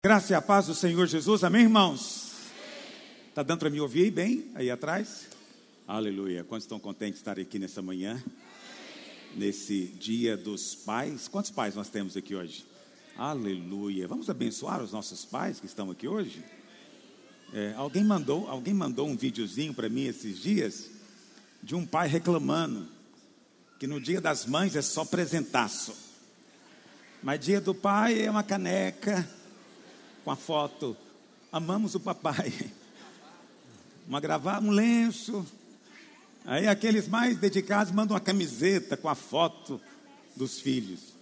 [0.00, 2.30] Graça e a paz do Senhor Jesus, amém, irmãos?
[3.30, 5.26] Está dando para me ouvir bem aí atrás?
[5.88, 6.44] Aleluia.
[6.44, 8.22] Quantos estão contentes de estar aqui nessa manhã?
[9.34, 11.26] Nesse dia dos pais.
[11.26, 12.64] Quantos pais nós temos aqui hoje?
[13.16, 14.06] Aleluia.
[14.06, 16.44] Vamos abençoar os nossos pais que estão aqui hoje?
[17.52, 20.92] É, alguém mandou, alguém mandou um videozinho para mim esses dias
[21.60, 22.86] de um pai reclamando
[23.80, 25.92] que no dia das mães é só presentaço.
[27.20, 29.28] Mas dia do pai é uma caneca
[30.28, 30.94] com a foto
[31.50, 32.52] Amamos o papai.
[34.06, 35.46] Uma gravata, um lenço.
[36.44, 39.80] Aí aqueles mais dedicados mandam uma camiseta com a foto
[40.36, 41.14] dos filhos.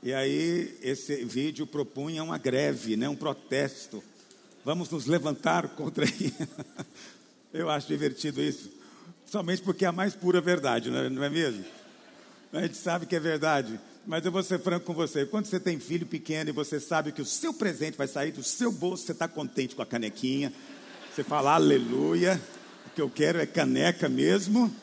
[0.00, 4.02] E aí esse vídeo propunha uma greve, né, um protesto.
[4.64, 6.48] Vamos nos levantar contra isso.
[7.52, 8.70] Eu acho divertido isso.
[9.26, 11.64] Somente porque é a mais pura verdade, não é mesmo?
[12.52, 13.80] A gente sabe que é verdade.
[14.08, 15.26] Mas eu vou ser franco com você.
[15.26, 18.42] Quando você tem filho pequeno e você sabe que o seu presente vai sair do
[18.42, 20.50] seu bolso, você está contente com a canequinha.
[21.14, 22.40] Você fala, aleluia.
[22.86, 24.74] O que eu quero é caneca mesmo.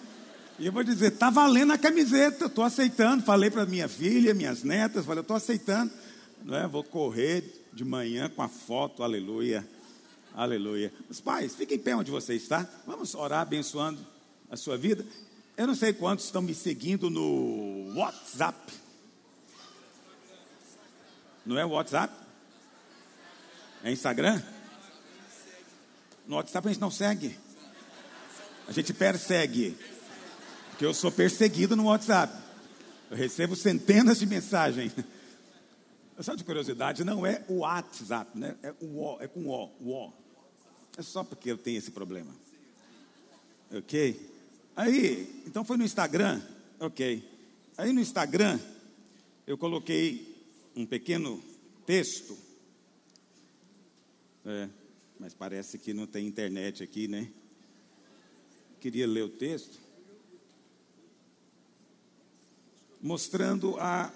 [0.60, 3.24] E eu vou dizer, tá valendo a camiseta, estou aceitando.
[3.24, 5.92] Falei para minha filha, minhas netas, falei, estou aceitando.
[6.44, 6.68] Não é?
[6.68, 9.68] Vou correr de manhã com a foto, aleluia,
[10.36, 10.94] aleluia.
[11.10, 12.70] Os pais, fiquem em pé onde você está.
[12.86, 14.06] Vamos orar abençoando
[14.52, 15.04] a sua vida.
[15.58, 18.85] Eu não sei quantos estão me seguindo no WhatsApp.
[21.46, 22.12] Não é o WhatsApp?
[23.84, 24.42] É Instagram?
[26.26, 27.38] No WhatsApp a gente não segue.
[28.68, 29.78] A gente persegue.
[30.72, 32.34] Porque eu sou perseguido no WhatsApp.
[33.12, 34.92] Eu recebo centenas de mensagens.
[36.20, 38.56] Só de curiosidade, não é o WhatsApp, né?
[38.64, 40.14] É o O, é com O, o.
[40.98, 42.34] É só porque eu tenho esse problema.
[43.70, 44.32] Ok?
[44.78, 46.42] Aí, então foi no Instagram,
[46.80, 47.30] ok.
[47.78, 48.58] Aí no Instagram,
[49.46, 50.35] eu coloquei
[50.76, 51.42] um pequeno
[51.86, 52.38] texto.
[54.46, 54.70] É,
[55.20, 57.32] mas parece que não tem internet aqui, né?
[58.80, 59.80] Queria ler o texto.
[63.02, 64.14] Mostrando a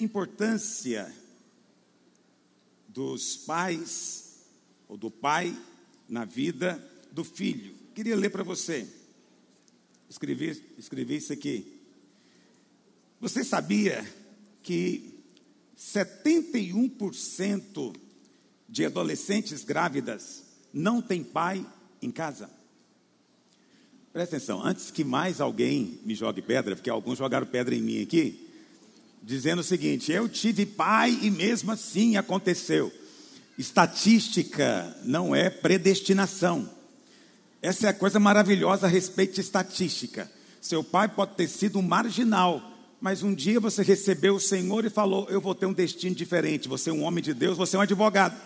[0.00, 1.14] importância
[2.88, 4.40] dos pais,
[4.88, 5.56] ou do pai,
[6.08, 7.74] na vida do filho.
[7.94, 8.88] Queria ler para você.
[10.08, 11.80] Escrevi, escrevi isso aqui.
[13.20, 14.04] Você sabia
[14.62, 15.11] que
[15.82, 17.96] 71%
[18.68, 21.66] de adolescentes grávidas não têm pai
[22.00, 22.48] em casa.
[24.12, 28.02] Presta atenção, antes que mais alguém me jogue pedra, porque alguns jogaram pedra em mim
[28.02, 28.48] aqui,
[29.22, 32.92] dizendo o seguinte: eu tive pai e mesmo assim aconteceu.
[33.58, 36.70] Estatística não é predestinação.
[37.60, 40.30] Essa é a coisa maravilhosa a respeito de estatística.
[40.60, 42.71] Seu pai pode ter sido um marginal,
[43.02, 46.68] mas um dia você recebeu o Senhor e falou: Eu vou ter um destino diferente.
[46.68, 48.40] Você é um homem de Deus, você é um advogado.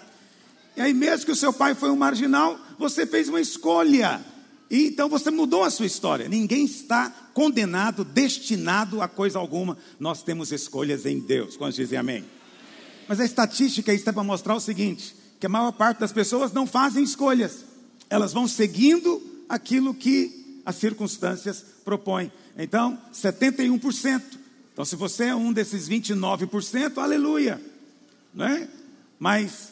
[0.75, 4.25] E aí, mesmo que o seu pai foi um marginal, você fez uma escolha.
[4.71, 6.27] E então você mudou a sua história.
[6.27, 9.77] Ninguém está condenado, destinado a coisa alguma.
[10.01, 11.55] Nós temos escolhas em Deus.
[11.55, 12.25] Quando dizem amém?
[13.07, 16.67] Mas a estatística está para mostrar o seguinte: que a maior parte das pessoas não
[16.67, 17.63] fazem escolhas.
[18.09, 22.33] Elas vão seguindo aquilo que as circunstâncias propõem.
[22.57, 24.46] Então, 71%
[24.77, 27.59] então, se você é um desses 29%, aleluia.
[28.35, 28.69] Né?
[29.19, 29.71] Mas,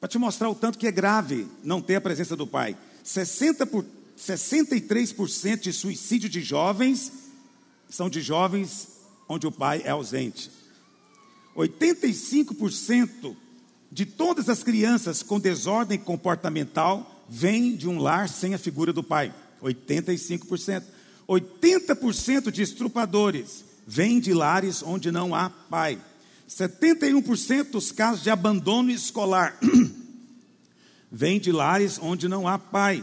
[0.00, 3.66] para te mostrar o tanto que é grave não ter a presença do pai, 60
[3.66, 3.84] por,
[4.16, 7.12] 63% de suicídio de jovens
[7.90, 8.88] são de jovens
[9.28, 10.50] onde o pai é ausente.
[11.54, 13.36] 85%
[13.92, 19.02] de todas as crianças com desordem comportamental vêm de um lar sem a figura do
[19.02, 19.30] pai.
[19.62, 20.84] 85%.
[21.28, 25.98] 80% de estrupadores vêm de lares onde não há pai.
[26.46, 29.58] 71% dos casos de abandono escolar
[31.10, 33.02] vêm de lares onde não há pai.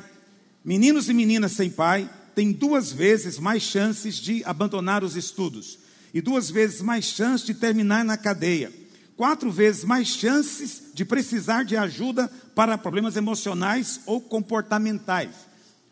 [0.64, 5.80] Meninos e meninas sem pai têm duas vezes mais chances de abandonar os estudos
[6.14, 8.72] e duas vezes mais chances de terminar na cadeia.
[9.18, 15.32] Quatro vezes mais chances de precisar de ajuda para problemas emocionais ou comportamentais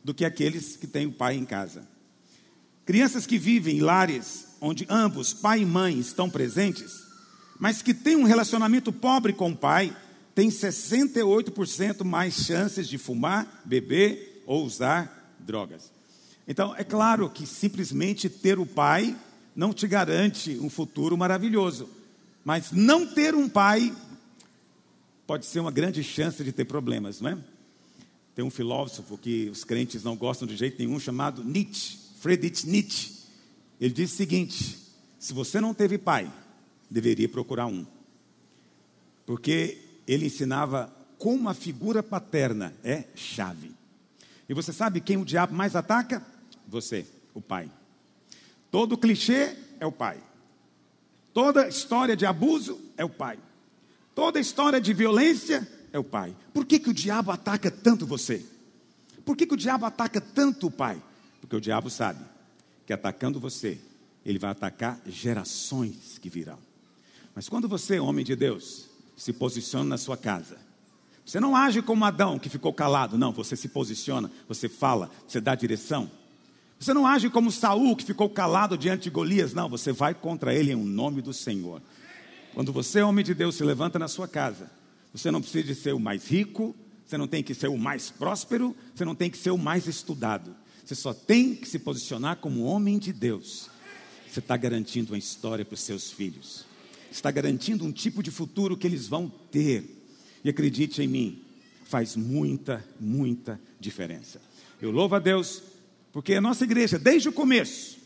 [0.04, 1.88] do que aqueles que têm o pai em casa.
[2.86, 7.04] Crianças que vivem em lares onde ambos, pai e mãe, estão presentes,
[7.60, 9.96] mas que tem um relacionamento pobre com o pai,
[10.34, 15.92] tem 68% mais chances de fumar, beber ou usar drogas.
[16.48, 19.18] Então, é claro que simplesmente ter o pai
[19.54, 21.90] não te garante um futuro maravilhoso,
[22.46, 23.94] mas não ter um pai
[25.28, 27.38] pode ser uma grande chance de ter problemas, não é?
[28.34, 33.23] Tem um filósofo que os crentes não gostam de jeito nenhum chamado Nietzsche, Friedrich Nietzsche.
[33.80, 34.80] Ele diz o seguinte:
[35.20, 36.32] se você não teve pai,
[36.90, 37.86] deveria procurar um.
[39.26, 43.72] Porque ele ensinava como a figura paterna é chave.
[44.48, 46.22] E você sabe quem o diabo mais ataca?
[46.68, 47.72] Você, o pai.
[48.70, 50.22] Todo clichê é o pai.
[51.34, 53.40] Toda história de abuso é o pai.
[54.14, 56.36] Toda história de violência é o pai.
[56.54, 58.46] Por que, que o diabo ataca tanto você?
[59.26, 61.02] Por que, que o diabo ataca tanto o pai?
[61.40, 62.33] Porque o diabo sabe
[62.86, 63.80] que atacando você,
[64.26, 66.60] ele vai atacar gerações que virão.
[67.36, 68.86] Mas quando você, homem de Deus,
[69.16, 70.58] se posiciona na sua casa,
[71.26, 75.40] você não age como Adão que ficou calado, não, você se posiciona, você fala, você
[75.40, 76.12] dá direção.
[76.80, 80.54] Você não age como Saul que ficou calado diante de Golias, não, você vai contra
[80.54, 81.82] ele em nome do Senhor.
[82.54, 84.70] Quando você, homem de Deus, se levanta na sua casa,
[85.14, 86.76] você não precisa de ser o mais rico,
[87.06, 89.88] você não tem que ser o mais próspero, você não tem que ser o mais
[89.88, 90.56] estudado.
[90.84, 93.70] Você só tem que se posicionar como homem de Deus.
[94.30, 96.66] Você está garantindo uma história para os seus filhos.
[97.12, 100.04] Está garantindo um tipo de futuro que eles vão ter.
[100.44, 101.42] E acredite em mim,
[101.86, 104.42] faz muita, muita diferença.
[104.82, 105.62] Eu louvo a Deus,
[106.12, 107.98] porque a nossa igreja, desde o começo,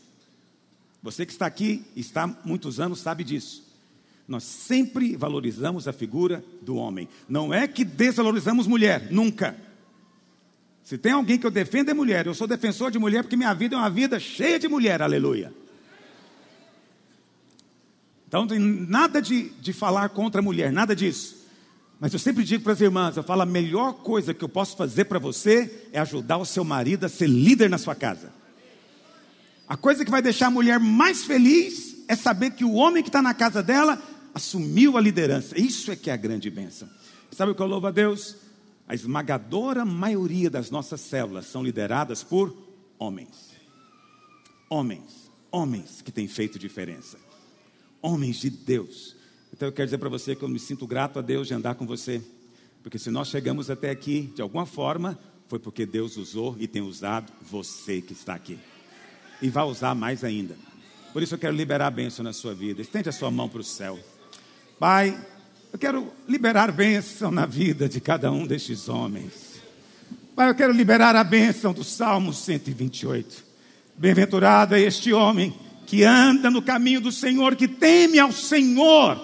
[1.02, 3.66] você que está aqui, está há muitos anos, sabe disso.
[4.28, 7.08] Nós sempre valorizamos a figura do homem.
[7.28, 9.56] Não é que desvalorizamos mulher, nunca.
[10.88, 12.26] Se tem alguém que eu defendo é mulher.
[12.26, 15.52] Eu sou defensor de mulher porque minha vida é uma vida cheia de mulher, aleluia.
[18.26, 21.46] Então tem nada de, de falar contra a mulher, nada disso.
[22.00, 24.78] Mas eu sempre digo para as irmãs, eu falo, a melhor coisa que eu posso
[24.78, 28.32] fazer para você é ajudar o seu marido a ser líder na sua casa.
[29.68, 33.10] A coisa que vai deixar a mulher mais feliz é saber que o homem que
[33.10, 34.02] está na casa dela
[34.32, 35.60] assumiu a liderança.
[35.60, 36.88] Isso é que é a grande bênção.
[37.30, 38.47] Sabe o que eu louvo a Deus?
[38.88, 42.56] A esmagadora maioria das nossas células são lideradas por
[42.98, 43.50] homens.
[44.70, 47.18] Homens, homens que têm feito diferença.
[48.00, 49.14] Homens de Deus.
[49.52, 51.74] Então eu quero dizer para você que eu me sinto grato a Deus de andar
[51.74, 52.22] com você.
[52.82, 55.18] Porque se nós chegamos até aqui, de alguma forma,
[55.48, 58.58] foi porque Deus usou e tem usado você que está aqui.
[59.42, 60.56] E vai usar mais ainda.
[61.12, 62.80] Por isso eu quero liberar a bênção na sua vida.
[62.80, 63.98] Estende a sua mão para o céu.
[64.78, 65.18] Pai,
[65.72, 69.60] eu quero liberar bênção na vida de cada um destes homens.
[70.34, 73.44] Pai, eu quero liberar a bênção do Salmo 128.
[73.96, 75.54] Bem-aventurado é este homem
[75.86, 79.20] que anda no caminho do Senhor, que teme ao Senhor.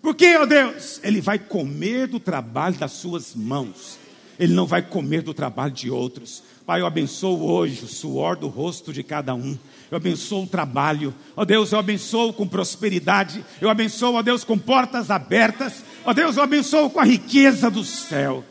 [0.00, 3.98] Porque, ó Deus, ele vai comer do trabalho das suas mãos.
[4.38, 6.42] Ele não vai comer do trabalho de outros.
[6.64, 9.58] Pai, eu abençoo hoje o suor do rosto de cada um
[9.90, 14.58] eu abençoo o trabalho, ó Deus, eu abençoo com prosperidade, eu abençoo, ó Deus, com
[14.58, 18.44] portas abertas, ó Deus, eu abençoo com a riqueza do céu.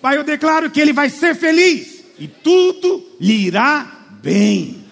[0.00, 4.84] Pai, eu declaro que ele vai ser feliz e tudo lhe irá bem.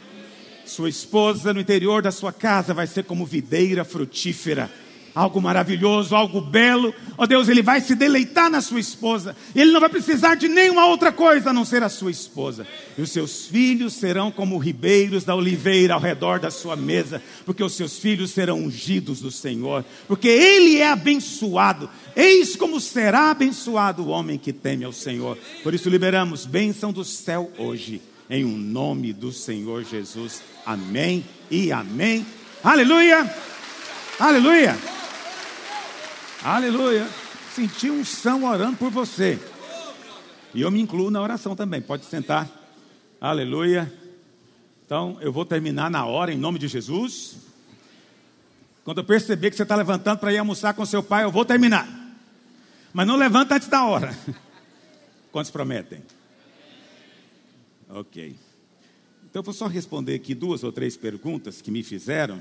[0.67, 4.69] Sua esposa no interior da sua casa vai ser como videira frutífera
[5.15, 6.93] algo maravilhoso, algo belo.
[7.17, 9.37] Ó oh Deus, ele vai se deleitar na sua esposa.
[9.55, 12.67] Ele não vai precisar de nenhuma outra coisa a não ser a sua esposa.
[12.99, 17.63] E os seus filhos serão como ribeiros da oliveira ao redor da sua mesa, porque
[17.63, 21.89] os seus filhos serão ungidos do Senhor, porque ele é abençoado.
[22.17, 25.39] Eis como será abençoado o homem que teme ao Senhor.
[25.63, 30.43] Por isso liberamos bênção do céu hoje, em um nome do Senhor Jesus.
[30.67, 32.27] Amém e amém.
[32.63, 33.31] Aleluia!
[34.19, 34.94] Aleluia!
[36.45, 37.09] Aleluia.
[37.55, 39.41] Senti um são orando por você.
[40.53, 41.81] E eu me incluo na oração também.
[41.81, 42.51] Pode sentar.
[43.19, 43.91] Aleluia.
[44.85, 47.39] Então, eu vou terminar na hora, em nome de Jesus.
[48.85, 51.47] Quando eu perceber que você está levantando para ir almoçar com seu pai, eu vou
[51.47, 51.89] terminar.
[52.93, 54.15] Mas não levanta antes da hora.
[55.33, 56.03] Quantos prometem?
[57.89, 58.37] Ok.
[59.31, 62.39] Então, eu vou só responder aqui duas ou três perguntas que me fizeram,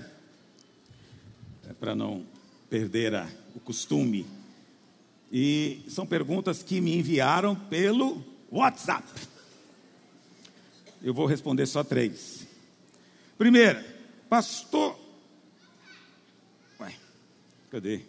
[1.70, 2.26] é para não
[2.70, 4.26] perder a o costume.
[5.32, 9.08] E são perguntas que me enviaram pelo WhatsApp.
[11.02, 12.48] Eu vou responder só três.
[13.38, 13.84] Primeira,
[14.30, 14.98] pastor.
[16.80, 16.96] Ué,
[17.70, 18.02] cadê?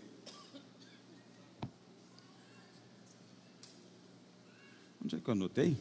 [5.05, 5.77] Onde é que eu anotei?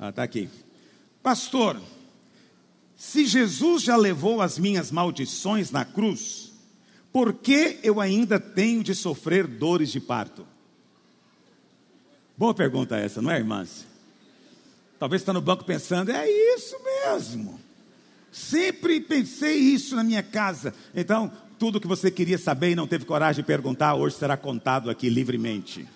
[0.00, 0.48] Ah, está aqui.
[1.22, 1.80] Pastor,
[2.96, 6.52] se Jesus já levou as minhas maldições na cruz,
[7.12, 10.46] por que eu ainda tenho de sofrer dores de parto?
[12.36, 13.86] Boa pergunta essa, não é, irmãs?
[14.98, 17.60] Talvez está no banco pensando, é isso mesmo.
[18.30, 20.74] Sempre pensei isso na minha casa.
[20.94, 24.90] Então, tudo que você queria saber e não teve coragem de perguntar, hoje será contado
[24.90, 25.88] aqui livremente.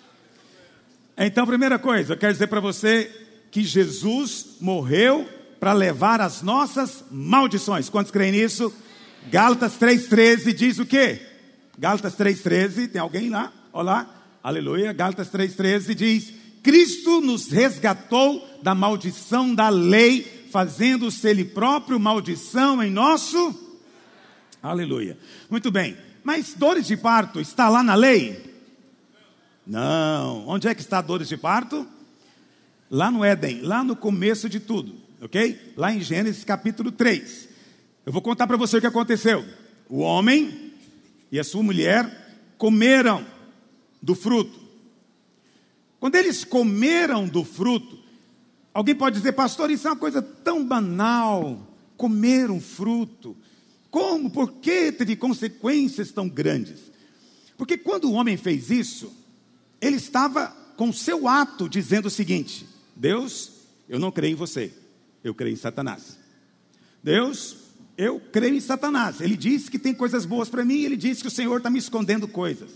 [1.17, 3.09] Então, primeira coisa, eu quero dizer para você
[3.51, 5.29] que Jesus morreu
[5.59, 7.87] para levar as nossas maldições.
[7.87, 8.73] Quantos creem nisso?
[9.29, 11.21] Gálatas 3,13 diz o quê?
[11.77, 13.51] Gálatas 3,13, tem alguém lá?
[13.73, 21.43] olha lá, aleluia, Gálatas 3,13 diz: Cristo nos resgatou da maldição da lei, fazendo-se Ele
[21.43, 23.59] próprio maldição em nosso.
[24.61, 25.17] Aleluia.
[25.49, 28.53] Muito bem, mas dores de parto está lá na lei?
[29.65, 30.47] Não.
[30.47, 31.87] Onde é que está dores de parto?
[32.89, 35.73] Lá no Éden, lá no começo de tudo, ok?
[35.75, 37.49] Lá em Gênesis capítulo 3.
[38.05, 39.45] Eu vou contar para você o que aconteceu.
[39.89, 40.73] O homem
[41.31, 43.25] e a sua mulher comeram
[44.01, 44.59] do fruto.
[45.99, 47.97] Quando eles comeram do fruto,
[48.73, 53.37] alguém pode dizer, pastor, isso é uma coisa tão banal, comer um fruto.
[53.89, 54.29] Como?
[54.29, 56.91] Por que teve consequências tão grandes?
[57.57, 59.13] Porque quando o homem fez isso,
[59.79, 63.51] ele estava com seu ato dizendo o seguinte: Deus,
[63.87, 64.73] eu não creio em você,
[65.23, 66.17] eu creio em Satanás.
[67.01, 67.62] Deus,
[67.97, 69.21] eu creio em Satanás.
[69.21, 71.79] Ele disse que tem coisas boas para mim, ele disse que o Senhor está me
[71.79, 72.71] escondendo coisas.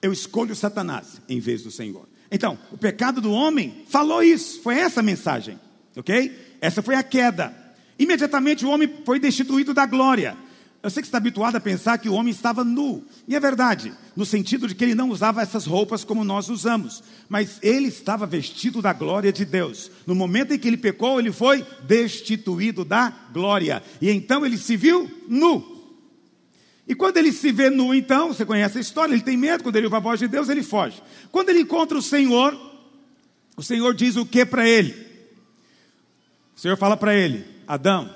[0.00, 2.08] Eu escolho Satanás em vez do Senhor.
[2.30, 5.58] Então, o pecado do homem falou isso, foi essa a mensagem,
[5.96, 6.56] ok?
[6.60, 7.54] Essa foi a queda.
[7.98, 10.36] Imediatamente o homem foi destituído da glória.
[10.82, 13.04] Eu sei que está habituado a pensar que o homem estava nu.
[13.28, 17.02] E é verdade, no sentido de que ele não usava essas roupas como nós usamos.
[17.28, 19.90] Mas ele estava vestido da glória de Deus.
[20.06, 23.82] No momento em que ele pecou, ele foi destituído da glória.
[24.00, 25.80] E então ele se viu nu.
[26.88, 29.76] E quando ele se vê nu, então, você conhece a história, ele tem medo, quando
[29.76, 31.00] ele ouve a voz de Deus, ele foge.
[31.30, 32.58] Quando ele encontra o Senhor,
[33.54, 34.92] o Senhor diz o que para ele?
[36.56, 38.12] O Senhor fala para ele: Adão,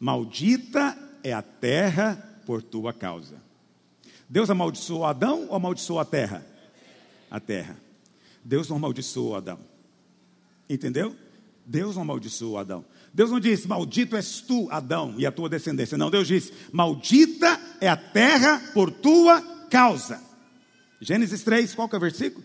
[0.00, 3.36] maldita é a terra por tua causa.
[4.28, 6.46] Deus amaldiçoou Adão ou amaldiçoou a terra?
[7.30, 7.76] A terra.
[8.44, 9.58] Deus não amaldiçoou Adão.
[10.68, 11.16] Entendeu?
[11.66, 12.84] Deus não amaldiçoou Adão.
[13.12, 15.98] Deus não disse, maldito és tu, Adão, e a tua descendência.
[15.98, 20.22] Não, Deus disse, maldita é a terra por tua causa.
[21.00, 22.44] Gênesis 3, qual que é o versículo?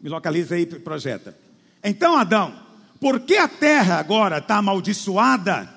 [0.00, 1.36] Me localiza aí, projeta.
[1.82, 2.54] Então, Adão,
[3.00, 5.75] por que a terra agora está amaldiçoada?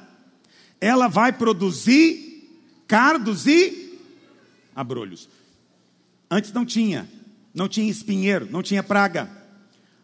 [0.79, 2.29] Ela vai produzir
[2.87, 3.99] cardos e
[4.75, 5.29] abrolhos.
[6.29, 7.09] Antes não tinha,
[7.53, 9.29] não tinha espinheiro, não tinha praga.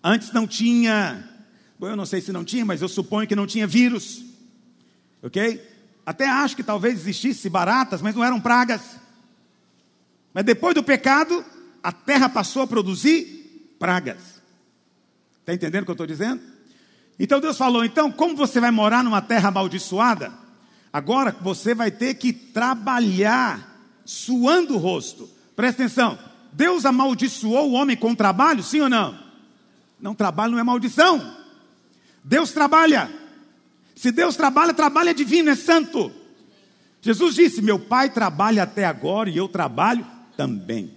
[0.03, 1.27] Antes não tinha,
[1.79, 4.24] bom, eu não sei se não tinha, mas eu suponho que não tinha vírus.
[5.22, 5.62] Ok?
[6.05, 8.82] Até acho que talvez existisse baratas, mas não eram pragas.
[10.34, 11.44] Mas depois do pecado,
[11.82, 14.41] a terra passou a produzir pragas.
[15.39, 16.41] Está entendendo o que eu estou dizendo?
[17.20, 20.44] Então Deus falou: então, como você vai morar numa terra amaldiçoada?
[20.95, 25.29] Agora você vai ter que trabalhar suando o rosto.
[25.53, 26.17] Presta atenção.
[26.53, 29.19] Deus amaldiçoou o homem com trabalho, sim ou não?
[29.99, 31.35] Não, trabalho não é maldição.
[32.23, 33.11] Deus trabalha.
[33.93, 36.09] Se Deus trabalha, trabalho é divino, é santo.
[37.01, 40.95] Jesus disse: Meu pai trabalha até agora e eu trabalho também.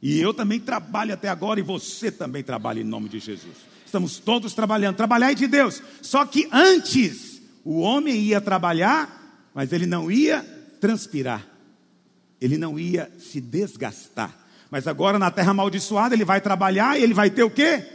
[0.00, 3.54] E eu também trabalho até agora e você também trabalha em nome de Jesus.
[3.84, 4.96] Estamos todos trabalhando.
[4.96, 5.82] Trabalhar é de Deus.
[6.00, 7.33] Só que antes
[7.64, 10.42] o homem ia trabalhar, mas ele não ia
[10.80, 11.46] transpirar,
[12.40, 14.38] ele não ia se desgastar.
[14.70, 17.86] Mas agora na terra amaldiçoada ele vai trabalhar e ele vai ter o quê?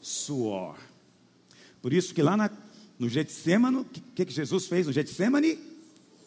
[0.00, 0.76] Suor.
[1.82, 2.50] Por isso que lá na,
[2.98, 5.58] no Getsemane, o que, que Jesus fez no Getsemane?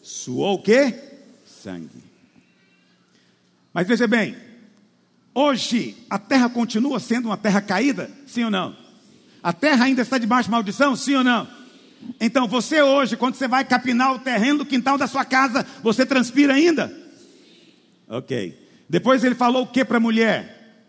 [0.02, 0.94] Suou o quê?
[1.46, 2.04] Sangue.
[3.72, 4.36] Mas veja bem,
[5.34, 8.10] hoje a terra continua sendo uma terra caída?
[8.26, 8.76] Sim ou não?
[9.42, 10.94] A terra ainda está debaixo de maldição?
[10.94, 11.63] Sim ou não?
[12.20, 16.06] Então você hoje, quando você vai capinar o terreno do quintal da sua casa, você
[16.06, 16.94] transpira ainda?
[18.08, 18.58] Ok.
[18.88, 20.84] Depois ele falou o que para a mulher?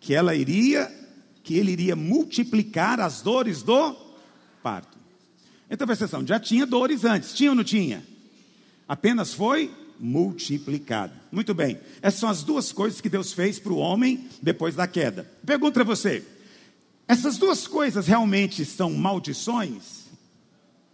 [0.00, 0.90] Que ela iria,
[1.42, 3.96] que ele iria multiplicar as dores do
[4.62, 4.98] parto.
[5.70, 8.04] Então presta atenção, já tinha dores antes, tinha ou não tinha?
[8.86, 11.14] Apenas foi multiplicado.
[11.30, 14.86] Muito bem, essas são as duas coisas que Deus fez para o homem depois da
[14.86, 15.30] queda.
[15.46, 16.22] Pergunta para você:
[17.08, 20.01] essas duas coisas realmente são maldições?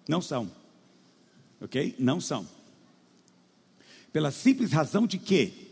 [0.09, 0.51] Não são.
[1.61, 1.95] Ok?
[1.99, 2.49] Não são.
[4.11, 5.69] Pela simples razão de que,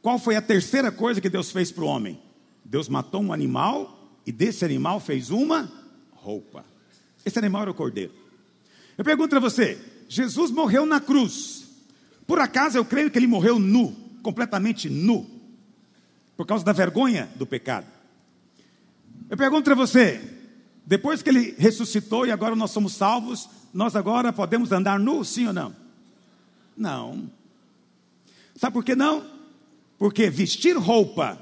[0.00, 2.18] qual foi a terceira coisa que Deus fez para o homem?
[2.64, 5.70] Deus matou um animal e desse animal fez uma
[6.12, 6.64] roupa.
[7.26, 8.12] Esse animal era o cordeiro.
[8.96, 11.64] Eu pergunto para você: Jesus morreu na cruz.
[12.26, 15.28] Por acaso eu creio que ele morreu nu, completamente nu,
[16.36, 17.86] por causa da vergonha do pecado.
[19.28, 20.20] Eu pergunto para você:
[20.86, 25.46] depois que ele ressuscitou e agora nós somos salvos, nós agora podemos andar nu, sim
[25.46, 25.74] ou não?
[26.76, 27.30] Não.
[28.56, 29.24] Sabe por que não?
[29.98, 31.38] Porque vestir roupa,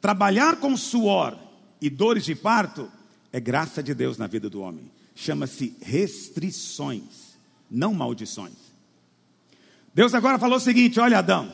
[0.00, 1.38] trabalhar com suor
[1.80, 2.90] e dores de parto
[3.32, 4.90] é graça de Deus na vida do homem.
[5.14, 7.36] Chama-se restrições,
[7.70, 8.54] não maldições.
[9.94, 11.52] Deus agora falou o seguinte: olha, Adão,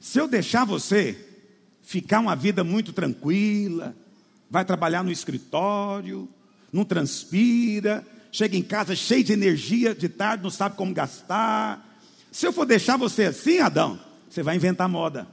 [0.00, 1.16] se eu deixar você
[1.82, 3.94] ficar uma vida muito tranquila,
[4.50, 6.28] vai trabalhar no escritório,
[6.72, 8.04] não transpira,
[8.36, 11.98] chega em casa cheio de energia de tarde, não sabe como gastar.
[12.30, 15.26] Se eu for deixar você assim, Adão, você vai inventar moda.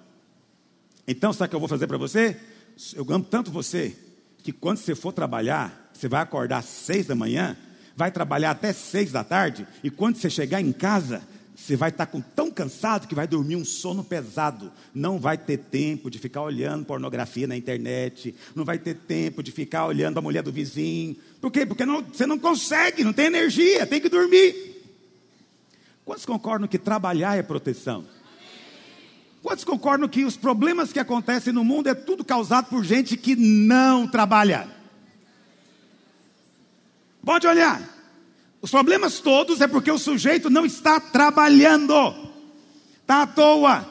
[1.06, 2.38] Então, sabe o que eu vou fazer para você?
[2.96, 3.94] Eu amo tanto você,
[4.42, 7.58] que quando você for trabalhar, você vai acordar às seis da manhã,
[7.94, 11.22] vai trabalhar até seis da tarde, e quando você chegar em casa,
[11.64, 14.70] você vai estar com, tão cansado que vai dormir um sono pesado.
[14.94, 18.36] Não vai ter tempo de ficar olhando pornografia na internet.
[18.54, 21.16] Não vai ter tempo de ficar olhando a mulher do vizinho.
[21.40, 21.66] Por quê?
[21.66, 24.74] Porque não, você não consegue, não tem energia, tem que dormir.
[26.04, 28.04] Quantos concordam que trabalhar é proteção?
[29.42, 33.38] Quantos concordam que os problemas que acontecem no mundo é tudo causado por gente que
[33.38, 34.68] não trabalha?
[37.24, 37.93] Pode olhar.
[38.64, 41.94] Os problemas todos é porque o sujeito não está trabalhando,
[43.02, 43.86] está à toa.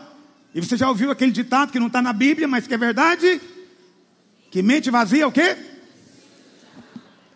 [0.55, 3.39] E você já ouviu aquele ditado que não está na Bíblia, mas que é verdade?
[4.51, 5.59] Que mente vazia é o quê?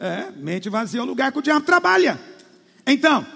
[0.01, 2.19] É, mente vazia é o lugar que o diabo trabalha.
[2.87, 3.27] Então,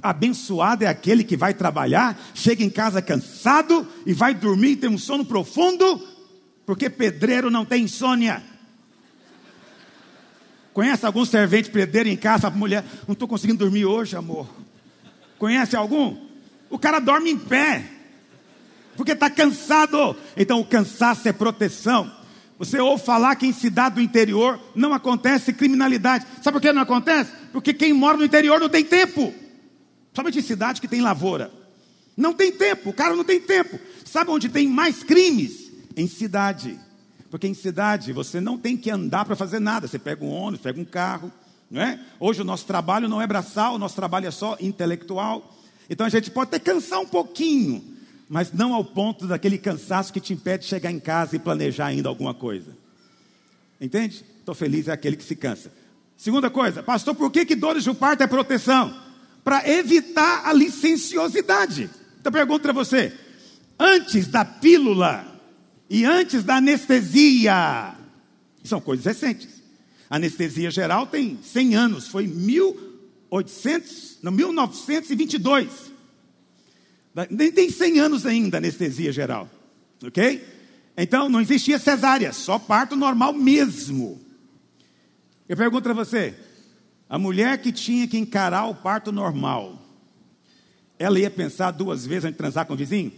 [0.00, 4.96] abençoado é aquele que vai trabalhar, chega em casa cansado e vai dormir tem um
[4.96, 6.00] sono profundo,
[6.64, 8.40] porque pedreiro não tem insônia.
[10.78, 14.48] Conhece algum servente pedreiro em casa, mulher, não estou conseguindo dormir hoje, amor.
[15.36, 16.16] Conhece algum?
[16.70, 17.84] O cara dorme em pé,
[18.96, 20.14] porque está cansado.
[20.36, 22.08] Então o cansaço é proteção.
[22.60, 26.24] Você ouve falar que em cidade do interior não acontece criminalidade.
[26.44, 27.32] Sabe por que não acontece?
[27.52, 29.34] Porque quem mora no interior não tem tempo.
[30.14, 31.50] Somente em cidade que tem lavoura.
[32.16, 33.80] Não tem tempo, o cara não tem tempo.
[34.04, 35.72] Sabe onde tem mais crimes?
[35.96, 36.78] Em cidade.
[37.30, 39.86] Porque em cidade você não tem que andar para fazer nada.
[39.86, 41.32] Você pega um ônibus, pega um carro.
[41.70, 42.00] Não é?
[42.18, 45.54] Hoje o nosso trabalho não é braçal, o nosso trabalho é só intelectual.
[45.90, 47.84] Então a gente pode até cansar um pouquinho,
[48.28, 51.86] mas não ao ponto daquele cansaço que te impede de chegar em casa e planejar
[51.86, 52.76] ainda alguma coisa.
[53.80, 54.24] Entende?
[54.38, 55.70] Estou feliz é aquele que se cansa.
[56.16, 58.94] Segunda coisa, pastor, por que, que dores de parto é proteção?
[59.44, 61.88] Para evitar a licenciosidade.
[62.20, 63.14] Então pergunto para você:
[63.78, 65.27] antes da pílula,
[65.88, 67.94] e antes da anestesia.
[68.64, 69.62] São coisas recentes.
[70.10, 75.68] A anestesia geral tem 100 anos, foi 1800, não, 1922.
[77.30, 79.48] Nem tem 100 anos ainda a anestesia geral.
[80.04, 80.46] Ok?
[80.96, 84.20] Então não existia cesárea, só parto normal mesmo.
[85.48, 86.34] Eu pergunto para você:
[87.08, 89.80] a mulher que tinha que encarar o parto normal,
[90.98, 93.12] ela ia pensar duas vezes antes de transar com o vizinho?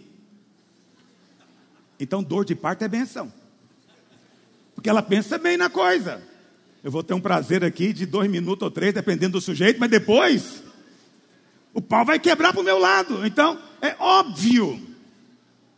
[2.01, 3.31] Então, dor de parto é benção.
[4.75, 6.23] Porque ela pensa bem na coisa.
[6.83, 9.91] Eu vou ter um prazer aqui de dois minutos ou três, dependendo do sujeito, mas
[9.91, 10.63] depois
[11.75, 13.27] o pau vai quebrar para o meu lado.
[13.27, 14.81] Então, é óbvio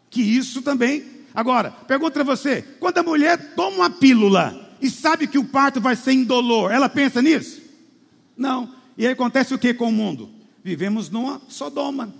[0.09, 1.05] que isso também.
[1.35, 5.81] Agora, pergunta para você: quando a mulher toma uma pílula e sabe que o parto
[5.81, 7.61] vai ser indolor, ela pensa nisso?
[8.37, 8.73] Não.
[8.97, 10.31] E aí acontece o que com o mundo?
[10.63, 12.15] Vivemos numa Sodoma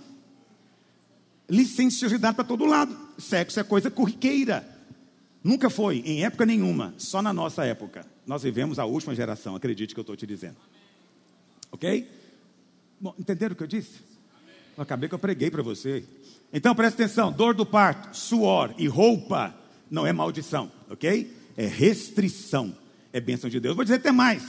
[1.49, 3.02] licenciosidade para todo lado.
[3.17, 4.67] Sexo é coisa corriqueira.
[5.43, 8.05] Nunca foi, em época nenhuma, só na nossa época.
[8.25, 10.55] Nós vivemos a última geração, acredite que eu estou te dizendo.
[11.71, 12.07] Ok?
[12.99, 13.99] Bom, entenderam o que eu disse?
[14.77, 16.05] Eu acabei que eu preguei para você.
[16.53, 19.53] Então presta atenção: dor do parto, suor e roupa
[19.91, 21.35] não é maldição, ok?
[21.57, 22.75] É restrição,
[23.11, 23.75] é bênção de Deus.
[23.75, 24.43] Vou dizer até mais.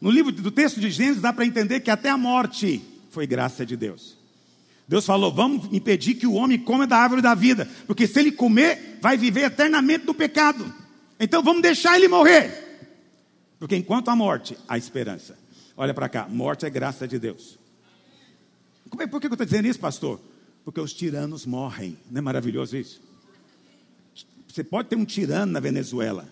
[0.00, 3.64] No livro do texto de Gênesis dá para entender que até a morte foi graça
[3.64, 4.18] de Deus.
[4.86, 8.32] Deus falou: vamos impedir que o homem coma da árvore da vida, porque se ele
[8.32, 10.72] comer, vai viver eternamente no pecado.
[11.18, 12.86] Então vamos deixar ele morrer,
[13.58, 15.38] porque enquanto a morte, há esperança.
[15.76, 17.58] Olha para cá: morte é graça de Deus.
[18.98, 20.20] É, por que eu estou dizendo isso, pastor?
[20.64, 21.96] Porque os tiranos morrem.
[22.10, 23.00] Não é maravilhoso isso?
[24.46, 26.28] Você pode ter um tirano na Venezuela,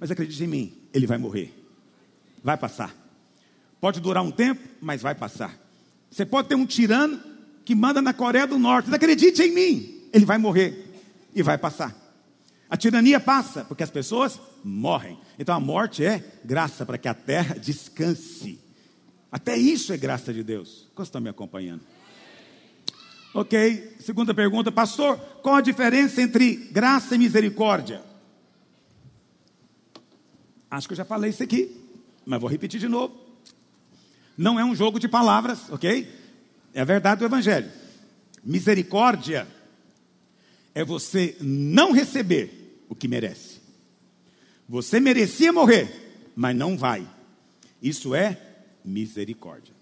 [0.00, 1.54] mas acredite em mim, ele vai morrer.
[2.42, 2.92] Vai passar.
[3.80, 5.56] Pode durar um tempo, mas vai passar.
[6.10, 7.29] Você pode ter um tirano
[7.70, 8.92] que manda na Coreia do Norte.
[8.92, 10.92] Acredite em mim, ele vai morrer
[11.32, 11.96] e vai passar.
[12.68, 15.16] A tirania passa porque as pessoas morrem.
[15.38, 18.58] Então a morte é graça para que a terra descanse.
[19.30, 20.88] Até isso é graça de Deus.
[20.96, 21.82] Quantos estão me acompanhando?
[23.32, 28.02] Ok, segunda pergunta, pastor, qual a diferença entre graça e misericórdia?
[30.68, 31.70] Acho que eu já falei isso aqui,
[32.26, 33.14] mas vou repetir de novo.
[34.36, 36.18] Não é um jogo de palavras, ok?
[36.72, 37.70] É a verdade do Evangelho.
[38.44, 39.46] Misericórdia
[40.74, 43.60] é você não receber o que merece.
[44.68, 47.06] Você merecia morrer, mas não vai.
[47.82, 48.40] Isso é
[48.84, 49.74] misericórdia.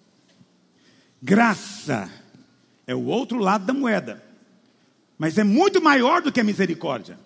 [1.22, 2.10] Graça
[2.86, 4.22] é o outro lado da moeda,
[5.18, 7.18] mas é muito maior do que a misericórdia.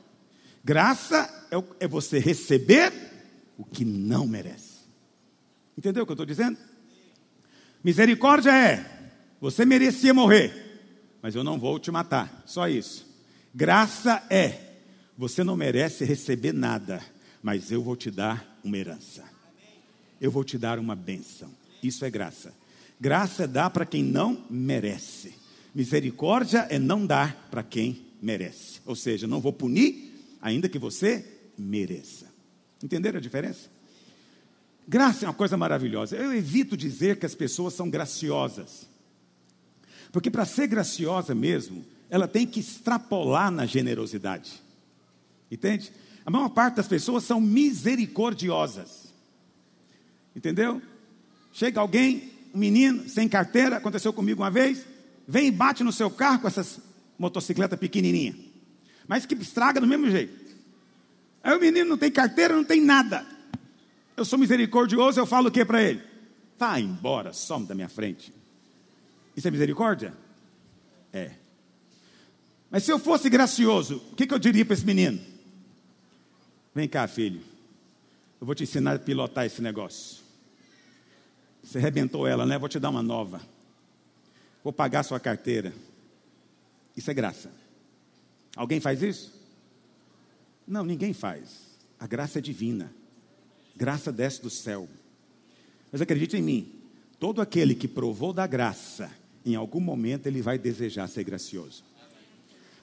[0.64, 2.92] Graça é, é você receber
[3.56, 4.82] o que não merece.
[5.76, 6.58] Entendeu o que eu estou dizendo?
[7.84, 9.01] Misericórdia é:
[9.42, 10.54] você merecia morrer,
[11.20, 12.44] mas eu não vou te matar.
[12.46, 13.04] Só isso.
[13.52, 14.76] Graça é:
[15.18, 17.04] você não merece receber nada,
[17.42, 19.24] mas eu vou te dar uma herança.
[20.20, 21.50] Eu vou te dar uma bênção.
[21.82, 22.54] Isso é graça.
[23.00, 25.34] Graça é dar para quem não merece.
[25.74, 28.80] Misericórdia é não dar para quem merece.
[28.86, 31.24] Ou seja, não vou punir, ainda que você
[31.58, 32.26] mereça.
[32.80, 33.68] Entenderam a diferença?
[34.86, 36.14] Graça é uma coisa maravilhosa.
[36.14, 38.91] Eu evito dizer que as pessoas são graciosas.
[40.12, 44.62] Porque para ser graciosa mesmo, ela tem que extrapolar na generosidade.
[45.50, 45.90] Entende?
[46.24, 49.12] A maior parte das pessoas são misericordiosas.
[50.36, 50.80] Entendeu?
[51.52, 54.84] Chega alguém, um menino sem carteira, aconteceu comigo uma vez,
[55.26, 56.78] vem e bate no seu carro com essas
[57.18, 58.36] motocicleta pequenininha.
[59.08, 60.42] Mas que estraga do mesmo jeito.
[61.42, 63.26] Aí o menino não tem carteira, não tem nada.
[64.16, 66.02] Eu sou misericordioso, eu falo o que para ele?
[66.58, 68.32] Vai embora, some da minha frente.
[69.36, 70.14] Isso é misericórdia?
[71.12, 71.32] É.
[72.70, 75.20] Mas se eu fosse gracioso, o que, que eu diria para esse menino?
[76.74, 77.42] Vem cá, filho.
[78.40, 80.22] Eu vou te ensinar a pilotar esse negócio.
[81.62, 82.58] Você arrebentou ela, né?
[82.58, 83.40] Vou te dar uma nova.
[84.64, 85.72] Vou pagar sua carteira.
[86.96, 87.50] Isso é graça.
[88.56, 89.32] Alguém faz isso?
[90.66, 91.78] Não, ninguém faz.
[91.98, 92.92] A graça é divina.
[93.76, 94.88] Graça desce do céu.
[95.90, 96.72] Mas acredite em mim,
[97.18, 99.10] todo aquele que provou da graça,
[99.44, 101.84] em algum momento ele vai desejar ser gracioso.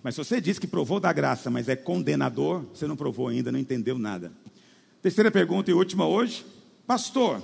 [0.01, 3.51] Mas se você diz que provou da graça, mas é condenador, você não provou ainda,
[3.51, 4.31] não entendeu nada.
[5.01, 6.45] Terceira pergunta e última hoje.
[6.87, 7.41] Pastor,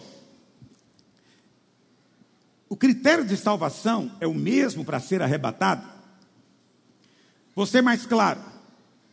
[2.68, 5.88] o critério de salvação é o mesmo para ser arrebatado?
[7.56, 8.42] Vou ser mais claro.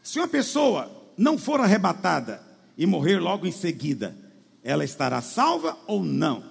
[0.03, 2.43] Se uma pessoa não for arrebatada
[2.77, 4.17] e morrer logo em seguida,
[4.65, 6.43] ela estará salva ou não?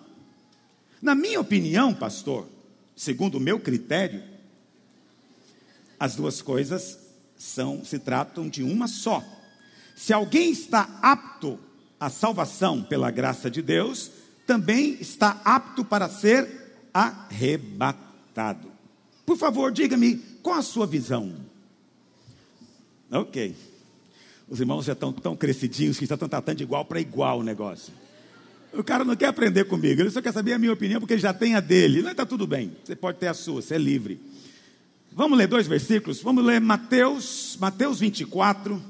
[1.02, 2.48] Na minha opinião, pastor,
[2.96, 4.24] segundo o meu critério,
[6.00, 6.98] as duas coisas
[7.38, 9.24] são se tratam de uma só.
[9.96, 11.60] Se alguém está apto
[12.00, 14.12] à salvação pela graça de Deus,
[14.48, 16.48] também está apto para ser
[16.94, 18.72] arrebatado.
[19.26, 21.34] Por favor, diga-me qual a sua visão.
[23.12, 23.56] Ok.
[24.50, 27.44] Os irmãos já estão tão crescidinhos que já estão tratando de igual para igual o
[27.44, 27.94] negócio.
[28.74, 31.22] O cara não quer aprender comigo, ele só quer saber a minha opinião porque ele
[31.22, 32.02] já tem a dele.
[32.02, 34.20] Não está tudo bem, você pode ter a sua, você é livre.
[35.12, 36.22] Vamos ler dois versículos?
[36.22, 38.82] Vamos ler Mateus, Mateus 24,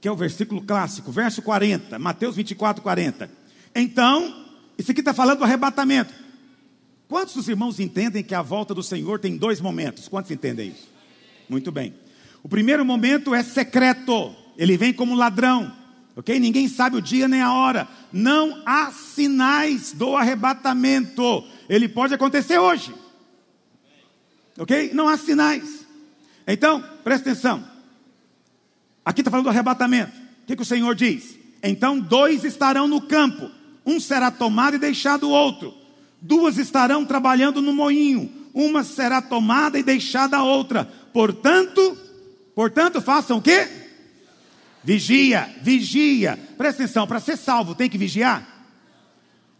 [0.00, 1.98] que é o versículo clássico, verso 40.
[1.98, 3.30] Mateus 24, 40.
[3.74, 4.46] Então,
[4.78, 6.14] isso aqui está falando do arrebatamento.
[7.06, 10.08] Quantos dos irmãos entendem que a volta do Senhor tem dois momentos?
[10.08, 10.88] Quantos entendem isso?
[11.46, 11.94] Muito bem.
[12.42, 15.70] O primeiro momento é secreto, ele vem como ladrão,
[16.16, 16.38] ok?
[16.38, 22.58] Ninguém sabe o dia nem a hora, não há sinais do arrebatamento, ele pode acontecer
[22.58, 22.94] hoje,
[24.58, 24.90] ok?
[24.92, 25.86] Não há sinais.
[26.46, 27.64] Então, presta atenção,
[29.04, 31.38] aqui está falando do arrebatamento, o que, que o Senhor diz?
[31.62, 33.50] Então, dois estarão no campo,
[33.86, 35.74] um será tomado e deixado o outro,
[36.20, 41.98] duas estarão trabalhando no moinho, uma será tomada e deixada a outra, portanto,
[42.54, 43.66] Portanto, façam o quê?
[44.84, 46.38] Vigia, vigia.
[46.56, 48.46] Presta atenção, para ser salvo tem que vigiar?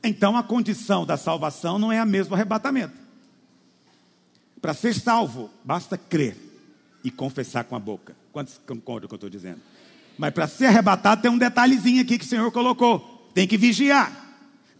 [0.03, 2.95] Então a condição da salvação não é a mesma arrebatamento.
[4.61, 6.37] Para ser salvo, basta crer
[7.05, 8.17] e confessar com a boca.
[8.33, 9.61] Quantos concordam com o que eu estou dizendo?
[10.19, 13.31] Mas para ser arrebatado tem um detalhezinho aqui que o Senhor colocou.
[13.35, 14.13] Tem que vigiar.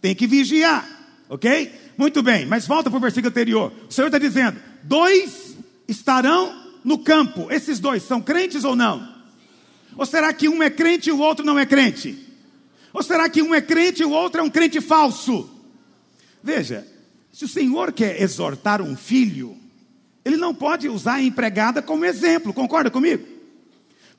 [0.01, 0.87] Tem que vigiar.
[1.29, 1.93] Ok?
[1.97, 3.71] Muito bem, mas volta para o versículo anterior.
[3.89, 5.55] O Senhor está dizendo: dois
[5.87, 9.12] estarão no campo, esses dois são crentes ou não?
[9.97, 12.17] Ou será que um é crente e o outro não é crente?
[12.93, 15.49] Ou será que um é crente e o outro é um crente falso?
[16.43, 16.87] Veja,
[17.31, 19.57] se o Senhor quer exortar um filho,
[20.23, 23.25] ele não pode usar a empregada como exemplo, concorda comigo?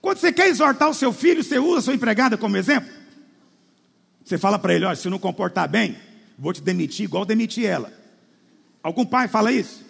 [0.00, 2.90] Quando você quer exortar o seu filho, você usa a sua empregada como exemplo?
[4.24, 5.96] Você fala para ele: olha, se não comportar bem,
[6.38, 7.92] vou te demitir igual demiti ela.
[8.82, 9.84] Algum pai fala isso?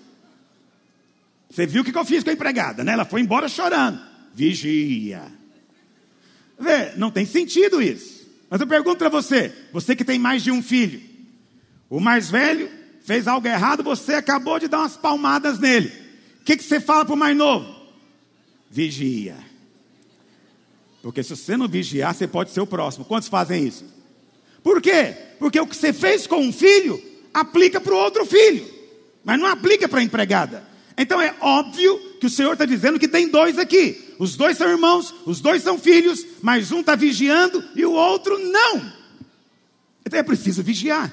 [1.50, 2.92] Você viu o que eu fiz com a empregada, né?
[2.92, 4.00] Ela foi embora chorando.
[4.34, 5.22] Vigia.
[6.58, 8.26] Vê, não tem sentido isso.
[8.48, 11.00] Mas eu pergunto para você, você que tem mais de um filho,
[11.90, 12.70] o mais velho
[13.04, 15.92] fez algo errado, você acabou de dar umas palmadas nele.
[16.40, 17.74] O que, que você fala para o mais novo?
[18.70, 19.36] Vigia.
[21.02, 23.04] Porque se você não vigiar, você pode ser o próximo.
[23.04, 23.84] Quantos fazem isso?
[24.62, 25.14] Por quê?
[25.38, 28.66] Porque o que você fez com um filho, aplica para o outro filho,
[29.22, 30.64] mas não aplica para a empregada.
[30.96, 34.02] Então é óbvio que o Senhor está dizendo que tem dois aqui.
[34.18, 38.38] Os dois são irmãos, os dois são filhos, mas um está vigiando e o outro
[38.38, 38.92] não.
[40.06, 41.12] Então é preciso vigiar,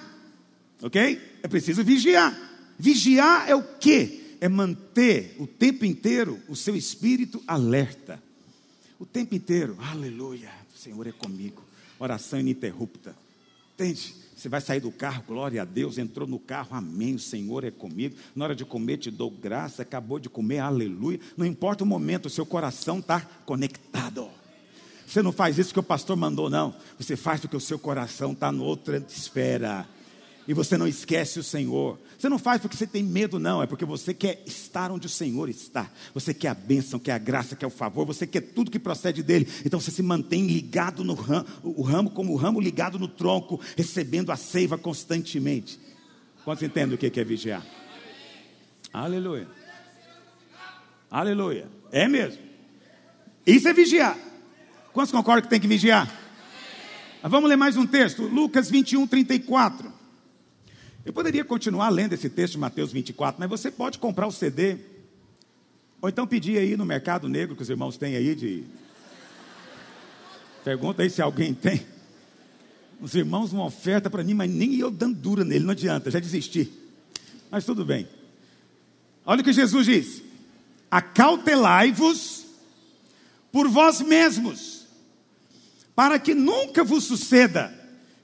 [0.82, 1.22] ok?
[1.44, 2.34] É preciso vigiar.
[2.80, 4.38] Vigiar é o quê?
[4.40, 8.24] É manter o tempo inteiro o seu espírito alerta.
[8.98, 11.62] O tempo inteiro, aleluia, o Senhor é comigo.
[12.00, 13.14] Oração ininterrupta.
[13.74, 14.16] Entende?
[14.42, 17.70] Você vai sair do carro, glória a Deus, entrou no carro, amém, o Senhor é
[17.70, 18.16] comigo.
[18.36, 21.20] Na hora de comer, te dou graça, acabou de comer, aleluia.
[21.38, 24.28] Não importa o momento, o seu coração está conectado.
[25.06, 26.74] Você não faz isso porque o pastor mandou, não.
[26.98, 29.88] Você faz porque o seu coração está noutra esfera
[30.48, 32.00] e você não esquece o Senhor.
[32.22, 35.10] Você não faz porque você tem medo, não, é porque você quer estar onde o
[35.10, 35.90] Senhor está.
[36.14, 39.24] Você quer a bênção, quer a graça, quer o favor, você quer tudo que procede
[39.24, 39.48] dele.
[39.66, 43.60] Então você se mantém ligado no ramo, o ramo como o ramo ligado no tronco,
[43.76, 45.80] recebendo a seiva constantemente.
[46.46, 47.66] Quantos entendem o que é vigiar?
[48.94, 49.48] Aleluia.
[51.10, 51.68] Aleluia.
[51.92, 52.44] É mesmo.
[53.48, 54.16] Isso é vigiar.
[54.94, 56.08] Quantos concordam que tem que vigiar?
[57.24, 59.91] Vamos ler mais um texto, Lucas 21, 34.
[61.04, 64.78] Eu poderia continuar lendo esse texto de Mateus 24, mas você pode comprar o CD,
[66.00, 68.64] ou então pedir aí no mercado negro que os irmãos têm aí de.
[70.64, 71.86] Pergunta aí se alguém tem.
[73.00, 76.20] Os irmãos, uma oferta para mim, mas nem eu dando dura nele, não adianta, já
[76.20, 76.72] desisti.
[77.50, 78.08] Mas tudo bem.
[79.26, 80.22] Olha o que Jesus diz:
[80.92, 82.46] Acautelai-vos
[83.52, 84.86] por vós mesmos,
[85.96, 87.81] para que nunca vos suceda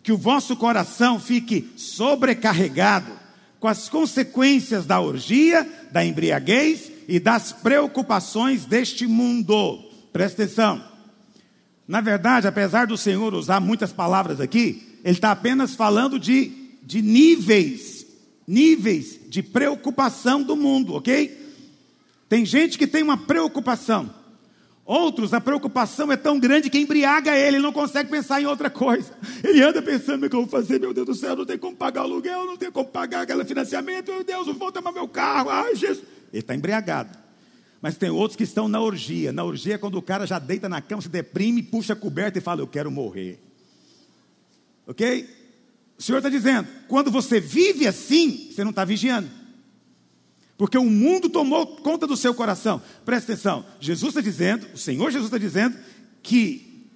[0.07, 3.11] que o vosso coração fique sobrecarregado
[3.59, 9.83] com as consequências da orgia, da embriaguez e das preocupações deste mundo.
[10.13, 10.81] Presta atenção.
[11.85, 17.01] Na verdade, apesar do Senhor usar muitas palavras aqui, Ele está apenas falando de, de
[17.01, 18.05] níveis,
[18.47, 21.37] níveis de preocupação do mundo, ok?
[22.29, 24.09] Tem gente que tem uma preocupação
[24.87, 28.69] Outros, a preocupação é tão grande que embriaga ele, ele não consegue pensar em outra
[28.69, 29.11] coisa.
[29.43, 30.79] Ele anda pensando: o que eu vou fazer?
[30.79, 33.43] Meu Deus do céu, não tem como pagar o aluguel, não tem como pagar aquele
[33.43, 34.09] financiamento.
[34.13, 35.49] Meu Deus, vou tomar meu carro.
[35.49, 36.05] Ai, Jesus.
[36.31, 37.09] Ele está embriagado.
[37.81, 39.33] Mas tem outros que estão na orgia.
[39.33, 42.37] Na orgia é quando o cara já deita na cama, se deprime, puxa a coberta
[42.37, 43.41] e fala: Eu quero morrer.
[44.87, 45.27] Ok?
[45.99, 49.27] O Senhor está dizendo: quando você vive assim, você não está vigiando.
[50.57, 52.81] Porque o mundo tomou conta do seu coração.
[53.05, 53.65] Presta atenção.
[53.79, 55.77] Jesus está dizendo, o Senhor Jesus está dizendo,
[56.23, 56.87] que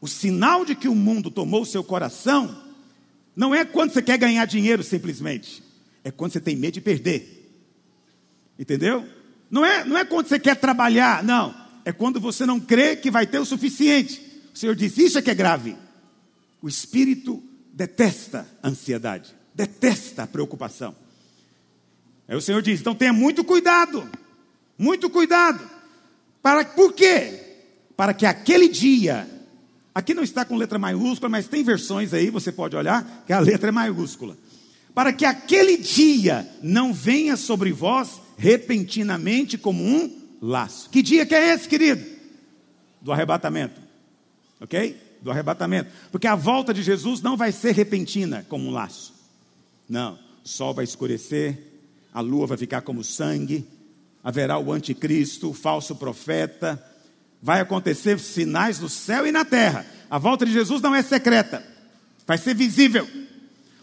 [0.00, 2.62] o sinal de que o mundo tomou o seu coração
[3.34, 5.62] não é quando você quer ganhar dinheiro simplesmente.
[6.04, 7.34] É quando você tem medo de perder.
[8.58, 9.08] Entendeu?
[9.50, 11.54] Não é, não é quando você quer trabalhar, não.
[11.84, 14.20] É quando você não crê que vai ter o suficiente.
[14.52, 15.76] O Senhor disse: Isso é que é grave.
[16.60, 17.42] O espírito
[17.72, 20.94] detesta a ansiedade, detesta a preocupação.
[22.28, 24.08] Aí o Senhor diz: então tenha muito cuidado,
[24.76, 25.68] muito cuidado.
[26.42, 27.40] Para, por quê?
[27.96, 29.28] Para que aquele dia,
[29.94, 33.40] aqui não está com letra maiúscula, mas tem versões aí, você pode olhar, que a
[33.40, 34.36] letra é maiúscula.
[34.94, 40.90] Para que aquele dia não venha sobre vós repentinamente como um laço.
[40.90, 42.04] Que dia que é esse, querido?
[43.00, 43.80] Do arrebatamento.
[44.60, 44.96] Ok?
[45.22, 45.90] Do arrebatamento.
[46.10, 49.14] Porque a volta de Jesus não vai ser repentina como um laço.
[49.88, 50.18] Não.
[50.44, 51.67] O sol vai escurecer,
[52.12, 53.66] a lua vai ficar como sangue,
[54.22, 56.82] haverá o anticristo, o falso profeta,
[57.40, 59.86] vai acontecer sinais no céu e na terra.
[60.10, 61.64] A volta de Jesus não é secreta,
[62.26, 63.06] vai ser visível.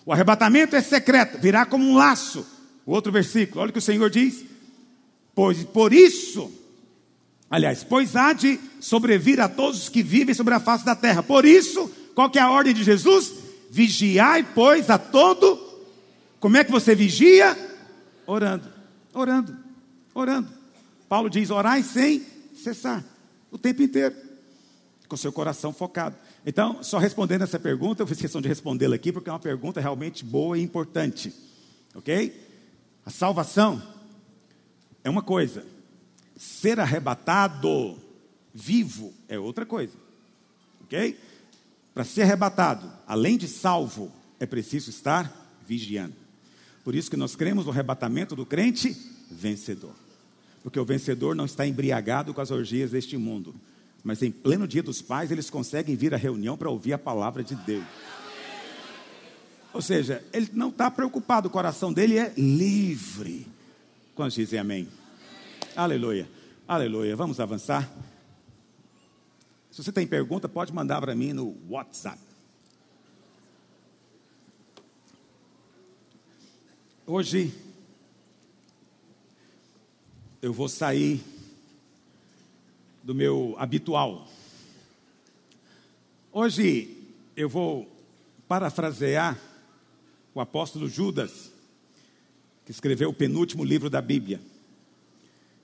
[0.06, 2.46] O arrebatamento é secreto, virá como um laço.
[2.86, 4.46] O outro versículo, olha o que o Senhor diz:
[5.34, 6.52] Pois por isso,
[7.50, 11.24] aliás, pois há de sobrevir a todos os que vivem sobre a face da terra.
[11.24, 13.34] Por isso, qual que é a ordem de Jesus?
[13.72, 15.60] Vigiai, pois, a todo.
[16.40, 17.58] Como é que você vigia?
[18.28, 18.72] Orando,
[19.14, 19.58] orando,
[20.14, 20.50] orando.
[21.08, 23.04] Paulo diz: orai sem cessar,
[23.52, 24.16] o tempo inteiro,
[25.08, 26.16] com seu coração focado.
[26.46, 29.80] Então, só respondendo essa pergunta, eu fiz questão de respondê-la aqui, porque é uma pergunta
[29.80, 31.34] realmente boa e importante,
[31.94, 32.44] ok?
[33.06, 33.82] A salvação
[35.04, 35.64] é uma coisa,
[36.36, 38.00] ser arrebatado
[38.54, 39.94] vivo é outra coisa,
[40.84, 41.20] ok?
[41.94, 46.25] Para ser arrebatado, além de salvo, é preciso estar vigiando.
[46.86, 48.96] Por isso que nós cremos no arrebatamento do crente
[49.32, 49.96] vencedor.
[50.62, 53.56] Porque o vencedor não está embriagado com as orgias deste mundo,
[54.04, 57.44] mas em pleno dia dos pais eles conseguem vir à reunião para ouvir a palavra
[57.44, 57.84] de Deus.
[59.74, 63.48] Ou seja, ele não está preocupado, o coração dele é livre.
[64.14, 64.88] Quantos dizem amém?
[65.76, 66.30] Aleluia,
[66.68, 67.16] aleluia.
[67.16, 67.92] Vamos avançar.
[69.72, 72.25] Se você tem pergunta, pode mandar para mim no WhatsApp.
[77.08, 77.54] Hoje
[80.42, 81.24] eu vou sair
[83.04, 84.28] do meu habitual.
[86.34, 86.98] Hoje
[87.36, 87.88] eu vou
[88.48, 89.40] parafrasear
[90.34, 91.52] o apóstolo Judas,
[92.66, 94.42] que escreveu o penúltimo livro da Bíblia.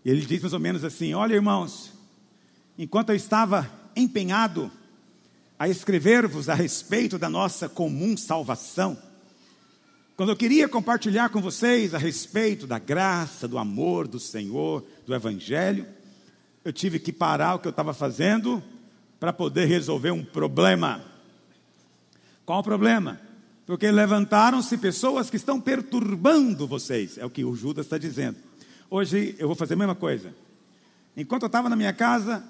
[0.06, 1.91] E ele diz mais ou menos assim: Olha, irmãos,
[2.77, 4.71] enquanto eu estava empenhado
[5.58, 8.95] a escrever-vos a respeito da nossa comum salvação,
[10.21, 15.15] quando eu queria compartilhar com vocês a respeito da graça, do amor do Senhor, do
[15.15, 15.84] Evangelho,
[16.63, 18.62] eu tive que parar o que eu estava fazendo
[19.19, 21.03] para poder resolver um problema.
[22.45, 23.19] Qual o problema?
[23.65, 28.38] Porque levantaram-se pessoas que estão perturbando vocês, é o que o Judas está dizendo.
[28.91, 30.31] Hoje eu vou fazer a mesma coisa.
[31.17, 32.43] Enquanto eu estava na minha casa,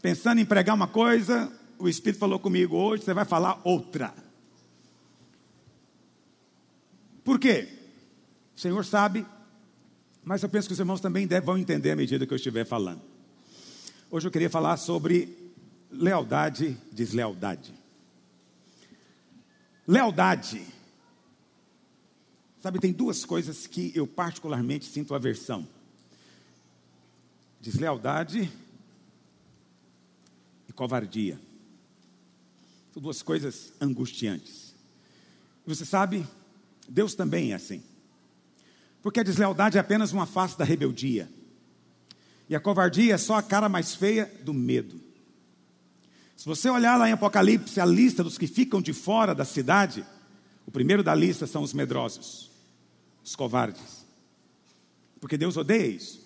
[0.00, 4.14] pensando em pregar uma coisa, o Espírito falou comigo: hoje você vai falar outra.
[7.26, 7.68] Por quê?
[8.54, 9.26] O Senhor sabe,
[10.22, 13.02] mas eu penso que os irmãos também vão entender à medida que eu estiver falando.
[14.08, 15.36] Hoje eu queria falar sobre
[15.90, 17.74] lealdade, deslealdade.
[19.88, 20.64] Lealdade.
[22.60, 25.66] Sabe, tem duas coisas que eu particularmente sinto aversão:
[27.60, 28.48] deslealdade
[30.68, 31.40] e covardia.
[32.94, 34.76] São duas coisas angustiantes.
[35.66, 36.24] Você sabe,
[36.88, 37.82] Deus também é assim.
[39.02, 41.28] Porque a deslealdade é apenas uma face da rebeldia.
[42.48, 45.00] E a covardia é só a cara mais feia do medo.
[46.36, 50.04] Se você olhar lá em Apocalipse a lista dos que ficam de fora da cidade,
[50.66, 52.50] o primeiro da lista são os medrosos,
[53.24, 54.04] os covardes.
[55.20, 56.24] Porque Deus odeia isso.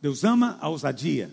[0.00, 1.32] Deus ama a ousadia.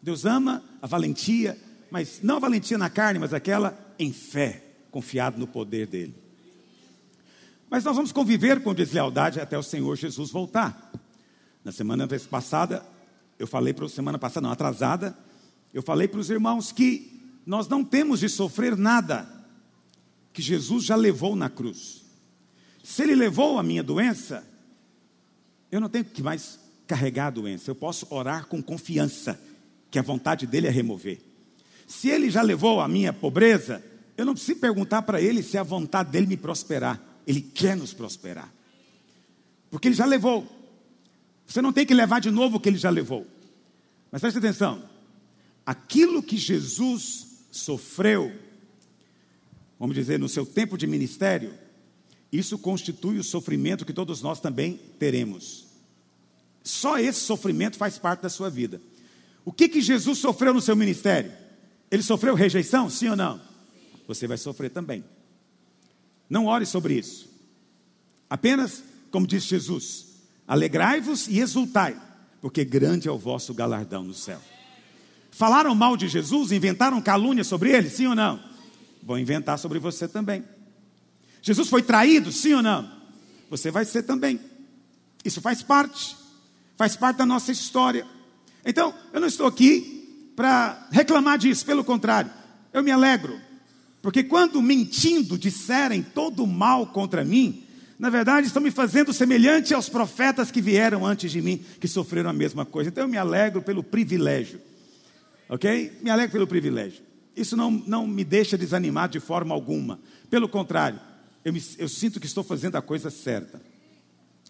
[0.00, 1.58] Deus ama a valentia,
[1.90, 6.14] mas não a valentia na carne, mas aquela em fé, confiado no poder dele.
[7.68, 10.92] Mas nós vamos conviver com deslealdade até o Senhor Jesus voltar.
[11.64, 12.84] Na semana passada,
[13.38, 15.16] eu falei para semana passada, não, atrasada,
[15.74, 19.28] eu falei para os irmãos que nós não temos de sofrer nada
[20.32, 22.04] que Jesus já levou na cruz.
[22.84, 24.46] Se ele levou a minha doença,
[25.72, 29.40] eu não tenho que mais carregar a doença, eu posso orar com confiança
[29.90, 31.20] que a vontade dele é remover.
[31.86, 33.82] Se ele já levou a minha pobreza,
[34.16, 37.00] eu não preciso perguntar para ele se é a vontade dele me prosperar.
[37.26, 38.52] Ele quer nos prosperar.
[39.70, 40.46] Porque ele já levou.
[41.46, 43.26] Você não tem que levar de novo o que ele já levou.
[44.10, 44.82] Mas preste atenção:
[45.64, 48.32] aquilo que Jesus sofreu,
[49.78, 51.52] vamos dizer, no seu tempo de ministério,
[52.32, 55.66] isso constitui o sofrimento que todos nós também teremos.
[56.62, 58.80] Só esse sofrimento faz parte da sua vida.
[59.44, 61.32] O que, que Jesus sofreu no seu ministério?
[61.90, 63.40] Ele sofreu rejeição, sim ou não?
[64.08, 65.04] Você vai sofrer também.
[66.28, 67.28] Não ore sobre isso.
[68.28, 70.06] Apenas, como disse Jesus,
[70.46, 71.96] alegrai-vos e exultai,
[72.40, 74.40] porque grande é o vosso galardão no céu.
[75.30, 78.42] Falaram mal de Jesus, inventaram calúnia sobre ele, sim ou não?
[79.02, 80.42] Vão inventar sobre você também.
[81.42, 82.90] Jesus foi traído, sim ou não?
[83.50, 84.40] Você vai ser também.
[85.24, 86.16] Isso faz parte,
[86.76, 88.06] faz parte da nossa história.
[88.64, 92.30] Então, eu não estou aqui para reclamar disso, pelo contrário,
[92.72, 93.40] eu me alegro,
[94.06, 97.64] porque quando mentindo disserem todo o mal contra mim,
[97.98, 102.30] na verdade estão me fazendo semelhante aos profetas que vieram antes de mim, que sofreram
[102.30, 102.88] a mesma coisa.
[102.88, 104.60] Então eu me alegro pelo privilégio,
[105.48, 105.98] ok?
[106.02, 107.02] Me alegro pelo privilégio.
[107.34, 109.98] Isso não, não me deixa desanimado de forma alguma.
[110.30, 111.00] Pelo contrário,
[111.44, 113.60] eu, me, eu sinto que estou fazendo a coisa certa.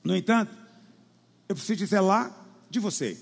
[0.04, 0.54] No entanto,
[1.48, 2.30] eu preciso zelar
[2.68, 3.16] de você.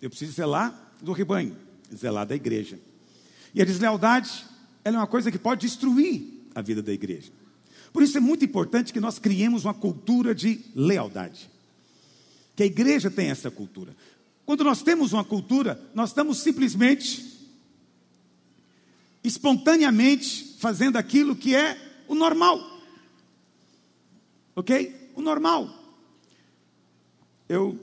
[0.00, 1.56] Eu preciso zelar do rebanho,
[1.92, 2.78] zelar da igreja.
[3.52, 4.48] E a deslealdade
[4.84, 7.30] ela é uma coisa que pode destruir a vida da igreja.
[7.92, 11.50] Por isso é muito importante que nós criemos uma cultura de lealdade.
[12.54, 13.94] Que a igreja tenha essa cultura.
[14.46, 17.24] Quando nós temos uma cultura, nós estamos simplesmente,
[19.22, 22.60] espontaneamente, fazendo aquilo que é o normal.
[24.54, 25.10] Ok?
[25.14, 25.68] O normal.
[27.48, 27.78] Eu.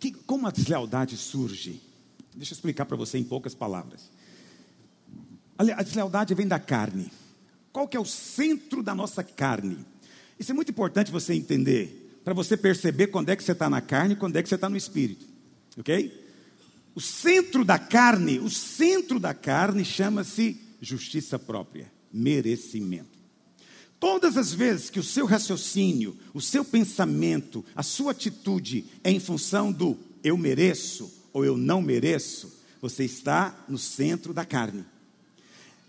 [0.00, 1.91] Que, como a deslealdade surge?
[2.34, 4.10] Deixa eu explicar para você em poucas palavras.
[5.58, 7.10] A deslealdade vem da carne.
[7.72, 9.78] Qual que é o centro da nossa carne?
[10.38, 13.80] Isso é muito importante você entender, para você perceber quando é que você está na
[13.80, 15.26] carne e quando é que você está no espírito.
[15.78, 16.20] Ok?
[16.94, 23.18] O centro da carne, o centro da carne chama-se justiça própria, merecimento.
[23.98, 29.20] Todas as vezes que o seu raciocínio, o seu pensamento, a sua atitude é em
[29.20, 34.84] função do eu mereço, ou eu não mereço, você está no centro da carne.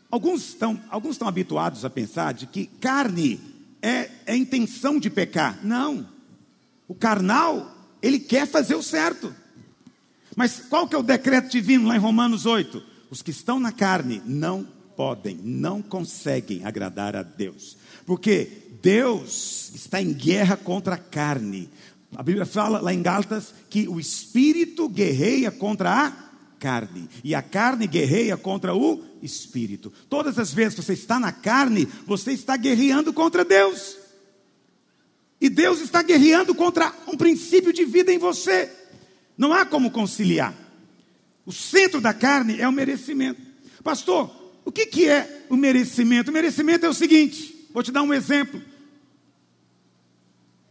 [0.10, 3.40] Alguns estão, alguns estão habituados a pensar de que carne
[3.82, 5.60] é, é intenção de pecar.
[5.64, 6.08] Não.
[6.88, 9.34] O carnal ele quer fazer o certo.
[10.36, 12.84] Mas qual que é o decreto divino lá em Romanos 8?
[13.10, 17.78] Os que estão na carne não podem, não conseguem agradar a Deus.
[18.06, 18.50] Porque
[18.82, 21.70] Deus está em guerra contra a carne.
[22.16, 26.12] A Bíblia fala lá em Gálatas que o espírito guerreia contra a
[26.60, 29.92] carne e a carne guerreia contra o espírito.
[30.10, 33.98] Todas as vezes que você está na carne, você está guerreando contra Deus.
[35.42, 38.72] E Deus está guerreando contra um princípio de vida em você.
[39.38, 40.56] Não há como conciliar.
[41.46, 43.42] O centro da carne é o merecimento.
[43.84, 44.34] Pastor,
[44.64, 46.32] o que, que é o merecimento?
[46.32, 48.62] O merecimento é o seguinte: vou te dar um exemplo.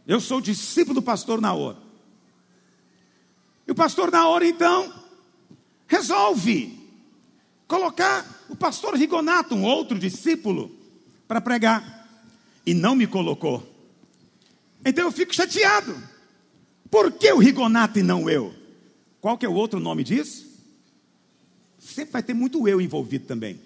[0.05, 1.77] Eu sou discípulo do pastor Naor.
[3.67, 4.93] E o pastor Naor, então,
[5.87, 6.77] resolve
[7.67, 10.71] colocar o pastor Rigonato, um outro discípulo,
[11.27, 12.07] para pregar.
[12.65, 13.67] E não me colocou.
[14.85, 15.95] Então eu fico chateado.
[16.91, 18.53] Por que o Rigonato e não eu?
[19.21, 20.45] Qual que é o outro nome disso?
[21.79, 23.59] Sempre vai ter muito eu envolvido também.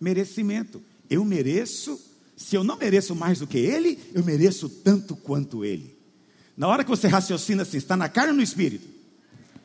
[0.00, 0.82] Merecimento.
[1.08, 2.00] Eu mereço
[2.36, 5.96] se eu não mereço mais do que ele, eu mereço tanto quanto ele.
[6.56, 8.88] Na hora que você raciocina assim, está na carne ou no espírito?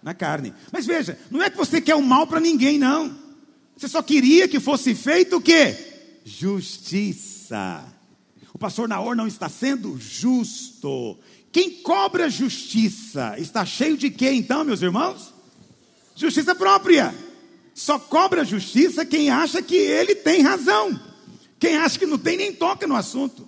[0.01, 0.53] Na carne.
[0.71, 3.15] Mas veja, não é que você quer o mal para ninguém, não.
[3.75, 5.75] Você só queria que fosse feito o quê?
[6.23, 7.85] Justiça.
[8.53, 11.17] O pastor Naor não está sendo justo.
[11.51, 15.33] Quem cobra justiça está cheio de quê então, meus irmãos?
[16.15, 17.13] Justiça própria.
[17.73, 21.08] Só cobra justiça quem acha que ele tem razão.
[21.59, 23.47] Quem acha que não tem, nem toca no assunto.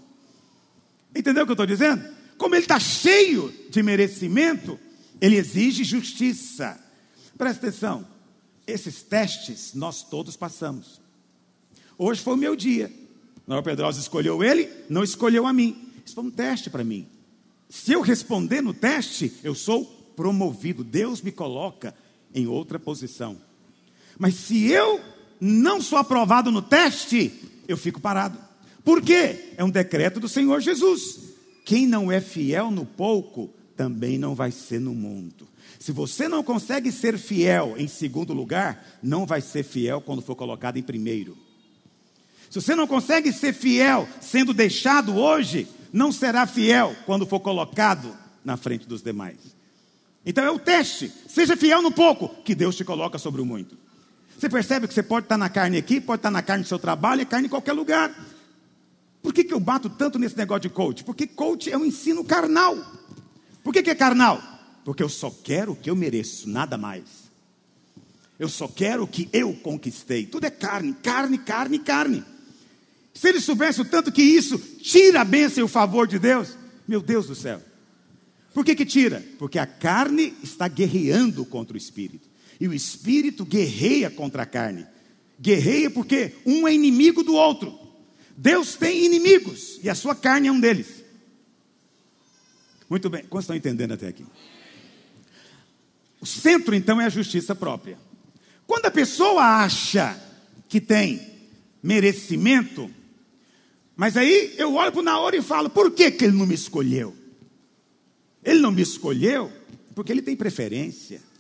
[1.16, 2.04] Entendeu o que eu estou dizendo?
[2.38, 4.80] Como ele está cheio de merecimento,
[5.22, 6.80] ele exige justiça.
[7.38, 8.08] Presta atenção,
[8.68, 11.00] esses testes nós todos passamos.
[11.98, 12.92] Hoje foi o meu dia.
[13.48, 15.90] Noel Pedrosa escolheu ele, não escolheu a mim.
[16.06, 17.08] Isso foi um teste para mim.
[17.70, 19.86] Se eu responder no teste, eu sou
[20.16, 20.84] promovido.
[20.84, 21.96] Deus me coloca
[22.34, 23.40] em outra posição.
[24.18, 25.00] Mas se eu
[25.40, 27.32] não sou aprovado no teste,
[27.72, 28.38] eu fico parado.
[28.84, 29.54] Por quê?
[29.58, 31.20] É um decreto do Senhor Jesus.
[31.66, 35.48] Quem não é fiel no pouco, também não vai ser no mundo.
[35.80, 40.36] Se você não consegue ser fiel em segundo lugar, não vai ser fiel quando for
[40.36, 41.38] colocado em primeiro.
[42.50, 48.16] Se você não consegue ser fiel sendo deixado hoje, não será fiel quando for colocado
[48.44, 49.38] na frente dos demais.
[50.26, 51.12] Então é o teste.
[51.28, 53.78] Seja fiel no pouco, que Deus te coloca sobre o muito.
[54.42, 56.80] Você percebe que você pode estar na carne aqui, pode estar na carne do seu
[56.80, 58.12] trabalho, é carne em qualquer lugar.
[59.22, 61.04] Por que, que eu bato tanto nesse negócio de coach?
[61.04, 62.76] Porque coach é um ensino carnal.
[63.64, 64.42] Por que, que é carnal?
[64.84, 67.04] Porque eu só quero o que eu mereço, nada mais.
[68.40, 70.26] Eu só quero o que eu conquistei.
[70.26, 72.24] Tudo é carne, carne, carne, carne.
[73.14, 76.58] Se ele soubesse o tanto que isso tira a bênção e o favor de Deus,
[76.88, 77.62] meu Deus do céu.
[78.56, 79.24] Por que, que tira?
[79.38, 82.31] Porque a carne está guerreando contra o espírito.
[82.62, 84.86] E o espírito guerreia contra a carne.
[85.40, 87.76] Guerreia porque um é inimigo do outro.
[88.38, 91.04] Deus tem inimigos e a sua carne é um deles.
[92.88, 94.24] Muito bem, quantos estão entendendo até aqui?
[96.20, 97.98] O centro então é a justiça própria.
[98.68, 100.16] Quando a pessoa acha
[100.70, 101.20] que tem
[101.82, 102.92] merecimento,
[103.96, 106.54] mas aí eu olho para o Naor e falo: por que, que ele não me
[106.54, 107.16] escolheu?
[108.44, 109.52] Ele não me escolheu
[109.96, 111.31] porque ele tem preferência.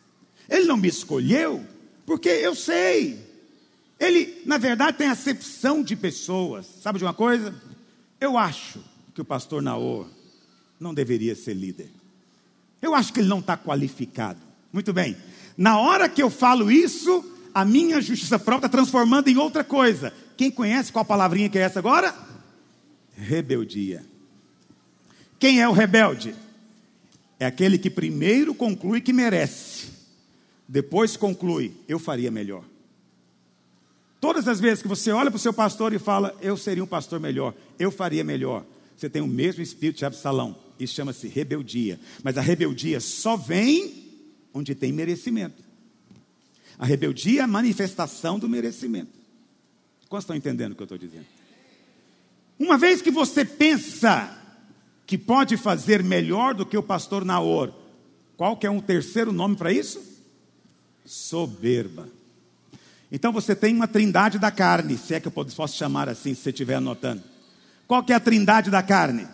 [0.52, 1.66] Ele não me escolheu
[2.06, 3.18] porque eu sei.
[3.98, 6.66] Ele, na verdade, tem acepção de pessoas.
[6.84, 7.56] Sabe de uma coisa?
[8.20, 8.84] Eu acho
[9.16, 10.08] que o pastor Naor
[10.78, 11.90] não deveria ser líder.
[12.82, 14.42] Eu acho que ele não está qualificado.
[14.74, 15.16] Muito bem.
[15.56, 17.24] Na hora que eu falo isso,
[17.54, 20.12] a minha justiça própria está transformando em outra coisa.
[20.36, 22.14] Quem conhece qual palavrinha que é essa agora?
[23.16, 24.04] Rebeldia.
[25.40, 26.36] Quem é o rebelde?
[27.40, 30.01] É aquele que primeiro conclui que merece
[30.72, 32.64] depois conclui: eu faria melhor.
[34.22, 36.88] Todas as vezes que você olha para o seu pastor e fala, eu seria um
[36.88, 38.64] pastor melhor, eu faria melhor,
[38.96, 40.56] você tem o mesmo espírito de Absalão.
[40.80, 42.00] Isso chama-se rebeldia.
[42.24, 44.10] Mas a rebeldia só vem
[44.54, 45.62] onde tem merecimento.
[46.78, 49.12] A rebeldia é a manifestação do merecimento.
[50.08, 51.26] Quantos estão entendendo o que eu estou dizendo?
[52.58, 54.38] Uma vez que você pensa
[55.06, 57.74] que pode fazer melhor do que o pastor Naor,
[58.38, 60.11] qual que é um terceiro nome para isso?
[61.06, 62.08] Soberba.
[63.12, 66.42] Então você tem uma trindade da carne, se é que eu posso chamar assim, se
[66.42, 67.24] você estiver anotando.
[67.88, 69.28] Qual que é a trindade da carne?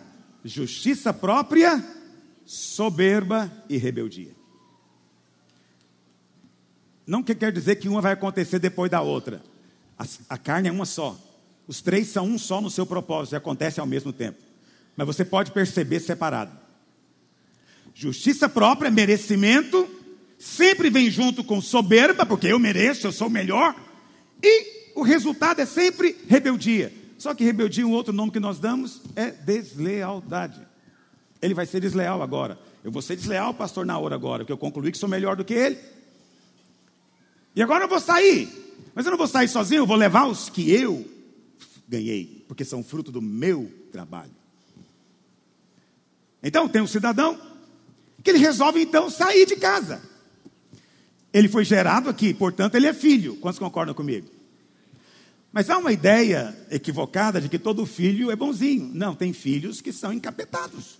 [0.44, 1.84] Justiça própria,
[2.44, 4.32] soberba e rebeldia.
[7.06, 9.42] Não que quer dizer que uma vai acontecer depois da outra.
[9.98, 11.16] A, a carne é uma só.
[11.66, 14.38] Os três são um só no seu propósito e acontecem ao mesmo tempo.
[14.96, 16.50] Mas você pode perceber separado.
[17.94, 19.88] Justiça própria, merecimento,
[20.38, 23.74] sempre vem junto com soberba, porque eu mereço, eu sou melhor.
[24.42, 26.92] E o resultado é sempre rebeldia.
[27.18, 30.60] Só que rebeldia, um outro nome que nós damos é deslealdade.
[31.42, 32.58] Ele vai ser desleal agora.
[32.84, 35.54] Eu vou ser desleal, pastor Naor, agora, porque eu concluí que sou melhor do que
[35.54, 35.78] ele.
[37.54, 38.48] E agora eu vou sair.
[38.94, 41.04] Mas eu não vou sair sozinho, eu vou levar os que eu
[41.88, 44.30] ganhei, porque são fruto do meu trabalho.
[46.42, 47.38] Então tem um cidadão
[48.22, 50.00] que ele resolve então sair de casa.
[51.32, 53.36] Ele foi gerado aqui, portanto ele é filho.
[53.36, 54.28] Quantos concordam comigo?
[55.52, 58.90] Mas há uma ideia equivocada de que todo filho é bonzinho.
[58.94, 60.98] Não, tem filhos que são encapetados.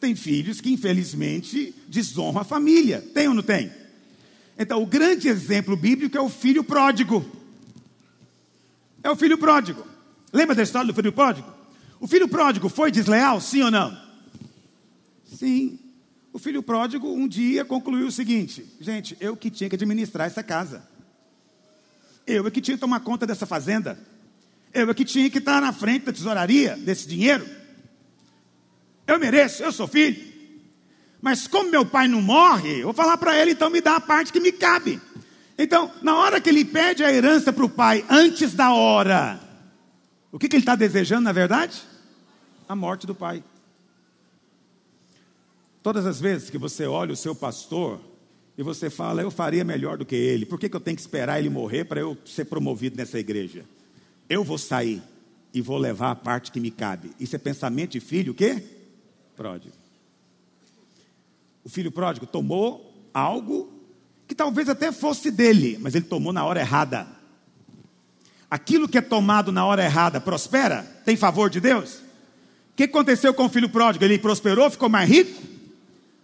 [0.00, 3.00] Tem filhos que, infelizmente, desonram a família.
[3.14, 3.70] Tem ou não tem?
[4.58, 7.24] Então, o grande exemplo bíblico é o filho pródigo.
[9.02, 9.86] É o filho pródigo.
[10.32, 11.48] Lembra da história do filho pródigo?
[12.00, 13.96] O filho pródigo foi desleal, sim ou não?
[15.24, 15.78] Sim.
[16.32, 20.42] O filho pródigo um dia concluiu o seguinte: gente, eu que tinha que administrar essa
[20.42, 20.82] casa.
[22.26, 23.98] Eu é que tinha que tomar conta dessa fazenda.
[24.72, 27.46] Eu é que tinha que estar na frente da tesouraria desse dinheiro.
[29.06, 30.32] Eu mereço, eu sou filho.
[31.20, 34.00] Mas como meu pai não morre, eu vou falar para ele, então me dá a
[34.00, 35.00] parte que me cabe.
[35.58, 39.38] Então, na hora que ele pede a herança para o pai, antes da hora,
[40.32, 41.82] o que, que ele está desejando, na verdade?
[42.68, 43.44] A morte do pai.
[45.82, 48.00] Todas as vezes que você olha o seu pastor
[48.56, 51.02] e você fala, eu faria melhor do que ele, por que, que eu tenho que
[51.02, 53.64] esperar ele morrer para eu ser promovido nessa igreja?
[54.28, 55.02] Eu vou sair
[55.52, 57.10] e vou levar a parte que me cabe.
[57.18, 58.62] Isso é pensamento de filho o quê?
[59.36, 59.74] Pródigo.
[61.64, 63.72] O filho pródigo tomou algo
[64.28, 67.06] que talvez até fosse dele, mas ele tomou na hora errada.
[68.48, 70.82] Aquilo que é tomado na hora errada prospera?
[71.04, 71.94] Tem favor de Deus?
[71.94, 74.04] O que aconteceu com o filho pródigo?
[74.04, 75.51] Ele prosperou, ficou mais rico?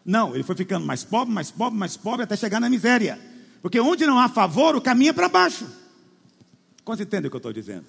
[0.09, 3.21] Não, ele foi ficando mais pobre, mais pobre, mais pobre, até chegar na miséria.
[3.61, 5.67] Porque onde não há favor, o caminho é para baixo.
[6.83, 7.85] Quantos entendem o que eu estou dizendo?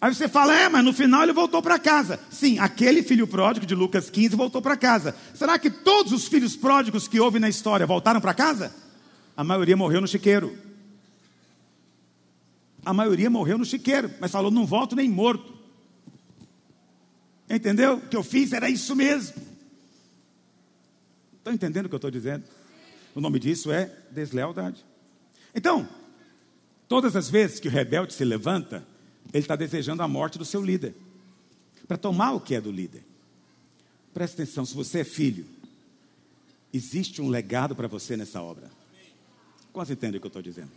[0.00, 2.20] Aí você fala, é, mas no final ele voltou para casa.
[2.30, 5.12] Sim, aquele filho pródigo de Lucas 15 voltou para casa.
[5.34, 8.72] Será que todos os filhos pródigos que houve na história voltaram para casa?
[9.36, 10.56] A maioria morreu no chiqueiro.
[12.84, 15.52] A maioria morreu no chiqueiro, mas falou: não volto nem morto.
[17.50, 17.94] Entendeu?
[17.96, 19.49] O que eu fiz era isso mesmo.
[21.40, 22.44] Estão entendendo o que eu estou dizendo?
[23.14, 24.84] O nome disso é deslealdade.
[25.54, 25.88] Então,
[26.86, 28.86] todas as vezes que o rebelde se levanta,
[29.32, 30.94] ele está desejando a morte do seu líder,
[31.88, 33.02] para tomar o que é do líder.
[34.12, 35.46] Presta atenção, se você é filho,
[36.72, 38.70] existe um legado para você nessa obra.
[39.72, 40.70] Quase entende o que eu estou dizendo?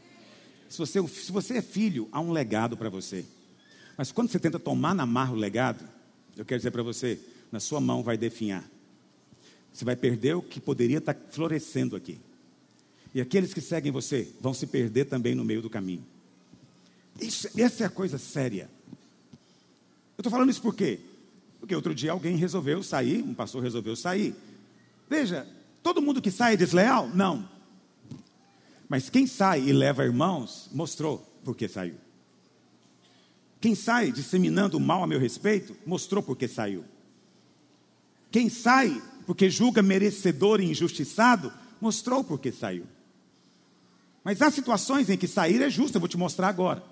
[0.70, 3.26] Se você, se você é filho, há um legado para você.
[3.98, 5.84] Mas quando você tenta tomar na marra o legado,
[6.38, 7.20] eu quero dizer para você,
[7.52, 8.64] na sua mão vai definhar.
[9.74, 12.20] Você vai perder o que poderia estar florescendo aqui.
[13.14, 16.06] E aqueles que seguem você vão se perder também no meio do caminho.
[17.20, 18.70] Isso, essa é a coisa séria.
[20.16, 21.00] Eu estou falando isso por quê?
[21.60, 24.36] Porque outro dia alguém resolveu sair, um pastor resolveu sair.
[25.10, 25.48] Veja,
[25.82, 27.08] todo mundo que sai é desleal?
[27.10, 27.50] Não.
[28.88, 31.96] Mas quem sai e leva irmãos, mostrou por que saiu.
[33.60, 36.84] Quem sai disseminando mal a meu respeito, mostrou por que saiu.
[38.30, 42.86] Quem sai porque julga merecedor e injustiçado, mostrou por que saiu.
[44.24, 46.84] Mas há situações em que sair é justo, eu vou te mostrar agora.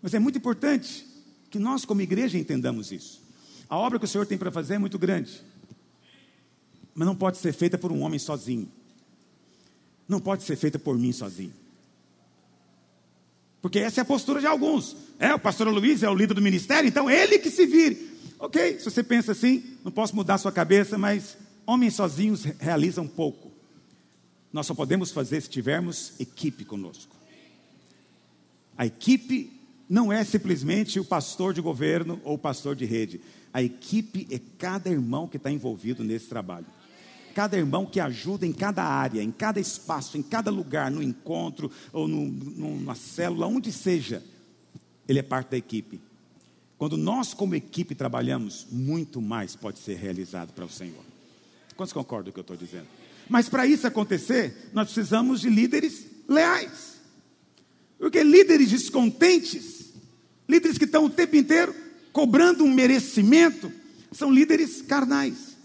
[0.00, 1.04] Mas é muito importante
[1.50, 3.20] que nós, como igreja, entendamos isso.
[3.68, 5.42] A obra que o Senhor tem para fazer é muito grande,
[6.94, 8.70] mas não pode ser feita por um homem sozinho,
[10.08, 11.52] não pode ser feita por mim sozinho.
[13.60, 14.96] Porque essa é a postura de alguns.
[15.18, 18.17] É, o pastor Luiz é o líder do ministério, então ele que se vire.
[18.38, 21.36] Ok, se você pensa assim, não posso mudar sua cabeça, mas
[21.66, 23.50] homens sozinhos realizam pouco.
[24.52, 27.16] Nós só podemos fazer se tivermos equipe conosco.
[28.76, 29.52] A equipe
[29.88, 33.20] não é simplesmente o pastor de governo ou o pastor de rede.
[33.52, 36.66] A equipe é cada irmão que está envolvido nesse trabalho.
[37.34, 41.70] Cada irmão que ajuda em cada área, em cada espaço, em cada lugar, no encontro
[41.92, 44.22] ou no, numa célula, onde seja,
[45.08, 46.00] ele é parte da equipe.
[46.78, 51.04] Quando nós, como equipe, trabalhamos, muito mais pode ser realizado para o Senhor.
[51.76, 52.86] Quantos concordam com o que eu estou dizendo?
[53.28, 56.98] Mas para isso acontecer, nós precisamos de líderes leais.
[57.98, 59.78] Porque líderes descontentes
[60.48, 61.74] Líderes que estão o tempo inteiro
[62.10, 63.70] cobrando um merecimento
[64.10, 65.56] são líderes carnais.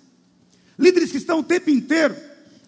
[0.78, 2.16] Líderes que estão o tempo inteiro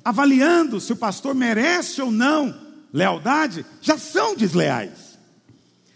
[0.04, 5.18] avaliando se o pastor merece ou não lealdade, já são desleais.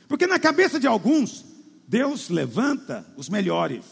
[0.09, 1.45] Porque na cabeça de alguns,
[1.89, 3.83] Deus levanta os melhores.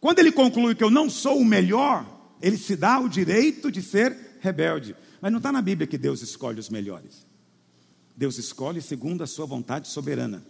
[0.00, 2.04] Quando ele conclui que eu não sou o melhor,
[2.42, 4.96] ele se dá o direito de ser rebelde.
[5.20, 7.24] Mas não está na Bíblia que Deus escolhe os melhores.
[8.16, 10.44] Deus escolhe segundo a sua vontade soberana.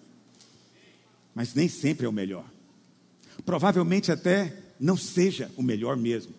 [1.34, 2.46] Mas nem sempre é o melhor.
[3.44, 6.32] Provavelmente até não seja o melhor mesmo.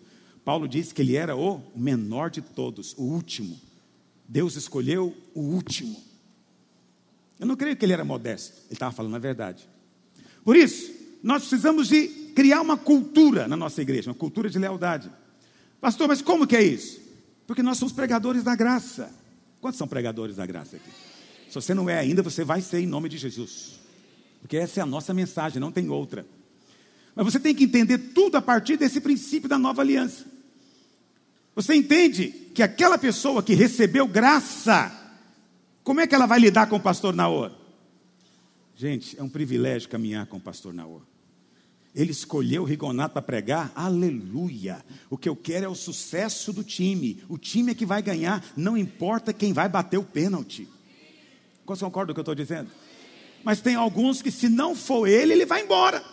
[0.44, 3.56] Paulo disse que ele era o menor de todos, o último.
[4.26, 6.07] Deus escolheu o último.
[7.38, 9.68] Eu não creio que ele era modesto, ele estava falando a verdade.
[10.44, 15.10] Por isso, nós precisamos de criar uma cultura na nossa igreja, uma cultura de lealdade.
[15.80, 17.00] Pastor, mas como que é isso?
[17.46, 19.10] Porque nós somos pregadores da graça.
[19.60, 20.90] Quantos são pregadores da graça aqui?
[21.48, 23.80] Se você não é ainda, você vai ser em nome de Jesus.
[24.40, 26.26] Porque essa é a nossa mensagem, não tem outra.
[27.14, 30.24] Mas você tem que entender tudo a partir desse princípio da nova aliança.
[31.56, 34.92] Você entende que aquela pessoa que recebeu graça,
[35.88, 37.50] como é que ela vai lidar com o pastor Naor?
[38.76, 41.00] Gente, é um privilégio caminhar com o pastor Naor.
[41.94, 44.84] Ele escolheu o Rigonato para pregar, aleluia.
[45.08, 47.24] O que eu quero é o sucesso do time.
[47.26, 50.68] O time é que vai ganhar, não importa quem vai bater o pênalti.
[51.64, 52.68] Você concorda com o que eu estou dizendo?
[53.42, 56.04] Mas tem alguns que, se não for ele, ele vai embora.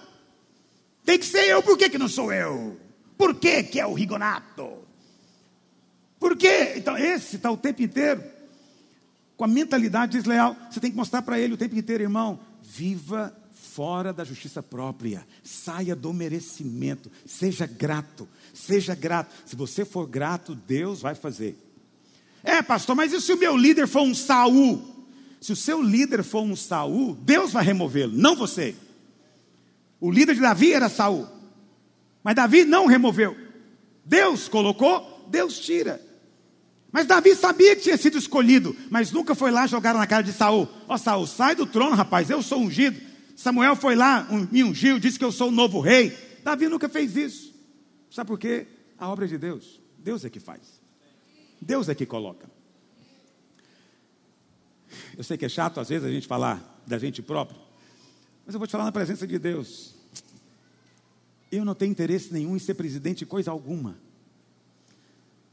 [1.03, 2.79] Tem que ser eu, por que, que não sou eu?
[3.17, 4.85] Por que, que é o Rigonato?
[6.17, 6.75] Por quê?
[6.77, 8.34] Então, esse está o tempo inteiro
[9.37, 10.55] com a mentalidade desleal.
[10.69, 15.27] Você tem que mostrar para ele o tempo inteiro, irmão, viva fora da justiça própria,
[15.43, 19.33] saia do merecimento, seja grato, seja grato.
[19.45, 21.57] Se você for grato, Deus vai fazer.
[22.41, 24.95] É, pastor, mas e se o meu líder for um Saul?
[25.41, 28.75] Se o seu líder for um Saul, Deus vai removê-lo, não você.
[29.99, 31.27] O líder de Davi era Saul,
[32.23, 33.35] mas Davi não removeu.
[34.05, 36.04] Deus colocou, Deus tira.
[36.95, 40.31] Mas Davi sabia que tinha sido escolhido, mas nunca foi lá jogar na cara de
[40.31, 40.65] Saul.
[40.87, 42.97] Ó oh, Saul, sai do trono, rapaz, eu sou ungido.
[43.35, 46.17] Samuel foi lá, me ungiu, disse que eu sou o novo rei.
[46.41, 47.53] Davi nunca fez isso.
[48.09, 48.65] Sabe por quê?
[48.97, 49.81] A obra de Deus.
[49.99, 50.61] Deus é que faz.
[51.61, 52.49] Deus é que coloca.
[55.17, 57.59] Eu sei que é chato às vezes a gente falar da gente próprio,
[58.45, 59.95] mas eu vou te falar na presença de Deus.
[61.51, 64.04] Eu não tenho interesse nenhum em ser presidente de coisa alguma.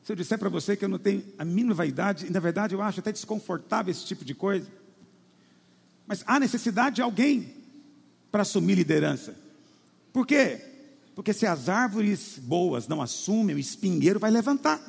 [0.02, 2.74] Se eu disser para você que eu não tenho a mínima vaidade, e na verdade
[2.74, 4.66] eu acho até desconfortável esse tipo de coisa,
[6.06, 7.54] mas há necessidade de alguém
[8.30, 9.34] para assumir liderança.
[10.12, 10.60] Por quê?
[11.14, 14.80] Porque se as árvores boas não assumem, o espinheiro vai levantar.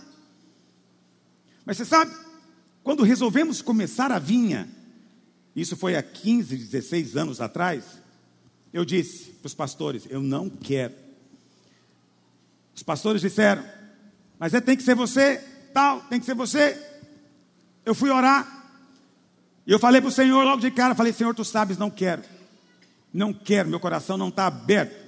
[1.65, 2.11] Mas você sabe,
[2.83, 4.67] quando resolvemos começar a vinha,
[5.55, 7.83] isso foi há 15, 16 anos atrás,
[8.73, 10.95] eu disse para os pastores: eu não quero.
[12.75, 13.63] Os pastores disseram:
[14.43, 15.37] mas é, tem que ser você,
[15.73, 16.77] tal, tem que ser você.
[17.85, 18.75] Eu fui orar,
[19.65, 22.23] e eu falei para o Senhor logo de cara: falei, Senhor, tu sabes, não quero.
[23.13, 25.01] Não quero, meu coração não está aberto.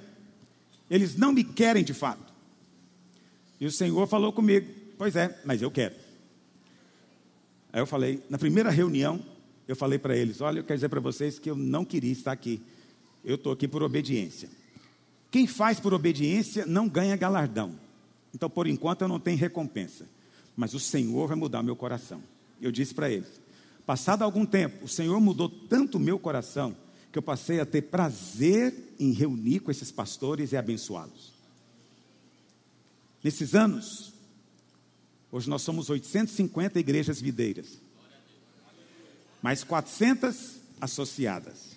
[0.88, 2.32] Eles não me querem de fato.
[3.60, 5.94] E o Senhor falou comigo: Pois é, mas eu quero.
[7.70, 9.22] Aí eu falei, na primeira reunião,
[9.68, 12.32] eu falei para eles: Olha, eu quero dizer para vocês que eu não queria estar
[12.32, 12.62] aqui.
[13.22, 14.48] Eu estou aqui por obediência.
[15.30, 17.84] Quem faz por obediência não ganha galardão.
[18.36, 20.06] Então, por enquanto, eu não tenho recompensa.
[20.54, 22.22] Mas o Senhor vai mudar meu coração.
[22.60, 23.40] Eu disse para eles:
[23.86, 26.76] Passado algum tempo, o Senhor mudou tanto o meu coração
[27.10, 31.32] que eu passei a ter prazer em reunir com esses pastores e abençoá-los.
[33.24, 34.12] Nesses anos,
[35.32, 37.80] hoje nós somos 850 igrejas videiras,
[39.40, 41.70] mais 400 associadas.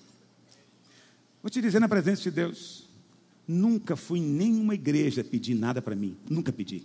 [1.42, 2.89] Vou te dizer na presença de Deus,
[3.50, 6.84] nunca fui em nenhuma igreja pedir nada para mim, nunca pedi.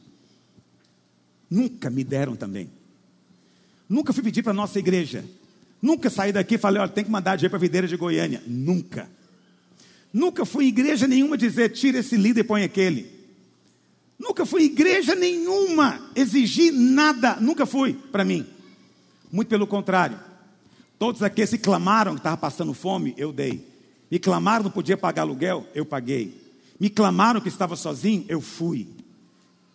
[1.48, 2.70] Nunca me deram também.
[3.88, 5.24] Nunca fui pedir para a nossa igreja,
[5.84, 8.42] Nunca saí daqui e falei, olha, tem que mandar dinheiro para a videira de Goiânia.
[8.46, 9.06] Nunca.
[10.10, 13.06] Nunca fui em igreja nenhuma dizer, tira esse líder e põe aquele.
[14.18, 17.36] Nunca fui em igreja nenhuma exigir nada.
[17.38, 18.46] Nunca fui para mim.
[19.30, 20.18] Muito pelo contrário.
[20.98, 23.68] Todos aqueles que clamaram que estava passando fome, eu dei.
[24.10, 26.43] Me clamaram não podia pagar aluguel, eu paguei.
[26.78, 28.88] Me clamaram que estava sozinho, eu fui.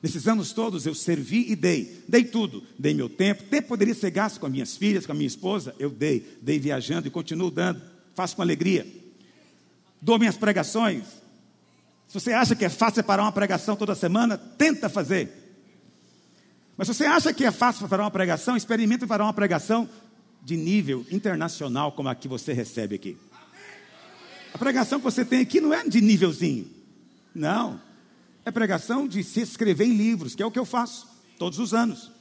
[0.02, 2.04] Nesses anos todos eu servi e dei.
[2.08, 2.64] Dei tudo.
[2.78, 3.44] Dei meu tempo.
[3.44, 5.76] Tempo poderia ser gasto com as minhas filhas, com a minha esposa.
[5.78, 6.38] Eu dei.
[6.42, 7.82] Dei viajando e continuo dando.
[8.16, 8.88] Faço com alegria.
[10.02, 11.04] Dou minhas pregações.
[12.08, 15.30] Se você acha que é fácil separar uma pregação toda semana, tenta fazer.
[16.78, 19.88] Mas se você acha que é fácil preparar uma pregação, experimente preparar uma pregação
[20.42, 23.18] de nível internacional, como a que você recebe aqui.
[24.54, 26.79] A pregação que você tem aqui não é de nívelzinho.
[27.40, 27.80] Não.
[28.44, 31.74] É pregação de se escrever em livros, que é o que eu faço todos os
[31.74, 32.12] anos.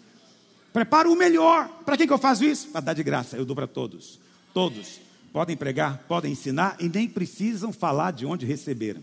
[0.72, 1.68] Preparo o melhor.
[1.84, 2.68] Para que, que eu faço isso?
[2.68, 3.36] Para dar de graça.
[3.36, 4.20] Eu dou para todos.
[4.54, 5.00] Todos.
[5.32, 9.02] Podem pregar, podem ensinar e nem precisam falar de onde receberam.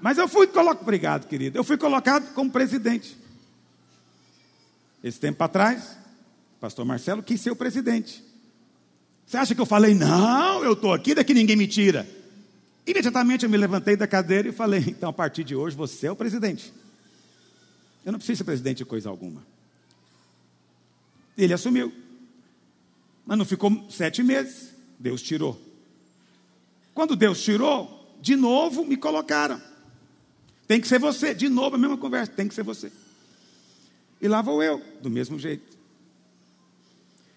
[0.00, 1.56] Mas eu fui colocado, obrigado, querido.
[1.56, 3.16] Eu fui colocado como presidente.
[5.04, 5.96] Esse tempo atrás,
[6.60, 8.24] pastor Marcelo quis ser o presidente.
[9.24, 12.19] Você acha que eu falei, não, eu estou aqui, daqui ninguém me tira?
[12.90, 16.10] Imediatamente eu me levantei da cadeira e falei, então a partir de hoje você é
[16.10, 16.72] o presidente.
[18.04, 19.46] Eu não preciso ser presidente de coisa alguma.
[21.38, 21.92] Ele assumiu.
[23.24, 24.70] Mas não ficou sete meses.
[24.98, 25.60] Deus tirou.
[26.92, 29.62] Quando Deus tirou, de novo me colocaram.
[30.66, 31.32] Tem que ser você.
[31.32, 32.32] De novo a mesma conversa.
[32.32, 32.90] Tem que ser você.
[34.20, 35.78] E lá vou eu, do mesmo jeito.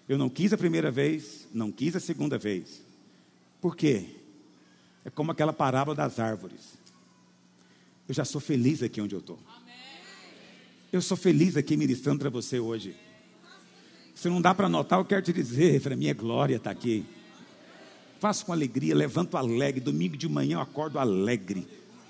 [0.08, 2.82] Eu não quis a primeira vez, não quis a segunda vez.
[3.60, 4.23] Por quê?
[5.04, 6.78] É como aquela parábola das árvores.
[8.08, 9.38] Eu já sou feliz aqui onde eu estou.
[10.92, 12.96] Eu sou feliz aqui ministrando para você hoje.
[14.14, 17.04] Se não dá para notar, eu quero te dizer, para minha glória está aqui.
[18.20, 19.80] Faço com alegria, levanto alegre.
[19.80, 21.66] Domingo de manhã eu acordo alegre.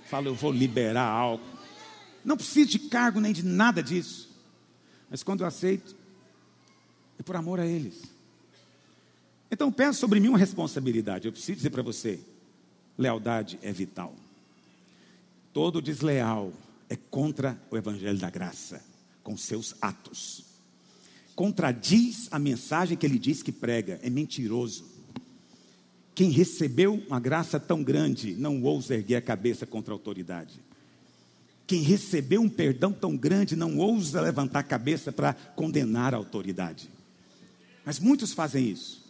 [0.07, 1.43] Falo, eu vou liberar algo.
[2.25, 4.31] Não preciso de cargo nem de nada disso.
[5.11, 5.97] Mas quando eu aceito,
[7.19, 8.03] é por amor a eles.
[9.51, 11.27] Então peço sobre mim uma responsabilidade.
[11.27, 12.21] Eu preciso dizer para você:
[12.97, 14.15] lealdade é vital.
[15.53, 16.53] Todo desleal
[16.89, 18.83] é contra o evangelho da graça,
[19.23, 20.45] com seus atos.
[21.35, 24.85] Contradiz a mensagem que ele diz que prega, é mentiroso.
[26.15, 30.61] Quem recebeu uma graça tão grande não ousa erguer a cabeça contra a autoridade.
[31.67, 36.89] Quem recebeu um perdão tão grande não ousa levantar a cabeça para condenar a autoridade.
[37.85, 39.03] Mas muitos fazem isso.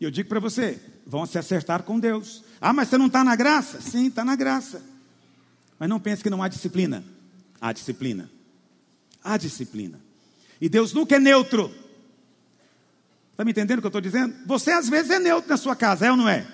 [0.00, 2.42] E eu digo para você: vão se acertar com Deus.
[2.60, 3.80] Ah, mas você não está na graça?
[3.80, 4.82] Sim, está na graça.
[5.78, 7.04] Mas não pense que não há disciplina.
[7.60, 8.30] Há disciplina.
[9.22, 10.00] Há disciplina.
[10.60, 11.72] E Deus nunca é neutro.
[13.32, 14.34] Está me entendendo o que eu estou dizendo?
[14.46, 16.46] Você às vezes é neutro na sua casa, é ou não é?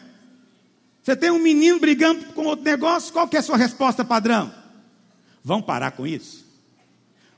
[1.02, 4.52] Você tem um menino brigando com outro negócio, qual que é a sua resposta padrão?
[5.44, 6.44] Vão parar com isso?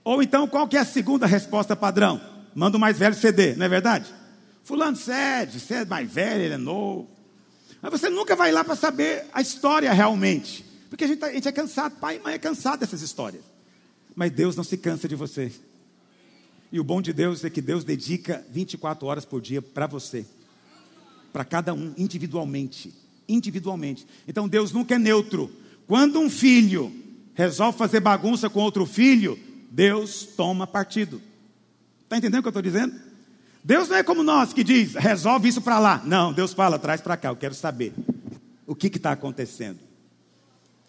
[0.03, 2.21] Ou então, qual que é a segunda resposta padrão?
[2.55, 4.15] Manda o mais velho ceder, não é verdade?
[4.63, 7.14] Fulano cede, você é mais velho, ele é novo.
[7.85, 10.65] Mas você nunca vai lá para saber a história realmente.
[10.89, 13.43] Porque a gente, tá, a gente é cansado, pai e mãe é cansado dessas histórias.
[14.17, 15.53] Mas Deus não se cansa de você.
[16.73, 20.25] E o bom de Deus é que Deus dedica 24 horas por dia para você.
[21.31, 22.91] Para cada um, individualmente.
[23.29, 24.07] Individualmente.
[24.27, 25.53] Então Deus nunca é neutro.
[25.87, 26.91] Quando um filho
[27.35, 29.39] resolve fazer bagunça com outro filho,
[29.71, 31.21] Deus toma partido.
[32.05, 32.99] Está entendendo o que eu estou dizendo?
[33.65, 36.03] Deus não é como nós que diz, resolve isso para lá.
[36.05, 37.95] Não, Deus fala, traz para cá, eu quero saber
[38.67, 39.79] o que está acontecendo.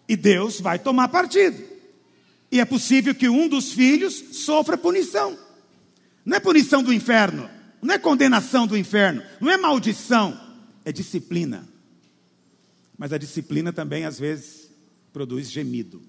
[0.06, 1.62] E Deus vai tomar partido.
[2.52, 4.14] E é possível que um dos filhos
[4.44, 5.38] sofra punição.
[6.22, 7.48] Não é punição do inferno,
[7.80, 10.38] não é condenação do inferno, não é maldição,
[10.84, 11.66] é disciplina.
[12.98, 14.70] Mas a disciplina também, às vezes,
[15.14, 16.02] produz gemido.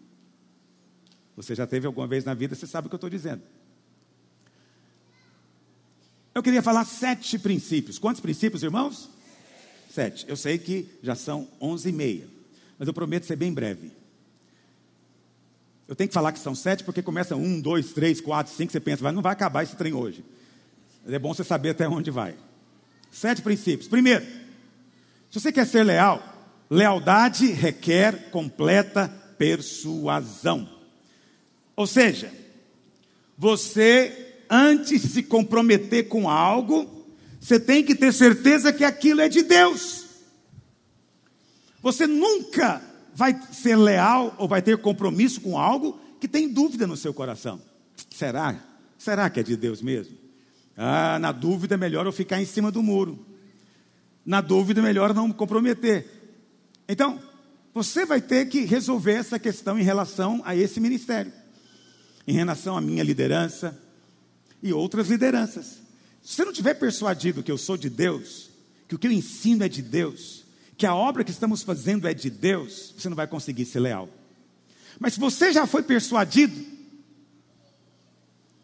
[1.38, 3.42] Você já teve alguma vez na vida, você sabe o que eu estou dizendo.
[6.38, 7.98] Eu queria falar sete princípios.
[7.98, 9.10] Quantos princípios, irmãos?
[9.90, 10.26] Sete.
[10.28, 12.38] Eu sei que já são onze e meia
[12.78, 13.92] mas eu prometo ser bem breve.
[15.88, 18.80] Eu tenho que falar que são sete, porque começa um, dois, três, quatro, cinco, você
[18.80, 20.24] pensa, não vai acabar esse trem hoje.
[21.04, 22.36] Mas é bom você saber até onde vai.
[23.10, 23.88] Sete princípios.
[23.88, 24.26] Primeiro,
[25.32, 26.22] se você quer ser leal,
[26.70, 29.08] lealdade requer completa
[29.38, 30.70] persuasão.
[31.76, 32.32] Ou seja,
[33.38, 36.98] você, antes de se comprometer com algo,
[37.40, 40.06] você tem que ter certeza que aquilo é de Deus.
[41.82, 42.82] Você nunca
[43.14, 47.62] vai ser leal ou vai ter compromisso com algo que tem dúvida no seu coração.
[48.10, 48.64] Será?
[48.98, 50.18] Será que é de Deus mesmo?
[50.76, 53.26] Ah, na dúvida é melhor eu ficar em cima do muro.
[54.26, 56.06] Na dúvida é melhor não me comprometer.
[56.88, 57.20] Então,
[57.74, 61.32] você vai ter que resolver essa questão em relação a esse ministério,
[62.28, 63.87] em relação à minha liderança
[64.62, 65.80] e outras lideranças.
[66.22, 68.50] Se você não tiver persuadido que eu sou de Deus,
[68.88, 70.46] que o que eu ensino é de Deus,
[70.78, 74.10] que a obra que estamos fazendo é de Deus, você não vai conseguir ser leal.
[75.00, 76.78] Mas se você já foi persuadido,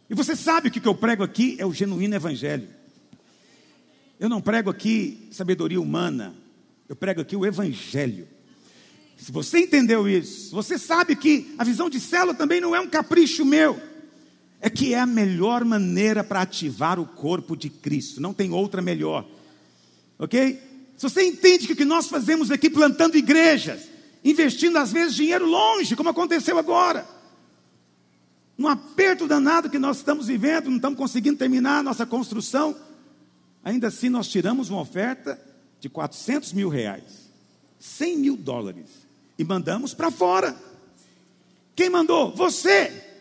[0.10, 2.68] e você sabe que o que eu prego aqui é o genuíno evangelho.
[4.20, 6.36] Eu não prego aqui sabedoria humana,
[6.88, 8.28] eu prego aqui o evangelho.
[9.18, 12.90] Se você entendeu isso, você sabe que a visão de célula também não é um
[12.90, 13.82] capricho meu,
[14.66, 18.82] é que é a melhor maneira para ativar o corpo de Cristo, não tem outra
[18.82, 19.28] melhor,
[20.18, 20.58] ok?
[20.96, 23.82] Se você entende que o que nós fazemos aqui plantando igrejas,
[24.24, 27.06] investindo às vezes dinheiro longe, como aconteceu agora,
[28.58, 32.74] no aperto danado que nós estamos vivendo, não estamos conseguindo terminar a nossa construção,
[33.66, 35.38] ainda assim nós tiramos uma oferta
[35.82, 37.30] de 400 mil reais,
[37.80, 38.90] 100 mil dólares,
[39.38, 40.56] e mandamos para fora.
[41.76, 42.34] Quem mandou?
[42.34, 43.13] Você.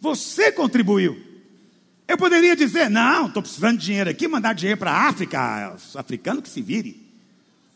[0.00, 1.30] Você contribuiu.
[2.08, 6.42] Eu poderia dizer, não, estou precisando de dinheiro aqui, mandar dinheiro para a África, africano
[6.42, 7.06] que se vire.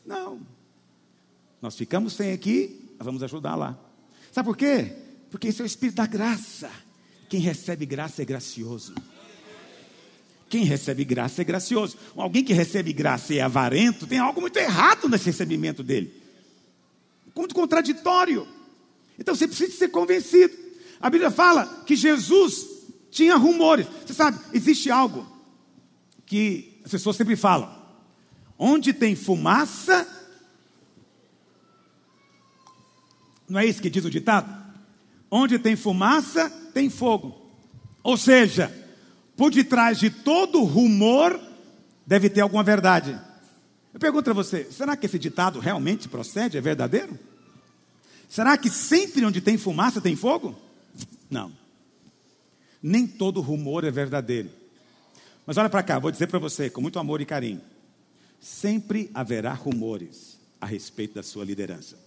[0.05, 0.41] Não.
[1.63, 3.79] Nós ficamos sem aqui, vamos ajudar lá.
[4.33, 4.93] Sabe por quê?
[5.31, 6.71] Porque esse é o Espírito da graça.
[7.29, 8.95] Quem recebe graça é gracioso.
[10.49, 11.97] Quem recebe graça é gracioso.
[12.17, 16.13] Alguém que recebe graça e é avarento, tem algo muito errado nesse recebimento dele.
[17.37, 18.47] Muito contraditório.
[19.19, 20.64] Então você precisa ser convencido.
[21.05, 22.67] A Bíblia fala que Jesus
[23.11, 23.87] tinha rumores.
[24.07, 25.27] Você sabe, existe algo
[26.25, 27.71] que as pessoas sempre falam:
[28.59, 30.09] onde tem fumaça,
[33.47, 34.51] não é isso que diz o ditado?
[35.31, 37.53] Onde tem fumaça, tem fogo.
[38.03, 38.73] Ou seja,
[39.37, 41.39] por detrás de todo rumor,
[42.07, 43.21] deve ter alguma verdade.
[43.93, 47.19] Eu pergunto a você: será que esse ditado realmente procede, é verdadeiro?
[48.27, 50.65] Será que sempre onde tem fumaça tem fogo?
[51.35, 51.51] Não.
[52.81, 54.51] Nem todo rumor é verdadeiro.
[55.45, 57.61] Mas olha para cá, vou dizer para você com muito amor e carinho.
[58.39, 61.99] Sempre haverá rumores a respeito da sua liderança.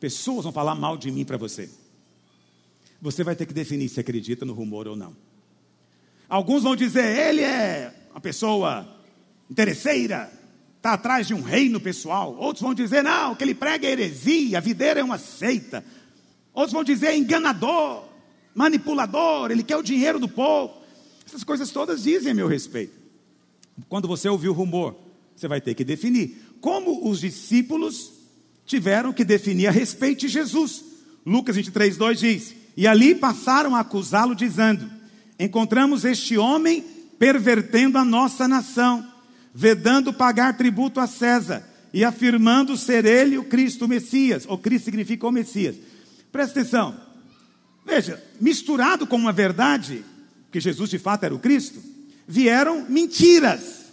[0.00, 1.68] Pessoas vão falar mal de mim para você.
[3.02, 5.14] Você vai ter que definir se acredita no rumor ou não.
[6.26, 8.88] Alguns vão dizer, ele é uma pessoa
[9.50, 10.32] interesseira,
[10.78, 12.34] está atrás de um reino pessoal.
[12.38, 15.84] Outros vão dizer, não, o que ele prega é heresia, a videira é uma seita.
[16.54, 18.05] Outros vão dizer, é enganador,
[18.56, 20.74] manipulador, ele quer o dinheiro do povo.
[21.26, 22.94] Essas coisas todas dizem a meu respeito.
[23.86, 24.96] Quando você ouvir o rumor,
[25.36, 26.56] você vai ter que definir.
[26.60, 28.12] Como os discípulos
[28.64, 30.82] tiveram que definir a respeito de Jesus.
[31.24, 34.90] Lucas 23, 2 diz: E ali passaram a acusá-lo, dizendo:
[35.38, 36.82] encontramos este homem
[37.18, 39.06] pervertendo a nossa nação,
[39.54, 44.46] vedando pagar tributo a César e afirmando ser ele o Cristo, o Messias.
[44.48, 45.76] O Cristo significa o Messias.
[46.32, 47.05] Presta atenção.
[47.86, 50.04] Veja, misturado com uma verdade,
[50.50, 51.80] que Jesus de fato era o Cristo,
[52.26, 53.86] vieram mentiras.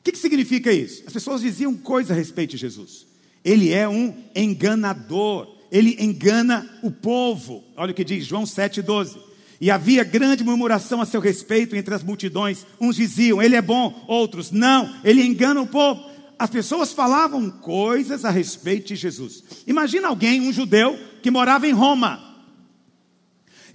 [0.00, 1.04] O que, que significa isso?
[1.06, 3.06] As pessoas diziam coisas a respeito de Jesus.
[3.44, 7.62] Ele é um enganador, ele engana o povo.
[7.76, 9.16] Olha o que diz João 7,12.
[9.60, 12.66] E havia grande murmuração a seu respeito entre as multidões.
[12.80, 16.04] Uns diziam, ele é bom, outros, não, ele engana o povo.
[16.38, 19.42] As pessoas falavam coisas a respeito de Jesus.
[19.66, 22.35] Imagina alguém, um judeu, que morava em Roma.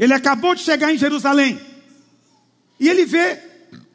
[0.02, 1.62] Ele acabou de chegar em Jerusalém.
[2.80, 3.39] E ele vê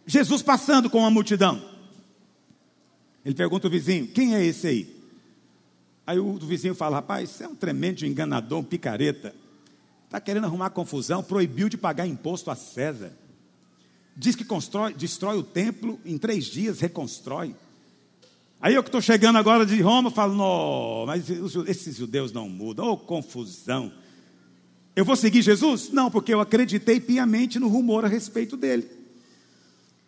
[0.07, 1.61] Jesus passando com uma multidão.
[3.25, 4.97] Ele pergunta ao vizinho: Quem é esse aí?
[6.07, 9.35] Aí o vizinho fala: Rapaz, você é um tremendo enganador, um picareta.
[10.05, 13.13] Está querendo arrumar confusão, proibiu de pagar imposto a César.
[14.17, 17.53] Diz que constrói, destrói o templo, em três dias reconstrói.
[18.61, 21.29] Aí eu que estou chegando agora de Roma, falo, não, mas
[21.69, 23.93] esses judeus não mudam, oh confusão.
[24.97, 25.91] Eu vou seguir Jesus?
[25.91, 28.89] Não, porque eu acreditei piamente no rumor a respeito dele.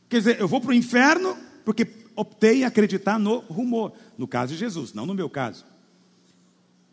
[0.09, 1.87] Quer dizer, eu vou para o inferno porque
[2.17, 3.93] optei em acreditar no rumor.
[4.17, 5.67] No caso de Jesus, não no meu caso.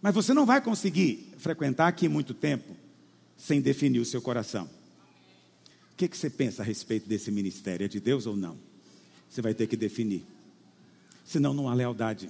[0.02, 2.76] Mas você não vai conseguir frequentar aqui muito tempo
[3.38, 4.70] sem definir o seu coração.
[5.94, 7.86] O que, que você pensa a respeito desse ministério?
[7.86, 8.58] É de Deus ou não?
[9.30, 10.26] Você vai ter que definir.
[11.24, 12.30] Senão não há lealdade.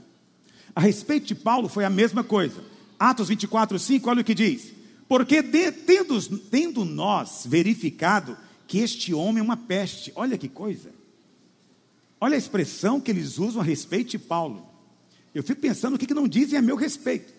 [0.76, 2.64] A respeito de Paulo foi a mesma coisa.
[3.00, 4.75] Atos 24, 5, olha o que diz.
[5.08, 8.38] Porque de, tendo, tendo nós verificado
[8.68, 10.92] que este homem é uma peste, olha que coisa.
[12.20, 14.68] Olha a expressão que eles usam a respeito de Paulo.
[15.34, 17.36] Eu fico pensando o que, que não dizem a meu respeito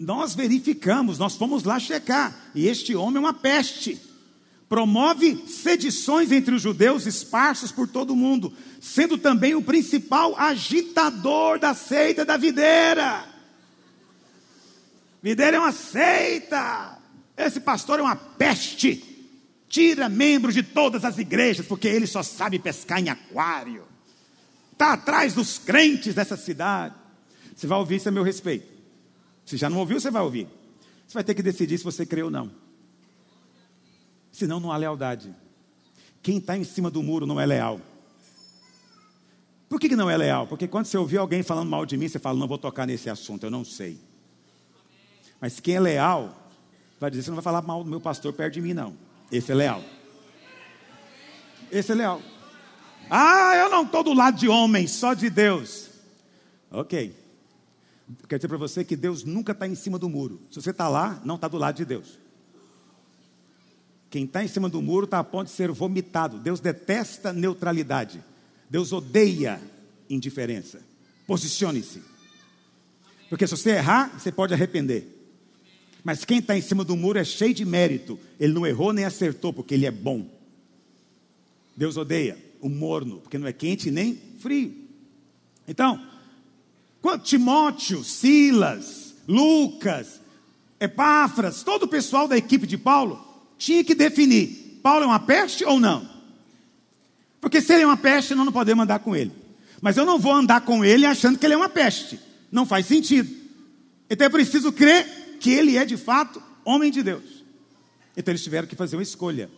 [0.00, 4.00] nós verificamos, nós fomos lá checar, e este homem é uma peste.
[4.66, 11.58] Promove sedições entre os judeus esparsos por todo o mundo, sendo também o principal agitador
[11.58, 13.28] da seita da videira.
[15.22, 16.98] Videira é uma seita.
[17.36, 19.04] Esse pastor é uma peste.
[19.68, 23.84] Tira membros de todas as igrejas, porque ele só sabe pescar em aquário.
[24.72, 26.94] Está atrás dos crentes dessa cidade.
[27.54, 28.66] Você vai ouvir isso a meu respeito.
[29.44, 30.48] Se já não ouviu, você vai ouvir.
[31.06, 32.50] Você vai ter que decidir se você crê ou não.
[34.32, 35.34] Senão não há lealdade.
[36.22, 37.80] Quem está em cima do muro não é leal.
[39.68, 40.46] Por que, que não é leal?
[40.46, 43.08] Porque quando você ouvir alguém falando mal de mim, você fala, não vou tocar nesse
[43.08, 43.98] assunto, eu não sei.
[45.40, 46.50] Mas quem é leal,
[46.98, 48.94] vai dizer, você não vai falar mal do meu pastor perto de mim, não.
[49.32, 49.82] Esse é leal.
[51.70, 52.20] Esse é leal.
[53.08, 55.88] Ah, eu não estou do lado de homem, só de Deus.
[56.70, 57.14] Ok.
[58.28, 60.40] Quero dizer para você que Deus nunca está em cima do muro.
[60.50, 62.18] Se você está lá, não está do lado de Deus.
[64.10, 66.38] Quem está em cima do muro está a ponto de ser vomitado.
[66.38, 68.22] Deus detesta neutralidade.
[68.68, 69.60] Deus odeia
[70.08, 70.80] indiferença.
[71.26, 72.02] Posicione-se.
[73.28, 75.19] Porque se você errar, você pode arrepender.
[76.02, 78.18] Mas quem está em cima do muro é cheio de mérito.
[78.38, 80.26] Ele não errou nem acertou, porque ele é bom.
[81.76, 84.74] Deus odeia o morno, porque não é quente nem frio.
[85.66, 86.00] Então,
[87.00, 90.20] quando Timóteo, Silas, Lucas,
[90.78, 93.24] Epáfras, todo o pessoal da equipe de Paulo
[93.58, 96.08] tinha que definir: Paulo é uma peste ou não?
[97.40, 99.32] Porque se ele é uma peste, nós não podemos andar com ele.
[99.80, 102.20] Mas eu não vou andar com ele achando que ele é uma peste.
[102.52, 103.34] Não faz sentido.
[104.10, 105.06] Então é preciso crer
[105.40, 107.44] que ele é de fato homem de Deus.
[108.16, 109.50] Então eles tiveram que fazer uma escolha.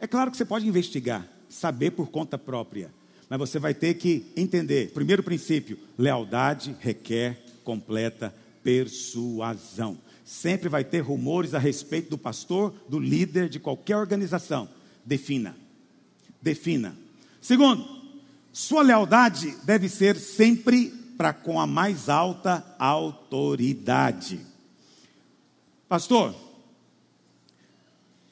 [0.00, 2.92] É claro que você pode investigar, saber por conta própria,
[3.30, 4.90] mas você vai ter que entender.
[4.92, 9.96] Primeiro princípio: lealdade requer completa persuasão.
[10.24, 14.68] Sempre vai ter rumores a respeito do pastor, do líder de qualquer organização.
[15.04, 15.54] Defina.
[16.40, 16.96] Defina.
[17.40, 17.86] Segundo,
[18.52, 24.40] sua lealdade deve ser sempre para com a mais alta autoridade.
[25.88, 26.30] Pastor,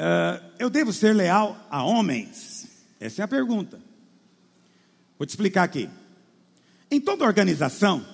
[0.00, 2.66] uh, eu devo ser leal a homens?
[2.98, 3.80] Essa é a pergunta.
[5.18, 5.88] Vou te explicar aqui.
[6.90, 8.06] Em toda organização,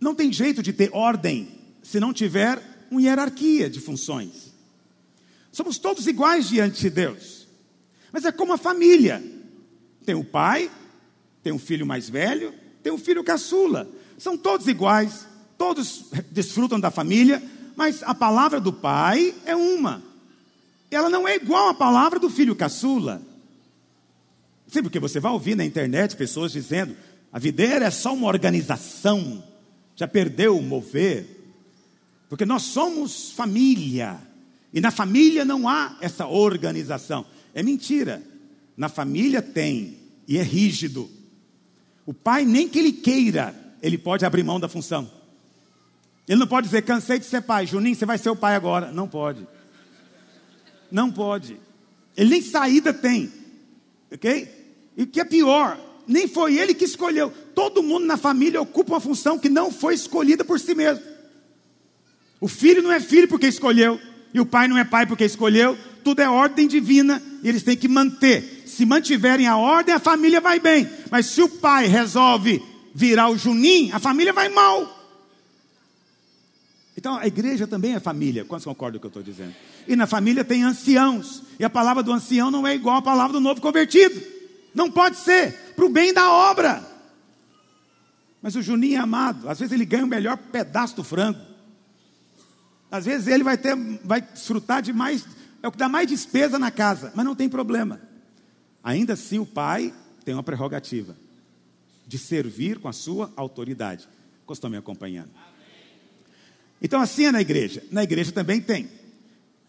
[0.00, 1.48] não tem jeito de ter ordem
[1.82, 4.52] se não tiver uma hierarquia de funções.
[5.50, 7.46] Somos todos iguais diante de Deus.
[8.12, 9.22] Mas é como a família:
[10.04, 10.70] tem o pai,
[11.42, 13.88] tem um filho mais velho, tem um filho caçula.
[14.18, 15.26] São todos iguais,
[15.56, 17.42] todos desfrutam da família,
[17.78, 20.02] mas a palavra do pai é uma.
[20.90, 23.22] Ela não é igual à palavra do filho caçula.
[24.66, 26.96] Sim, porque você vai ouvir na internet pessoas dizendo:
[27.32, 29.44] a videira é só uma organização,
[29.94, 31.36] já perdeu o mover.
[32.28, 34.18] Porque nós somos família,
[34.74, 37.24] e na família não há essa organização.
[37.54, 38.20] É mentira.
[38.76, 41.08] Na família tem, e é rígido.
[42.04, 45.17] O pai, nem que ele queira, ele pode abrir mão da função.
[46.28, 48.92] Ele não pode dizer, cansei de ser pai, Juninho, você vai ser o pai agora.
[48.92, 49.46] Não pode.
[50.90, 51.58] Não pode.
[52.16, 53.32] Ele nem saída tem.
[54.12, 54.48] Ok?
[54.96, 57.32] E o que é pior, nem foi ele que escolheu.
[57.54, 61.02] Todo mundo na família ocupa uma função que não foi escolhida por si mesmo.
[62.40, 63.98] O filho não é filho porque escolheu,
[64.32, 65.76] e o pai não é pai porque escolheu.
[66.04, 68.64] Tudo é ordem divina e eles têm que manter.
[68.66, 70.88] Se mantiverem a ordem, a família vai bem.
[71.10, 72.62] Mas se o pai resolve
[72.94, 74.97] virar o Juninho, a família vai mal.
[76.98, 78.44] Então a igreja também é família.
[78.44, 79.54] Quantos concordam com o que eu estou dizendo?
[79.86, 81.44] E na família tem anciãos.
[81.56, 84.20] E a palavra do ancião não é igual à palavra do novo convertido.
[84.74, 86.84] Não pode ser, para o bem da obra.
[88.42, 89.48] Mas o Juninho é amado.
[89.48, 91.38] Às vezes ele ganha o melhor pedaço do frango.
[92.90, 95.24] Às vezes ele vai ter, vai desfrutar de mais,
[95.62, 98.00] é o que dá mais despesa na casa, mas não tem problema.
[98.82, 99.94] Ainda assim o pai
[100.24, 101.16] tem uma prerrogativa
[102.04, 104.08] de servir com a sua autoridade.
[104.50, 105.30] Estão me acompanhando?
[106.80, 107.82] Então, assim é na igreja.
[107.90, 108.88] Na igreja também tem.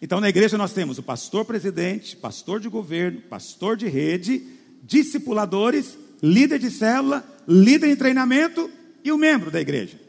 [0.02, 4.44] Então, na igreja nós temos o pastor presidente, pastor de governo, pastor de rede,
[4.84, 8.70] discipuladores, líder de célula, líder em treinamento
[9.04, 10.00] e o membro da igreja.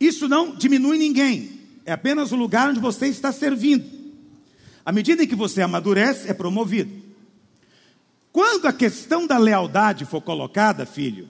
[0.00, 3.84] Isso não diminui ninguém, é apenas o lugar onde você está servindo.
[4.84, 6.90] À medida em que você amadurece, é promovido.
[8.32, 11.28] Quando a questão da lealdade for colocada, filho,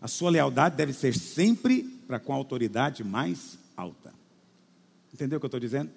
[0.00, 4.17] a sua lealdade deve ser sempre para com a autoridade mais alta.
[5.12, 5.90] Entendeu o que eu estou dizendo?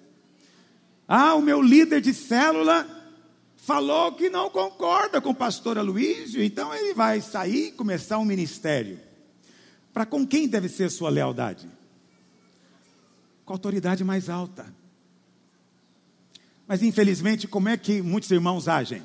[1.06, 2.86] Ah, o meu líder de célula
[3.56, 8.24] falou que não concorda com o pastor Aloysio, então ele vai sair e começar um
[8.24, 8.98] ministério.
[9.92, 11.68] Para com quem deve ser sua lealdade?
[13.44, 14.66] Com a autoridade mais alta.
[16.66, 19.02] Mas infelizmente, como é que muitos irmãos agem?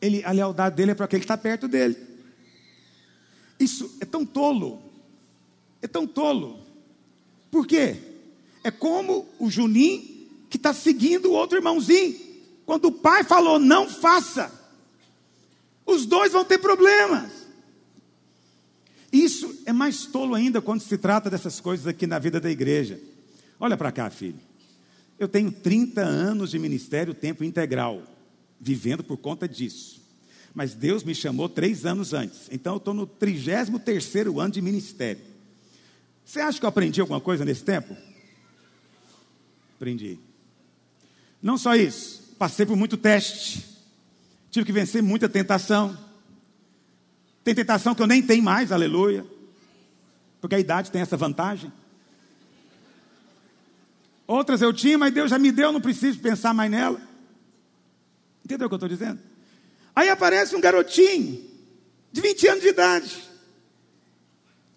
[0.00, 1.96] Ele, a lealdade dele é para aquele que está perto dele.
[3.58, 4.82] Isso é tão tolo.
[5.82, 6.64] É tão tolo.
[7.50, 8.13] Por quê?
[8.64, 10.02] É como o Juninho
[10.48, 12.18] que está seguindo o outro irmãozinho.
[12.64, 14.50] Quando o pai falou, não faça,
[15.84, 17.30] os dois vão ter problemas.
[19.12, 22.98] Isso é mais tolo ainda quando se trata dessas coisas aqui na vida da igreja.
[23.60, 24.38] Olha para cá, filho.
[25.18, 28.02] Eu tenho 30 anos de ministério tempo integral,
[28.58, 30.02] vivendo por conta disso.
[30.54, 32.48] Mas Deus me chamou três anos antes.
[32.50, 33.68] Então eu estou no 33
[34.38, 35.22] ano de ministério.
[36.24, 37.96] Você acha que eu aprendi alguma coisa nesse tempo?
[39.76, 40.18] Aprendi.
[41.42, 43.64] Não só isso, passei por muito teste,
[44.50, 45.98] tive que vencer muita tentação.
[47.42, 49.26] Tem tentação que eu nem tenho mais, aleluia,
[50.40, 51.70] porque a idade tem essa vantagem.
[54.26, 57.00] Outras eu tinha, mas Deus já me deu, não preciso pensar mais nela.
[58.44, 59.20] Entendeu o que eu estou dizendo?
[59.94, 61.44] Aí aparece um garotinho
[62.10, 63.24] de 20 anos de idade.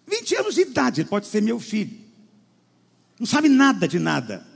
[0.06, 1.98] 20 anos de idade, ele pode ser meu filho.
[3.18, 4.46] Não sabe nada de nada.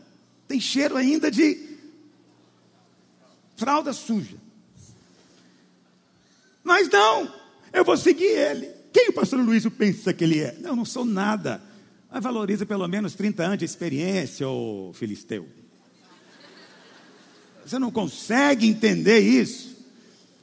[0.53, 1.59] Tem cheiro ainda de
[3.57, 4.36] fralda suja.
[6.62, 7.34] Mas não,
[7.72, 8.68] eu vou seguir ele.
[8.92, 10.55] Quem o pastor Luiz pensa que ele é?
[10.61, 11.62] Não, não sou nada.
[12.11, 15.48] Mas valoriza pelo menos 30 anos de experiência, ô filisteu.
[17.64, 19.74] Você não consegue entender isso?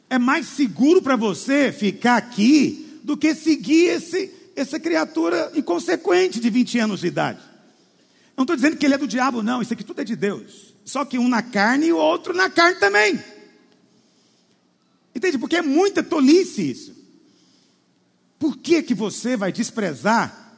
[0.10, 6.50] É mais seguro para você ficar aqui do que seguir esse, essa criatura inconsequente de
[6.50, 7.49] 20 anos de idade.
[8.40, 9.62] Não estou dizendo que ele é do diabo, não.
[9.62, 10.74] Isso aqui tudo é de Deus.
[10.86, 13.22] Só que um na carne e o outro na carne também.
[15.14, 15.38] Entende?
[15.38, 16.96] Porque é muita tolice isso.
[18.40, 20.56] Por que, que você vai desprezar?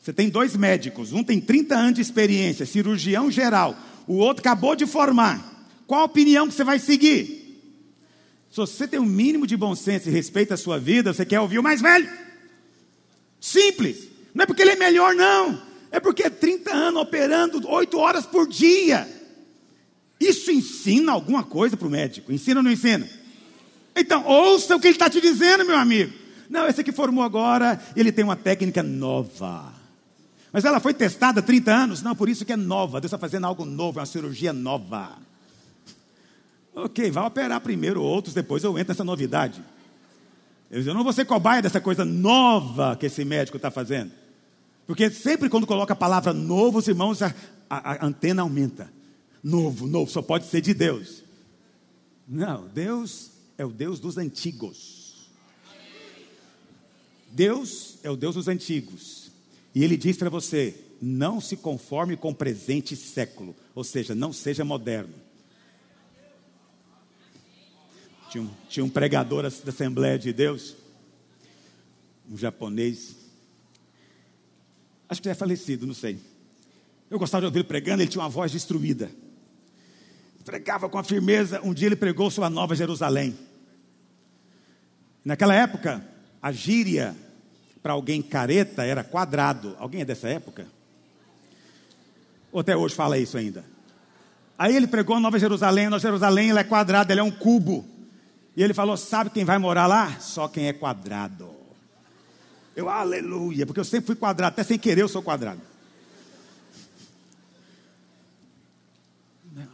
[0.00, 4.74] Você tem dois médicos, um tem 30 anos de experiência, cirurgião geral, o outro acabou
[4.74, 5.68] de formar.
[5.86, 7.60] Qual a opinião que você vai seguir?
[8.50, 11.40] Se você tem um mínimo de bom senso e respeita a sua vida, você quer
[11.40, 12.08] ouvir o mais velho.
[13.38, 14.08] Simples.
[14.34, 15.68] Não é porque ele é melhor, não.
[15.90, 19.08] É porque é 30 anos operando 8 horas por dia.
[20.20, 22.32] Isso ensina alguma coisa para o médico?
[22.32, 23.08] Ensina ou não ensina?
[23.96, 26.12] Então, ouça o que ele está te dizendo, meu amigo.
[26.48, 29.72] Não, esse aqui formou agora, ele tem uma técnica nova.
[30.52, 32.02] Mas ela foi testada há 30 anos?
[32.02, 33.00] Não, por isso que é nova.
[33.00, 35.16] Deus está fazendo algo novo, é uma cirurgia nova.
[36.74, 39.62] Ok, vai operar primeiro outros, depois eu entro nessa novidade.
[40.70, 44.12] Eu não vou ser cobaia dessa coisa nova que esse médico está fazendo.
[44.90, 47.32] Porque sempre quando coloca a palavra novo, os irmãos, a,
[47.70, 48.92] a, a antena aumenta.
[49.40, 51.22] Novo, novo, só pode ser de Deus.
[52.26, 55.30] Não, Deus é o Deus dos antigos.
[57.30, 59.30] Deus é o Deus dos antigos.
[59.72, 63.54] E Ele diz para você: não se conforme com o presente século.
[63.76, 65.14] Ou seja, não seja moderno.
[68.28, 70.74] Tinha um, tinha um pregador da Assembleia de Deus,
[72.28, 73.19] um japonês,
[75.10, 76.18] acho que já é falecido, não sei.
[77.10, 79.10] Eu gostava de ouvir ele pregando, ele tinha uma voz destruída.
[80.44, 81.60] Pregava com a firmeza.
[81.62, 83.36] Um dia ele pregou sua Nova Jerusalém.
[85.24, 86.06] Naquela época,
[86.40, 87.14] a gíria
[87.82, 89.76] para alguém careta era quadrado.
[89.78, 90.66] Alguém é dessa época?
[92.52, 93.64] Ou até hoje fala isso ainda?
[94.56, 95.86] Aí ele pregou a Nova Jerusalém.
[95.86, 97.84] A Nova Jerusalém ela é quadrada, ela é um cubo.
[98.56, 100.18] E ele falou: Sabe quem vai morar lá?
[100.20, 101.59] Só quem é quadrado.
[102.80, 105.60] Eu, aleluia, porque eu sempre fui quadrado, até sem querer eu sou quadrado.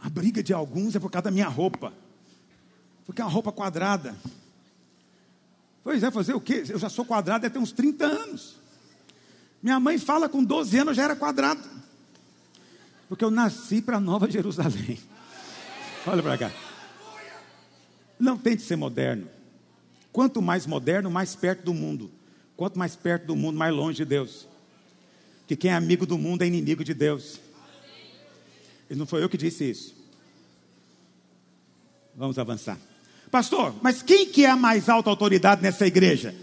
[0.03, 1.93] A briga de alguns é por causa da minha roupa,
[3.05, 4.13] porque é uma roupa quadrada.
[5.85, 6.65] Pois é, fazer o quê?
[6.67, 8.57] Eu já sou quadrado até uns 30 anos.
[9.63, 11.63] Minha mãe fala com 12 anos eu já era quadrado.
[13.07, 14.99] Porque eu nasci para Nova Jerusalém.
[16.05, 16.51] Olha para cá.
[18.19, 19.29] Não tente ser moderno.
[20.11, 22.16] Quanto mais moderno, mais perto do mundo.
[22.57, 24.47] Quanto mais perto do mundo, mais longe de Deus.
[25.45, 27.39] Que quem é amigo do mundo é inimigo de Deus.
[28.89, 29.95] E não foi eu que disse isso.
[32.15, 32.79] Vamos avançar.
[33.29, 36.33] Pastor, mas quem que é a mais alta autoridade nessa igreja?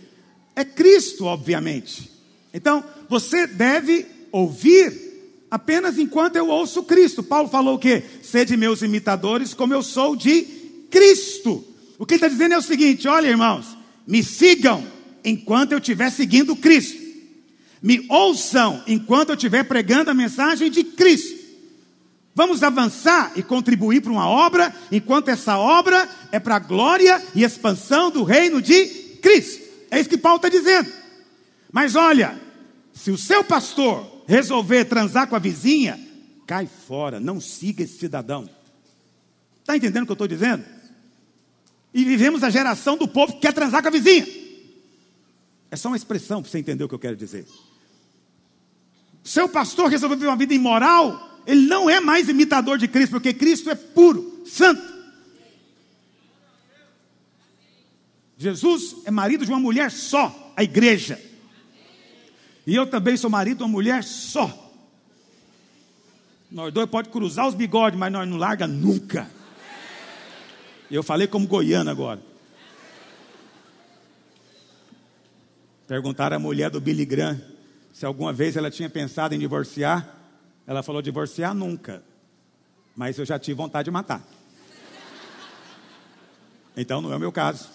[0.55, 2.09] É Cristo, obviamente.
[2.53, 7.25] Então, você deve ouvir apenas enquanto eu ouço Cristo.
[7.25, 8.05] Paulo falou o quê?
[8.23, 10.43] Sede meus imitadores, como eu sou de
[10.91, 11.65] Cristo.
[11.99, 13.77] O que ele está dizendo é o seguinte: olha, irmãos,
[14.07, 14.94] me sigam
[15.25, 17.03] enquanto eu estiver seguindo Cristo.
[17.83, 21.45] Me ouçam enquanto eu estiver pregando a mensagem de Cristo.
[22.35, 27.45] Vamos avançar e contribuir para uma obra, enquanto essa obra é para a glória e
[27.45, 28.87] expansão do reino de
[29.23, 29.63] Cristo.
[29.91, 30.91] É isso que Paulo está dizendo.
[31.71, 32.41] Mas olha,
[32.93, 36.01] se o seu pastor resolver transar com a vizinha,
[36.47, 38.49] cai fora, não siga esse cidadão.
[39.61, 40.65] Está entendendo o que eu estou dizendo?
[41.93, 44.27] E vivemos a geração do povo que quer transar com a vizinha.
[45.75, 47.45] É só uma expressão para você entender o que eu quero dizer.
[49.25, 53.35] Seu pastor resolveu viver uma vida imoral, ele não é mais imitador de Cristo, porque
[53.35, 54.81] Cristo é puro, santo.
[58.39, 61.21] Jesus é marido de uma mulher só, a igreja.
[62.65, 64.73] E eu também sou marido de uma mulher só.
[66.53, 69.29] Nós dois pode cruzar os bigodes, mas nós não larga nunca.
[70.89, 72.34] Eu falei como goiano agora.
[75.87, 77.41] Perguntaram à mulher do Billy Graham
[77.93, 80.19] se alguma vez ela tinha pensado em divorciar.
[80.67, 82.03] Ela falou: divorciar nunca.
[82.97, 84.23] Mas eu já tive vontade de matar.
[86.77, 87.69] Então não é o meu caso.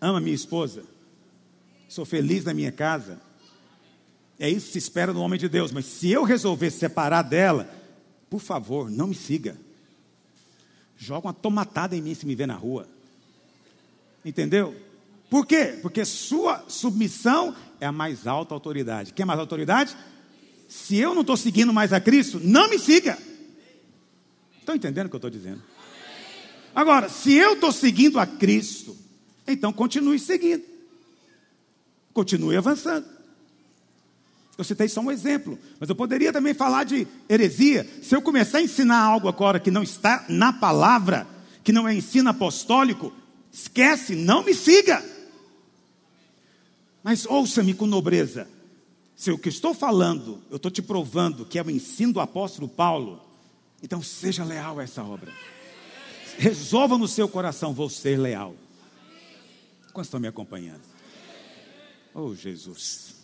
[0.00, 0.82] Ama minha esposa.
[1.88, 3.20] Sou feliz na minha casa.
[4.38, 5.72] É isso que se espera do homem de Deus.
[5.72, 7.68] Mas se eu resolver separar dela,
[8.28, 9.56] por favor, não me siga
[10.96, 12.88] joga uma tomatada em mim se me ver na rua.
[14.24, 14.74] Entendeu?
[15.28, 15.78] Por quê?
[15.82, 19.12] Porque sua submissão é a mais alta autoridade.
[19.12, 19.96] Quem é mais autoridade?
[20.68, 23.18] Se eu não estou seguindo mais a Cristo, não me siga.
[24.58, 25.62] Estão entendendo o que eu estou dizendo?
[26.74, 28.96] Agora, se eu estou seguindo a Cristo,
[29.46, 30.62] então continue seguindo.
[32.12, 33.06] Continue avançando.
[34.58, 37.86] Eu citei só um exemplo, mas eu poderia também falar de heresia.
[38.02, 41.26] Se eu começar a ensinar algo agora que não está na palavra,
[41.62, 43.12] que não é ensino apostólico,
[43.52, 45.04] esquece, não me siga.
[47.06, 48.48] Mas ouça-me com nobreza.
[49.14, 52.66] Se o que estou falando, eu estou te provando que é o ensino do apóstolo
[52.66, 53.22] Paulo,
[53.80, 55.32] então seja leal a essa obra.
[56.36, 58.56] Resolva no seu coração, vou ser leal.
[59.92, 60.80] Quantos estão me acompanhando?
[62.12, 63.14] Oh, Jesus.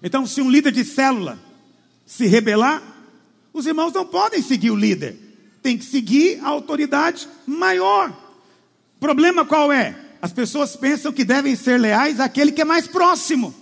[0.00, 1.36] Então, se um líder de célula
[2.06, 2.80] se rebelar,
[3.52, 5.18] os irmãos não podem seguir o líder,
[5.60, 8.16] tem que seguir a autoridade maior.
[9.00, 10.11] Problema qual é?
[10.22, 13.52] As pessoas pensam que devem ser leais àquele que é mais próximo.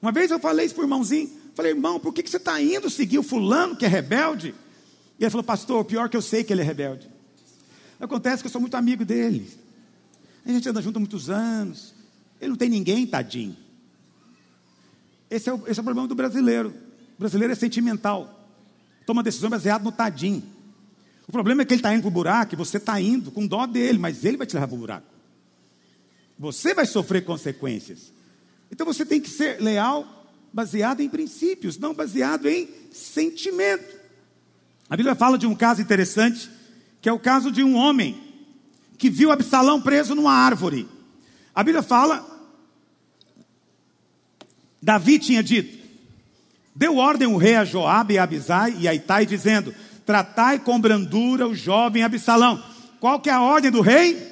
[0.00, 2.62] Uma vez eu falei isso para o irmãozinho, falei, irmão, por que, que você está
[2.62, 4.54] indo seguir o fulano que é rebelde?
[5.18, 7.10] E ele falou, pastor, pior que eu sei que ele é rebelde.
[7.98, 9.50] Acontece que eu sou muito amigo dele.
[10.46, 11.94] A gente anda junto há muitos anos.
[12.40, 13.56] Ele não tem ninguém, tadinho.
[15.28, 16.72] Esse é, o, esse é o problema do brasileiro.
[17.16, 18.48] O brasileiro é sentimental.
[19.04, 20.42] Toma decisão baseada no tadinho.
[21.32, 23.46] O problema é que ele está indo para o buraco e você está indo com
[23.46, 25.06] dó dele, mas ele vai te levar para o buraco.
[26.38, 28.12] Você vai sofrer consequências.
[28.70, 33.96] Então você tem que ser leal baseado em princípios, não baseado em sentimento.
[34.90, 36.50] A Bíblia fala de um caso interessante,
[37.00, 38.22] que é o caso de um homem
[38.98, 40.86] que viu Absalão preso numa árvore.
[41.54, 42.28] A Bíblia fala
[44.82, 45.78] Davi tinha dito:
[46.76, 49.74] Deu ordem o rei a Joabe e a Abisai e a Itai, dizendo:
[50.04, 52.62] Tratai com brandura o jovem Absalão.
[53.00, 54.30] Qual que é a ordem do rei?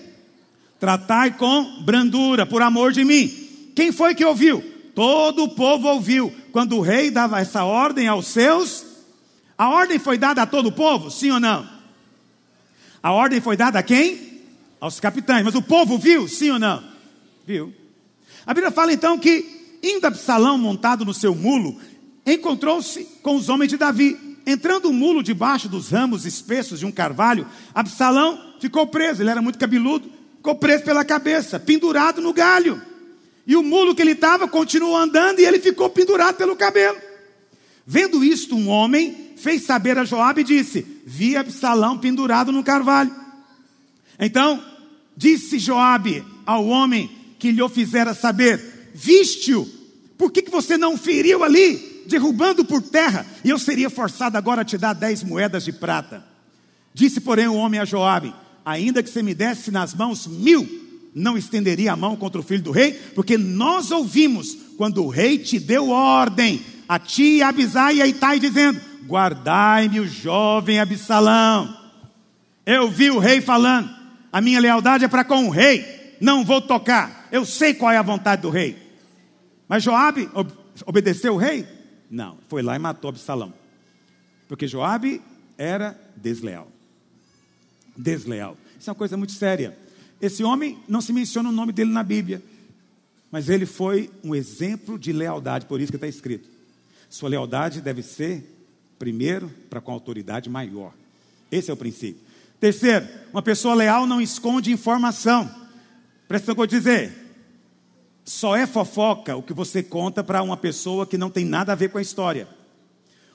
[0.78, 3.28] Tratai com brandura, por amor de mim.
[3.74, 4.62] Quem foi que ouviu?
[4.94, 6.34] Todo o povo ouviu.
[6.52, 8.84] Quando o rei dava essa ordem aos seus,
[9.56, 11.10] a ordem foi dada a todo o povo?
[11.10, 11.68] Sim ou não?
[13.02, 14.40] A ordem foi dada a quem?
[14.80, 15.44] Aos capitães.
[15.44, 16.26] Mas o povo viu?
[16.28, 16.82] Sim ou não?
[17.46, 17.74] Viu.
[18.46, 21.76] A Bíblia fala então que Indo Absalão montado no seu mulo,
[22.26, 24.29] encontrou-se com os homens de Davi.
[24.46, 29.42] Entrando o mulo debaixo dos ramos espessos de um carvalho, Absalão ficou preso, ele era
[29.42, 32.80] muito cabeludo, ficou preso pela cabeça, pendurado no galho.
[33.46, 36.98] E o mulo que ele estava continuou andando e ele ficou pendurado pelo cabelo.
[37.86, 43.14] Vendo isto, um homem fez saber a Joabe e disse: Vi Absalão pendurado no carvalho.
[44.18, 44.62] Então
[45.16, 49.66] disse Joabe ao homem que lhe o fizera saber: viste-o,
[50.16, 53.26] por que, que você não feriu ali, derrubando por terra?
[53.44, 56.24] E eu seria forçado agora a te dar dez moedas de prata.
[56.94, 60.68] Disse, porém, o homem a Joabe: ainda que você me desse nas mãos mil,
[61.14, 65.38] não estenderia a mão contra o filho do rei, porque nós ouvimos quando o rei
[65.38, 71.76] te deu ordem a ti, a Abisai e a Itai, dizendo: Guardai-me o jovem Absalão.
[72.66, 73.90] Eu vi o rei falando:
[74.32, 77.28] a minha lealdade é para com o rei, não vou tocar.
[77.32, 78.76] Eu sei qual é a vontade do rei.
[79.68, 80.28] Mas Joabe
[80.84, 81.66] obedeceu o rei?
[82.10, 83.54] Não, foi lá e matou Absalão.
[84.48, 85.22] Porque Joabe
[85.56, 86.66] era desleal.
[87.96, 88.56] Desleal.
[88.78, 89.78] Isso é uma coisa muito séria.
[90.20, 92.42] Esse homem não se menciona o nome dele na Bíblia,
[93.30, 96.48] mas ele foi um exemplo de lealdade, por isso que está escrito.
[97.08, 98.44] Sua lealdade deve ser,
[98.98, 100.92] primeiro, para com a autoridade maior.
[101.50, 102.20] Esse é o princípio.
[102.58, 105.48] Terceiro, uma pessoa leal não esconde informação.
[106.28, 107.19] Presta no que eu vou dizer.
[108.30, 111.74] Só é fofoca o que você conta para uma pessoa que não tem nada a
[111.74, 112.46] ver com a história.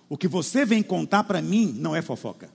[0.08, 2.50] O que você vem contar para mim não é fofoca.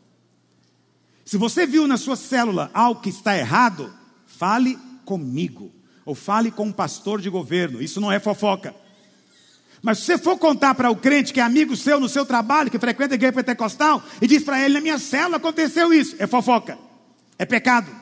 [1.22, 3.92] Se você viu na sua célula algo que está errado,
[4.24, 5.70] fale comigo.
[6.06, 7.82] Ou fale com um pastor de governo.
[7.82, 8.74] Isso não é fofoca.
[9.82, 12.70] Mas se você for contar para o crente que é amigo seu no seu trabalho,
[12.70, 16.26] que frequenta a igreja pentecostal, e diz para ele: na minha célula aconteceu isso, é
[16.26, 16.78] fofoca,
[17.38, 17.94] é pecado.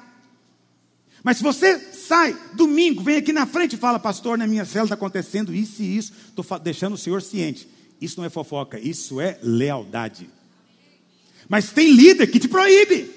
[1.24, 1.76] Mas se você
[2.08, 5.82] sai domingo, vem aqui na frente e fala, pastor, na minha célula está acontecendo isso
[5.82, 7.68] e isso, estou deixando o senhor ciente.
[8.00, 10.30] Isso não é fofoca, isso é lealdade.
[11.48, 13.10] Mas tem líder que te proíbe.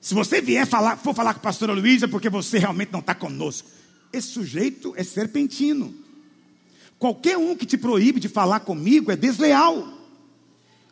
[0.00, 3.00] Se você vier falar, for falar com a pastora Luísa, é porque você realmente não
[3.00, 3.68] está conosco.
[4.12, 5.94] Esse sujeito é serpentino.
[6.98, 9.88] Qualquer um que te proíbe de falar comigo é desleal.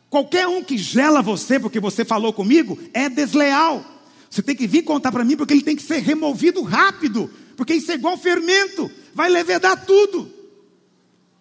[0.09, 3.98] Qualquer um que gela você porque você falou comigo é desleal.
[4.29, 7.73] Você tem que vir contar para mim porque ele tem que ser removido rápido, porque
[7.73, 10.31] isso é igual fermento, vai levedar tudo.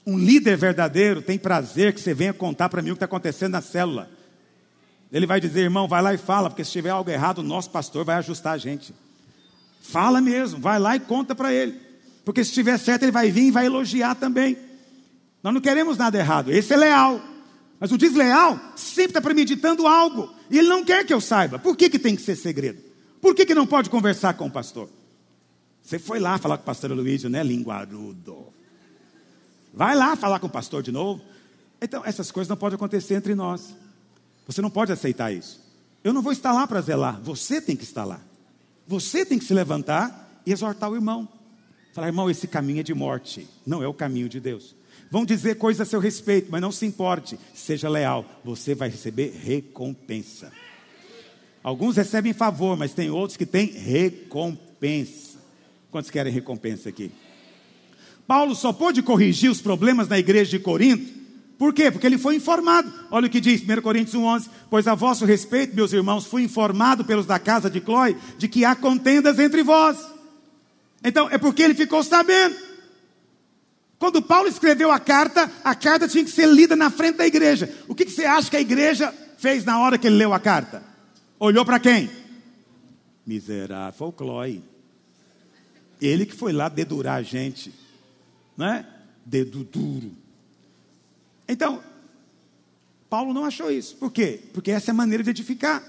[0.06, 3.52] Um líder verdadeiro tem prazer que você venha contar para mim o que está acontecendo
[3.52, 4.10] na célula.
[5.12, 7.70] Ele vai dizer, irmão, vai lá e fala, porque se tiver algo errado, o nosso
[7.70, 8.94] pastor vai ajustar a gente.
[9.82, 11.78] Fala mesmo, vai lá e conta para ele.
[12.24, 14.56] Porque se estiver certo, ele vai vir e vai elogiar também.
[15.42, 16.50] Nós não queremos nada errado.
[16.50, 17.20] Esse é leal.
[17.80, 20.34] Mas o desleal sempre está premeditando algo.
[20.50, 21.58] E ele não quer que eu saiba.
[21.58, 22.82] Por que, que tem que ser segredo?
[23.20, 24.88] Por que, que não pode conversar com o pastor?
[25.82, 28.46] Você foi lá falar com o pastor Luísio, né, linguarudo?
[29.72, 31.22] Vai lá falar com o pastor de novo.
[31.80, 33.74] Então, essas coisas não podem acontecer entre nós.
[34.46, 35.60] Você não pode aceitar isso.
[36.02, 37.20] Eu não vou estar lá para zelar.
[37.22, 38.20] Você tem que estar lá.
[38.86, 41.28] Você tem que se levantar e exortar o irmão.
[41.92, 43.48] Falar, irmão, esse caminho é de morte.
[43.66, 44.74] Não é o caminho de Deus.
[45.10, 47.38] Vão dizer coisas a seu respeito, mas não se importe.
[47.54, 48.24] Seja leal.
[48.44, 50.52] Você vai receber recompensa.
[51.62, 55.38] Alguns recebem favor, mas tem outros que têm recompensa.
[55.90, 57.10] Quantos querem recompensa aqui?
[58.26, 61.18] Paulo só pôde corrigir os problemas na igreja de Corinto
[61.58, 61.90] por quê?
[61.90, 62.90] Porque ele foi informado.
[63.10, 67.04] Olha o que diz 1 Coríntios 1,11: Pois a vosso respeito, meus irmãos, fui informado
[67.04, 69.98] pelos da casa de Clói de que há contendas entre vós.
[71.02, 72.67] Então, é porque ele ficou sabendo.
[73.98, 77.72] Quando Paulo escreveu a carta, a carta tinha que ser lida na frente da igreja.
[77.88, 80.38] O que, que você acha que a igreja fez na hora que ele leu a
[80.38, 80.82] carta?
[81.38, 82.08] Olhou para quem?
[83.26, 84.62] Miserável, foi Clói.
[86.00, 87.74] Ele que foi lá dedurar a gente,
[88.56, 88.86] não é?
[89.26, 90.12] Dedo duro.
[91.48, 91.82] Então,
[93.10, 93.96] Paulo não achou isso.
[93.96, 94.40] Por quê?
[94.52, 95.82] Porque essa é a maneira de edificar.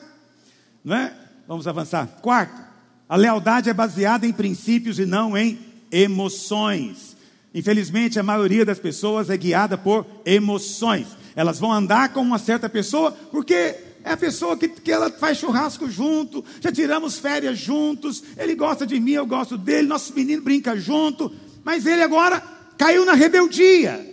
[0.84, 1.14] Não é?
[1.48, 2.07] Vamos avançar.
[2.22, 2.60] Quarto,
[3.07, 5.60] a lealdade é baseada em princípios e não em
[5.91, 7.15] emoções.
[7.53, 11.07] Infelizmente, a maioria das pessoas é guiada por emoções.
[11.35, 15.38] Elas vão andar com uma certa pessoa porque é a pessoa que, que ela faz
[15.38, 20.41] churrasco junto, já tiramos férias juntos, ele gosta de mim, eu gosto dele, nosso menino
[20.41, 21.31] brinca junto,
[21.63, 22.39] mas ele agora
[22.77, 24.05] caiu na rebeldia.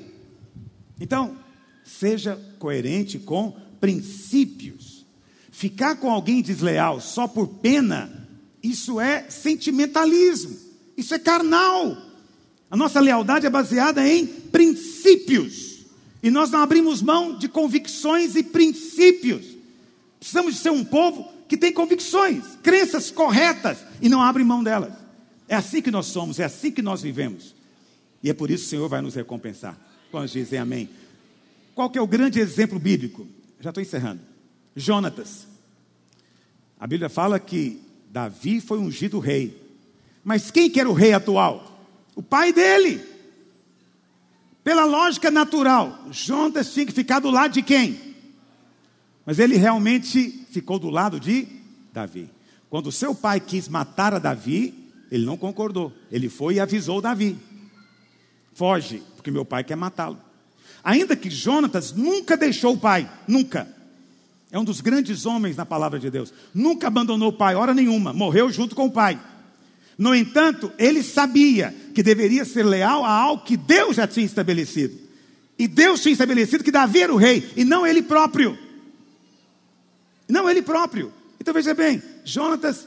[1.00, 1.36] Então,
[1.84, 5.06] seja coerente com princípios.
[5.50, 8.28] Ficar com alguém desleal só por pena,
[8.62, 10.56] isso é sentimentalismo,
[10.96, 11.96] isso é carnal.
[12.70, 15.84] A nossa lealdade é baseada em princípios.
[16.22, 19.46] E nós não abrimos mão de convicções e princípios.
[20.18, 24.92] Precisamos ser um povo que tem convicções, crenças corretas e não abre mão delas.
[25.48, 27.54] É assim que nós somos, é assim que nós vivemos.
[28.22, 29.78] E é por isso que o Senhor vai nos recompensar.
[30.10, 30.88] Quantos dizem amém?
[31.74, 33.26] Qual que é o grande exemplo bíblico?
[33.60, 34.20] Já estou encerrando.
[34.74, 35.46] Jonatas.
[36.80, 37.80] A Bíblia fala que
[38.10, 39.62] Davi foi ungido rei.
[40.24, 41.75] Mas quem que era o rei atual?
[42.16, 43.00] O pai dele.
[44.64, 48.16] Pela lógica natural, Jonatas tinha que ficar do lado de quem?
[49.24, 51.46] Mas ele realmente ficou do lado de
[51.92, 52.28] Davi.
[52.68, 54.74] Quando seu pai quis matar a Davi,
[55.10, 55.92] ele não concordou.
[56.10, 57.38] Ele foi e avisou Davi:
[58.54, 60.18] Foge, porque meu pai quer matá-lo.
[60.82, 63.68] Ainda que Jonatas nunca deixou o pai, nunca.
[64.50, 66.32] É um dos grandes homens na palavra de Deus.
[66.54, 68.12] Nunca abandonou o pai, hora nenhuma.
[68.12, 69.20] Morreu junto com o pai.
[69.98, 74.98] No entanto, ele sabia que deveria ser leal a algo que Deus já tinha estabelecido.
[75.58, 78.58] E Deus tinha estabelecido que Davi era o rei, e não ele próprio.
[80.28, 81.12] Não ele próprio.
[81.40, 82.86] Então veja bem, Jonatas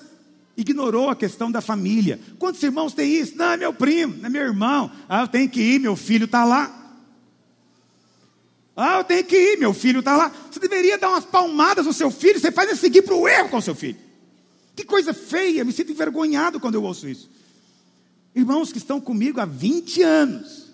[0.56, 2.19] ignorou a questão da família.
[2.38, 3.36] Quantos irmãos tem isso?
[3.36, 4.91] Não, é meu primo, é meu irmão.
[5.07, 6.76] Ah, eu tenho que ir, meu filho está lá.
[8.76, 10.31] Ah, eu tenho que ir, meu filho está lá.
[10.52, 13.49] Você deveria dar umas palmadas no seu filho, você faz ele seguir para o erro
[13.49, 14.09] com o seu filho.
[14.80, 17.30] Que coisa feia, me sinto envergonhado quando eu ouço isso.
[18.34, 20.68] Irmãos que estão comigo há 20 anos,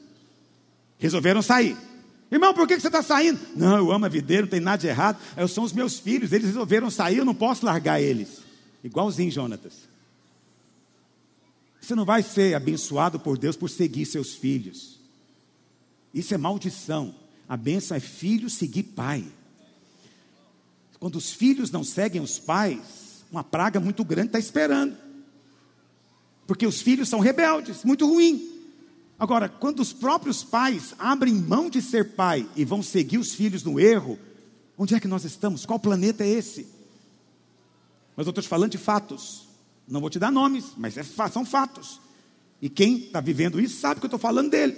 [1.00, 1.76] resolveram sair.
[2.32, 3.40] Irmão, por que você está saindo?
[3.56, 5.18] Não, eu amo a videira, não tem nada de errado.
[5.36, 8.42] Eu são os meus filhos, eles resolveram sair, eu não posso largar eles.
[8.84, 9.74] Igualzinho Jonatas.
[11.82, 15.00] Você não vai ser abençoado por Deus por seguir seus filhos.
[16.14, 17.16] Isso é maldição.
[17.50, 19.26] A benção é filho seguir pai.
[21.00, 24.96] Quando os filhos não seguem os pais, uma praga muito grande está esperando.
[26.48, 28.52] Porque os filhos são rebeldes, muito ruim.
[29.18, 33.64] Agora, quando os próprios pais abrem mão de ser pai e vão seguir os filhos
[33.64, 34.20] no erro,
[34.78, 35.66] onde é que nós estamos?
[35.66, 36.68] Qual planeta é esse?
[38.16, 39.48] Mas eu estou te falando de fatos.
[39.88, 42.00] Não vou te dar nomes, mas é, são fatos.
[42.62, 44.78] E quem está vivendo isso sabe que eu estou falando dele.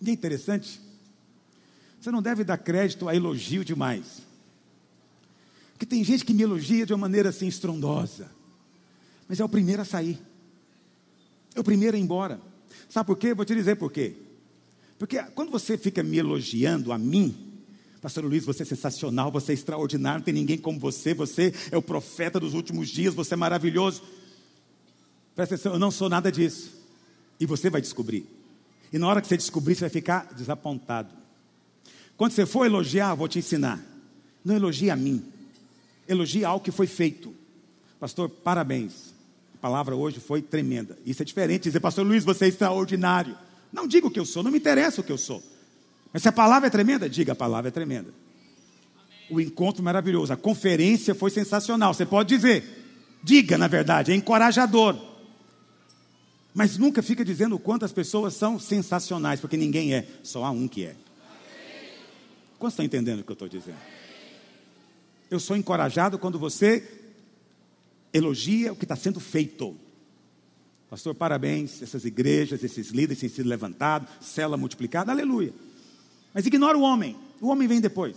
[0.00, 0.80] E é interessante.
[2.00, 4.22] Você não deve dar crédito a elogio demais.
[5.74, 8.30] Porque tem gente que me elogia de uma maneira assim estrondosa.
[9.28, 10.18] Mas é o primeiro a sair.
[11.54, 12.40] É o primeiro a ir embora.
[12.88, 13.34] Sabe por quê?
[13.34, 14.14] Vou te dizer por quê.
[14.98, 17.34] Porque quando você fica me elogiando a mim,
[18.00, 21.76] Pastor Luiz, você é sensacional, você é extraordinário, não tem ninguém como você, você é
[21.76, 24.02] o profeta dos últimos dias, você é maravilhoso.
[25.34, 26.70] Presta atenção, eu não sou nada disso.
[27.40, 28.26] E você vai descobrir.
[28.92, 31.12] E na hora que você descobrir, você vai ficar desapontado.
[32.16, 33.84] Quando você for elogiar, vou te ensinar.
[34.44, 35.33] Não elogie a mim.
[36.08, 37.34] Elogie algo que foi feito.
[37.98, 39.14] Pastor, parabéns.
[39.60, 40.98] palavra hoje foi tremenda.
[41.06, 43.36] Isso é diferente dizer, pastor Luiz, você é extraordinário.
[43.72, 45.42] Não diga o que eu sou, não me interessa o que eu sou.
[46.12, 48.10] Mas se a palavra é tremenda, diga a palavra é tremenda.
[49.30, 51.94] O encontro maravilhoso, a conferência foi sensacional.
[51.94, 52.62] Você pode dizer,
[53.22, 54.96] diga na verdade, é encorajador.
[56.54, 60.50] Mas nunca fica dizendo o quanto as pessoas são sensacionais, porque ninguém é, só há
[60.50, 60.94] um que é.
[62.58, 63.78] Quantos estão entendendo o que eu estou dizendo?
[65.34, 66.88] Eu sou encorajado quando você
[68.12, 69.76] elogia o que está sendo feito.
[70.88, 75.52] Pastor, parabéns, essas igrejas, esses líderes têm sido levantados, célula multiplicada, aleluia.
[76.32, 78.14] Mas ignora o homem, o homem vem depois.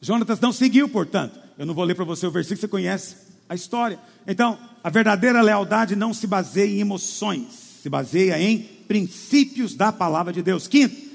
[0.00, 1.38] Jonatas não seguiu, portanto.
[1.56, 3.14] Eu não vou ler para você o versículo, você conhece
[3.48, 4.00] a história.
[4.26, 10.32] Então, a verdadeira lealdade não se baseia em emoções, se baseia em princípios da palavra
[10.32, 10.66] de Deus.
[10.66, 11.11] Quinto,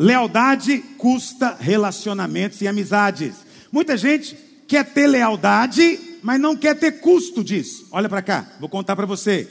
[0.00, 3.34] lealdade custa relacionamentos e amizades.
[3.70, 4.34] Muita gente
[4.66, 7.86] quer ter lealdade, mas não quer ter custo disso.
[7.92, 9.46] Olha para cá, vou contar para você.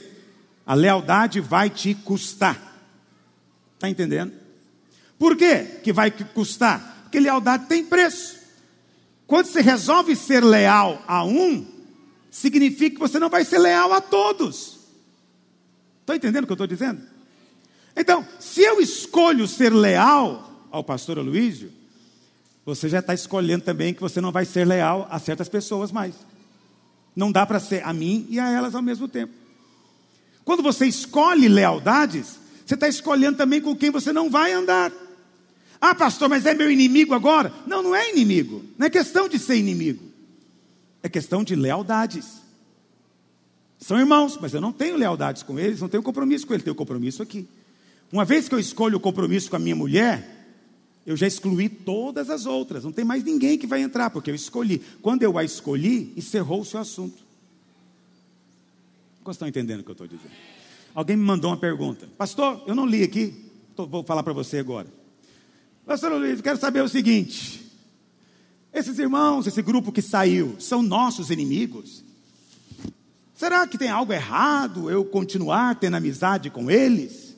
[0.66, 2.60] A lealdade vai te custar.
[3.74, 4.32] Está entendendo?
[5.16, 7.02] Por quê que vai custar?
[7.04, 8.36] Porque lealdade tem preço.
[9.28, 11.64] Quando você resolve ser leal a um,
[12.28, 14.80] significa que você não vai ser leal a todos.
[16.00, 17.00] Estão entendendo o que eu estou dizendo?
[18.00, 21.70] Então, se eu escolho ser leal ao pastor Aloysio,
[22.64, 26.14] você já está escolhendo também que você não vai ser leal a certas pessoas mais.
[27.14, 29.34] Não dá para ser a mim e a elas ao mesmo tempo.
[30.46, 34.90] Quando você escolhe lealdades, você está escolhendo também com quem você não vai andar.
[35.78, 37.52] Ah, pastor, mas é meu inimigo agora?
[37.66, 38.64] Não, não é inimigo.
[38.78, 40.02] Não é questão de ser inimigo.
[41.02, 42.40] É questão de lealdades.
[43.78, 46.74] São irmãos, mas eu não tenho lealdades com eles, não tenho compromisso com eles, tenho
[46.74, 47.46] compromisso aqui.
[48.12, 50.40] Uma vez que eu escolho o compromisso com a minha mulher,
[51.06, 54.34] eu já excluí todas as outras, não tem mais ninguém que vai entrar, porque eu
[54.34, 54.80] escolhi.
[55.00, 57.22] Quando eu a escolhi, encerrou o seu assunto.
[59.22, 60.32] Vocês estão entendendo o que eu estou dizendo?
[60.94, 62.08] Alguém me mandou uma pergunta.
[62.18, 63.34] Pastor, eu não li aqui,
[63.76, 64.88] vou falar para você agora.
[65.86, 67.64] Pastor Luiz, quero saber o seguinte:
[68.72, 72.04] esses irmãos, esse grupo que saiu, são nossos inimigos?
[73.34, 77.29] Será que tem algo errado eu continuar tendo amizade com eles?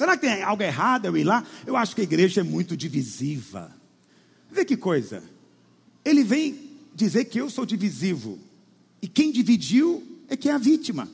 [0.00, 1.46] Será que tem algo errado eu ir lá?
[1.66, 3.70] Eu acho que a igreja é muito divisiva.
[4.50, 5.22] Vê que coisa.
[6.02, 8.38] Ele vem dizer que eu sou divisivo.
[9.02, 11.06] E quem dividiu é que é a vítima.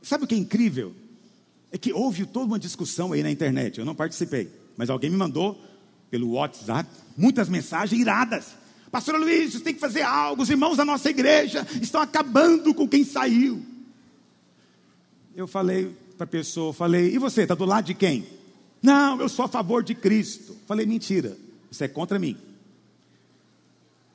[0.00, 0.94] Sabe o que é incrível?
[1.72, 3.78] é que houve toda uma discussão aí na internet.
[3.78, 5.58] Eu não participei, mas alguém me mandou
[6.10, 8.46] pelo WhatsApp muitas mensagens iradas.
[8.90, 10.42] Pastor Luiz, tem que fazer algo.
[10.42, 13.62] Os irmãos da nossa igreja estão acabando com quem saiu.
[15.34, 18.26] Eu falei para a pessoa, falei, e você, está do lado de quem?
[18.80, 20.56] Não, eu sou a favor de Cristo.
[20.66, 21.36] Falei, mentira,
[21.70, 22.36] isso é contra mim.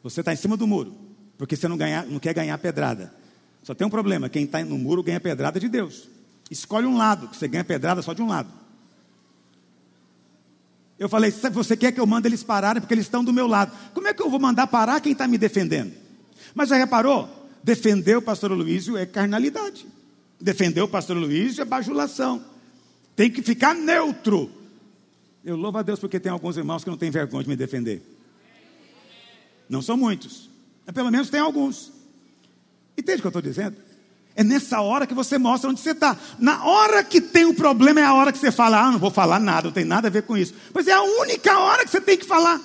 [0.04, 0.96] Você está em cima do muro,
[1.38, 3.14] porque você não, ganha, não quer ganhar pedrada.
[3.62, 6.08] Só tem um problema: quem está no muro ganha pedrada de Deus.
[6.50, 8.50] Escolhe um lado, que você ganha pedrada só de um lado.
[10.98, 13.72] Eu falei, você quer que eu mande eles pararem porque eles estão do meu lado.
[13.94, 15.94] Como é que eu vou mandar parar quem está me defendendo?
[16.56, 17.30] Mas já reparou?
[17.62, 19.86] Defender o pastor Luísio é carnalidade.
[20.40, 22.44] Defender o pastor Luísio é bajulação.
[23.16, 24.52] Tem que ficar neutro.
[25.44, 28.02] Eu louvo a Deus porque tem alguns irmãos que não têm vergonha de me defender.
[29.70, 30.50] Não são muitos.
[30.86, 31.92] Mas pelo menos tem alguns.
[32.98, 33.78] Entende o que eu estou dizendo?
[34.36, 36.16] É nessa hora que você mostra onde você está.
[36.38, 39.00] Na hora que tem o um problema, é a hora que você fala: Ah, não
[39.00, 40.54] vou falar nada, não tem nada a ver com isso.
[40.72, 42.62] Pois é a única hora que você tem que falar.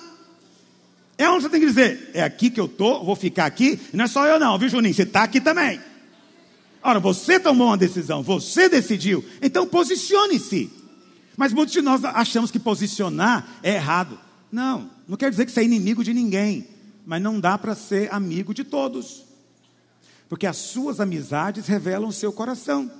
[1.17, 3.79] É onde você tem que dizer: É aqui que eu estou, vou ficar aqui.
[3.91, 4.93] E não é só eu, não, viu, Juninho?
[4.93, 5.81] Você está aqui também.
[6.83, 9.23] Ora, você tomou uma decisão, você decidiu.
[9.41, 10.69] Então posicione-se.
[11.37, 14.19] Mas muitos de nós achamos que posicionar é errado.
[14.51, 16.67] Não, não quer dizer que você é inimigo de ninguém.
[17.05, 19.23] Mas não dá para ser amigo de todos
[20.33, 22.91] porque as suas amizades revelam o seu coração.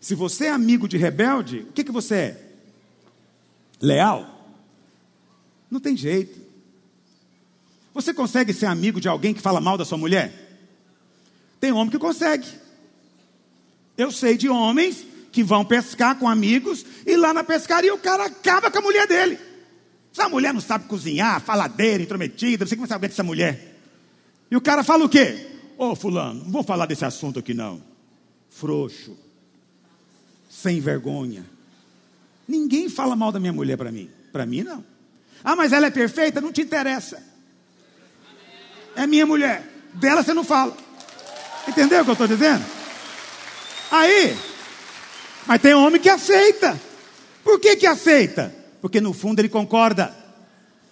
[0.00, 2.52] Se você é amigo de rebelde, o que, que você é?
[3.80, 4.58] Leal?
[5.70, 6.36] Não tem jeito.
[7.94, 10.47] Você consegue ser amigo de alguém que fala mal da sua mulher?
[11.60, 12.46] Tem homem que consegue.
[13.96, 18.26] Eu sei de homens que vão pescar com amigos e lá na pescaria o cara
[18.26, 19.38] acaba com a mulher dele.
[20.12, 23.76] Se a mulher não sabe cozinhar, faladeira, intrometida, não sei como aguenta essa mulher.
[24.50, 25.46] E o cara fala o quê?
[25.76, 27.82] Ô oh, fulano, não vou falar desse assunto aqui não.
[28.50, 29.16] Frouxo.
[30.48, 31.44] Sem vergonha.
[32.48, 34.10] Ninguém fala mal da minha mulher para mim.
[34.32, 34.84] Para mim não.
[35.44, 36.40] Ah, mas ela é perfeita?
[36.40, 37.22] Não te interessa.
[38.96, 39.68] É minha mulher.
[39.94, 40.76] Dela você não fala.
[41.68, 42.64] Entendeu o que eu estou dizendo?
[43.90, 44.36] Aí,
[45.46, 46.78] mas tem homem que aceita.
[47.44, 48.54] Por que que aceita?
[48.80, 50.14] Porque no fundo ele concorda.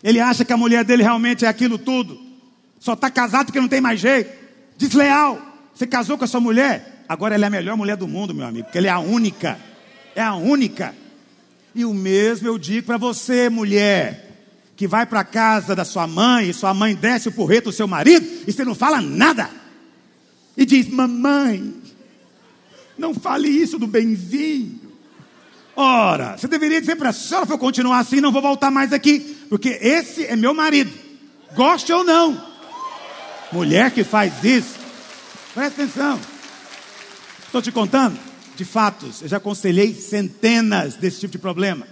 [0.03, 2.19] Ele acha que a mulher dele realmente é aquilo tudo.
[2.79, 4.31] Só está casado porque não tem mais jeito.
[4.77, 5.41] Desleal.
[5.75, 8.47] Você casou com a sua mulher, agora ela é a melhor mulher do mundo, meu
[8.47, 9.59] amigo, porque ela é a única.
[10.15, 10.95] É a única.
[11.75, 16.49] E o mesmo eu digo para você, mulher, que vai para casa da sua mãe,
[16.49, 19.51] e sua mãe desce o porreto do seu marido, e você não fala nada.
[20.57, 21.75] E diz: Mamãe,
[22.97, 24.81] não fale isso do benzinho.
[25.75, 28.95] Ora, você deveria dizer para a senhora, se eu continuar assim, não vou voltar mais
[28.95, 29.21] aqui,
[29.51, 30.91] porque esse é meu marido,
[31.55, 32.43] goste ou não.
[33.53, 34.75] Mulher que faz isso,
[35.53, 36.19] presta atenção.
[37.45, 38.19] Estou te contando
[38.57, 41.87] de fatos, eu já aconselhei centenas desse tipo de problema.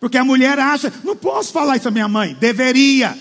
[0.00, 3.16] Porque a mulher acha, não posso falar isso à minha mãe, deveria.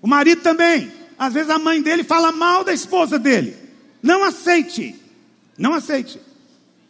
[0.00, 0.90] O marido também.
[1.18, 3.54] Às vezes a mãe dele fala mal da esposa dele.
[4.02, 4.94] Não aceite.
[5.58, 6.20] Não aceite.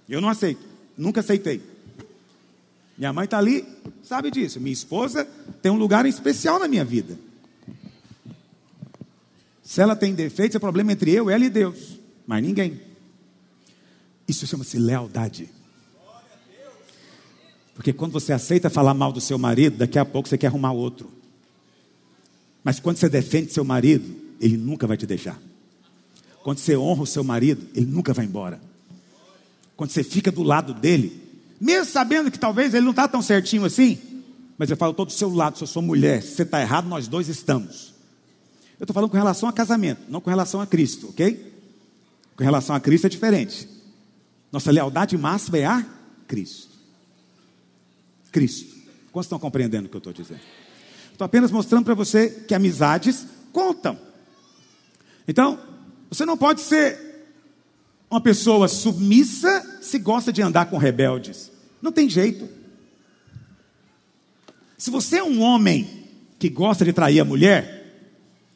[0.09, 0.61] Eu não aceito.
[0.97, 1.61] Nunca aceitei.
[2.97, 3.66] Minha mãe está ali,
[4.03, 4.61] sabe disso.
[4.61, 5.24] Minha esposa
[5.62, 7.19] tem um lugar especial na minha vida.
[9.62, 11.99] Se ela tem defeitos, é problema entre eu, ela e Deus.
[12.27, 12.81] Mas ninguém.
[14.28, 15.49] Isso chama-se lealdade.
[17.74, 20.73] Porque quando você aceita falar mal do seu marido, daqui a pouco você quer arrumar
[20.73, 21.11] outro.
[22.62, 25.41] Mas quando você defende seu marido, ele nunca vai te deixar.
[26.43, 28.61] Quando você honra o seu marido, ele nunca vai embora.
[29.77, 31.21] Quando você fica do lado dele,
[31.61, 33.99] mesmo sabendo que talvez ele não está tão certinho assim,
[34.57, 36.89] mas eu falo, estou do seu lado, se eu sou mulher, se você está errado,
[36.89, 37.95] nós dois estamos.
[38.79, 41.53] Eu estou falando com relação a casamento, não com relação a Cristo, ok?
[42.37, 43.69] Com relação a Cristo é diferente.
[44.51, 45.87] Nossa lealdade máxima é a
[46.27, 46.71] Cristo.
[48.33, 48.75] Cristo.
[49.12, 50.41] Quantos estão compreendendo o que eu estou dizendo?
[51.12, 53.99] Estou apenas mostrando para você que amizades contam.
[55.29, 55.59] Então,
[56.11, 56.99] você não pode ser
[58.11, 61.51] uma pessoa submissa se gosta de andar com rebeldes.
[61.81, 62.49] Não tem jeito.
[64.77, 66.09] Se você é um homem
[66.39, 67.81] que gosta de trair a mulher,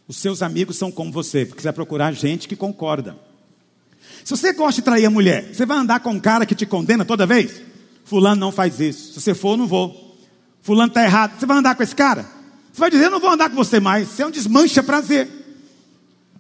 [0.09, 3.17] os seus amigos são como você, porque você vai procurar gente que concorda.
[4.25, 6.67] Se você gosta de trair a mulher, você vai andar com um cara que te
[6.67, 7.63] condena toda vez?
[8.05, 9.13] Fulano não faz isso.
[9.13, 10.19] Se você for, não vou.
[10.61, 11.39] Fulano está errado.
[11.39, 12.27] Você vai andar com esse cara?
[12.73, 14.09] Você vai dizer, eu não vou andar com você mais.
[14.09, 15.44] Você é um desmancha prazer.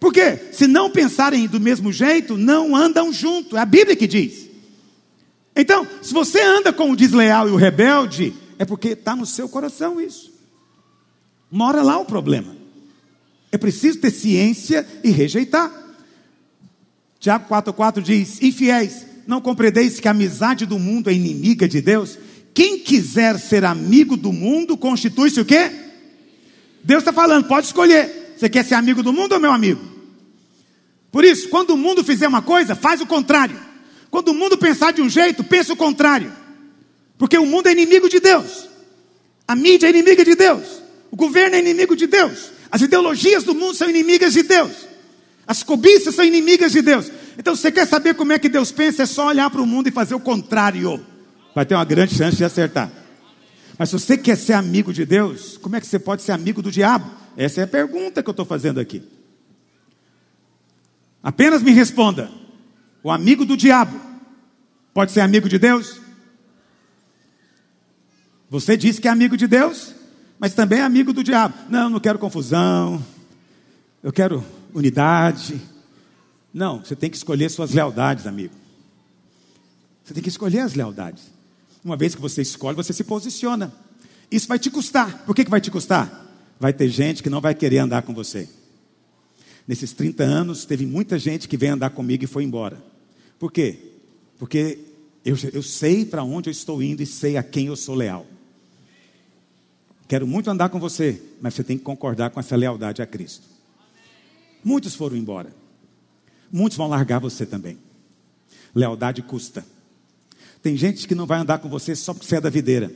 [0.04, 0.38] Por quê?
[0.52, 3.56] Se não pensarem do mesmo jeito, não andam junto.
[3.56, 4.50] É a Bíblia que diz.
[5.56, 9.48] Então, se você anda com o desleal e o rebelde, é porque está no seu
[9.48, 10.30] coração isso.
[11.50, 12.54] Mora lá o problema.
[13.50, 15.72] É preciso ter ciência e rejeitar.
[17.18, 22.18] Tiago 4,4 diz: Infiéis, não compreendeis que a amizade do mundo é inimiga de Deus?
[22.52, 25.72] Quem quiser ser amigo do mundo, constitui-se o quê?
[26.84, 28.34] Deus está falando, pode escolher.
[28.36, 29.93] Você quer ser amigo do mundo ou meu amigo?
[31.14, 33.56] Por isso, quando o mundo fizer uma coisa, faz o contrário.
[34.10, 36.32] Quando o mundo pensar de um jeito, pensa o contrário.
[37.16, 38.68] Porque o mundo é inimigo de Deus.
[39.46, 40.64] A mídia é inimiga de Deus.
[41.12, 42.50] O governo é inimigo de Deus.
[42.68, 44.72] As ideologias do mundo são inimigas de Deus.
[45.46, 47.08] As cobiças são inimigas de Deus.
[47.38, 49.66] Então, se você quer saber como é que Deus pensa, é só olhar para o
[49.66, 51.00] mundo e fazer o contrário.
[51.54, 52.90] Vai ter uma grande chance de acertar.
[53.78, 56.60] Mas se você quer ser amigo de Deus, como é que você pode ser amigo
[56.60, 57.08] do diabo?
[57.36, 59.00] Essa é a pergunta que eu estou fazendo aqui.
[61.24, 62.30] Apenas me responda:
[63.02, 63.98] o amigo do diabo
[64.92, 65.98] pode ser amigo de Deus?
[68.50, 69.94] Você diz que é amigo de Deus,
[70.38, 71.54] mas também é amigo do diabo.
[71.70, 73.02] Não, não quero confusão,
[74.02, 74.44] eu quero
[74.74, 75.58] unidade.
[76.52, 78.54] Não, você tem que escolher suas lealdades, amigo.
[80.04, 81.32] Você tem que escolher as lealdades.
[81.82, 83.72] Uma vez que você escolhe, você se posiciona.
[84.30, 85.24] Isso vai te custar.
[85.24, 86.22] Por que, que vai te custar?
[86.60, 88.48] Vai ter gente que não vai querer andar com você.
[89.66, 92.82] Nesses 30 anos, teve muita gente que veio andar comigo e foi embora.
[93.38, 93.78] Por quê?
[94.38, 94.78] Porque
[95.24, 98.26] eu, eu sei para onde eu estou indo e sei a quem eu sou leal.
[100.06, 103.46] Quero muito andar com você, mas você tem que concordar com essa lealdade a Cristo.
[104.62, 105.54] Muitos foram embora.
[106.52, 107.78] Muitos vão largar você também.
[108.74, 109.64] Lealdade custa.
[110.62, 112.90] Tem gente que não vai andar com você só porque você é da videira.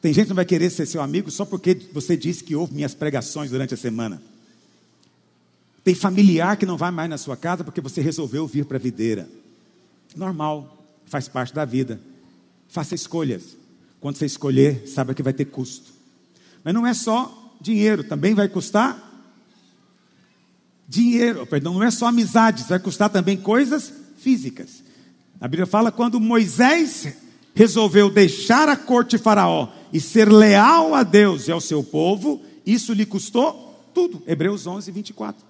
[0.00, 2.74] Tem gente que não vai querer ser seu amigo só porque você disse que ouve
[2.74, 4.22] minhas pregações durante a semana.
[5.88, 8.78] Tem familiar que não vai mais na sua casa porque você resolveu vir para a
[8.78, 9.26] videira.
[10.14, 11.98] Normal, faz parte da vida.
[12.68, 13.56] Faça escolhas.
[13.98, 15.90] Quando você escolher, saiba que vai ter custo.
[16.62, 19.02] Mas não é só dinheiro, também vai custar
[20.86, 24.84] dinheiro, perdão, não é só amizades, vai custar também coisas físicas.
[25.40, 27.14] A Bíblia fala quando Moisés
[27.54, 32.42] resolveu deixar a corte de Faraó e ser leal a Deus e ao seu povo,
[32.66, 34.22] isso lhe custou tudo.
[34.26, 35.48] Hebreus 11, 24.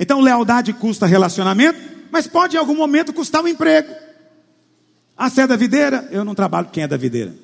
[0.00, 1.78] Então, lealdade custa relacionamento,
[2.10, 3.94] mas pode em algum momento custar um emprego.
[5.14, 6.08] Ah, você é da videira?
[6.10, 7.34] Eu não trabalho quem é da videira.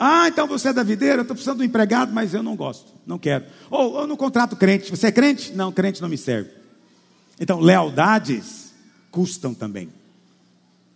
[0.00, 2.56] Ah, então você é da videira, eu estou precisando de um empregado, mas eu não
[2.56, 3.44] gosto, não quero.
[3.70, 5.52] Ou, ou no contrato crente, você é crente?
[5.52, 6.50] Não, crente não me serve.
[7.38, 8.74] Então, lealdades
[9.10, 9.88] custam também.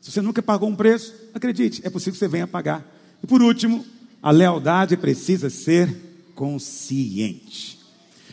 [0.01, 2.85] Se você nunca pagou um preço, acredite, é possível que você venha pagar.
[3.23, 3.87] E por último,
[4.20, 5.89] a lealdade precisa ser
[6.35, 7.80] consciente.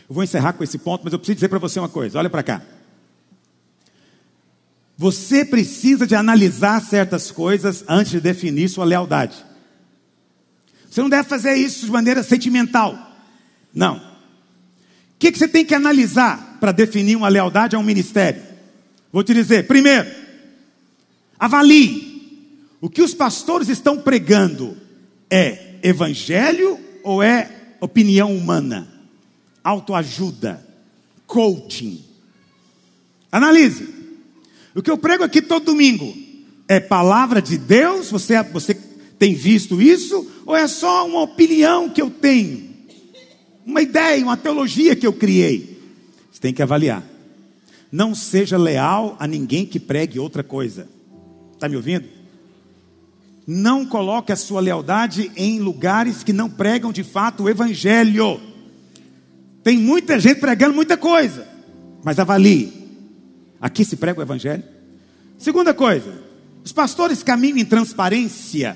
[0.08, 2.30] Eu vou encerrar com esse ponto, mas eu preciso dizer para você uma coisa: olha
[2.30, 2.62] para cá.
[4.96, 9.36] Você precisa de analisar certas coisas antes de definir sua lealdade.
[10.90, 12.98] Você não deve fazer isso de maneira sentimental.
[13.72, 13.98] Não.
[13.98, 18.42] O que, que você tem que analisar para definir uma lealdade a um ministério?
[19.12, 20.08] Vou te dizer: primeiro,
[21.38, 22.08] avalie.
[22.80, 24.76] O que os pastores estão pregando
[25.28, 28.97] é evangelho ou é opinião humana?
[29.62, 30.66] Autoajuda,
[31.26, 32.04] coaching.
[33.30, 33.88] Analise.
[34.74, 36.14] O que eu prego aqui todo domingo
[36.68, 38.10] é palavra de Deus?
[38.10, 38.74] Você, você
[39.18, 40.30] tem visto isso?
[40.46, 42.68] Ou é só uma opinião que eu tenho?
[43.66, 45.78] Uma ideia, uma teologia que eu criei?
[46.30, 47.04] Você tem que avaliar.
[47.90, 50.88] Não seja leal a ninguém que pregue outra coisa.
[51.54, 52.08] Está me ouvindo?
[53.46, 58.40] Não coloque a sua lealdade em lugares que não pregam de fato o Evangelho.
[59.68, 61.46] Tem muita gente pregando muita coisa,
[62.02, 62.72] mas avalie.
[63.60, 64.64] Aqui se prega o Evangelho.
[65.36, 66.10] Segunda coisa,
[66.64, 68.74] os pastores caminham em transparência.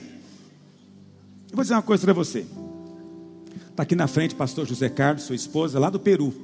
[1.49, 2.45] Eu vou dizer uma coisa para você.
[3.71, 6.35] Está aqui na frente o pastor José Carlos, sua esposa, lá do Peru.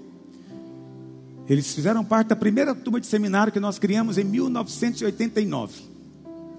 [1.46, 5.74] Eles fizeram parte da primeira turma de seminário que nós criamos em 1989.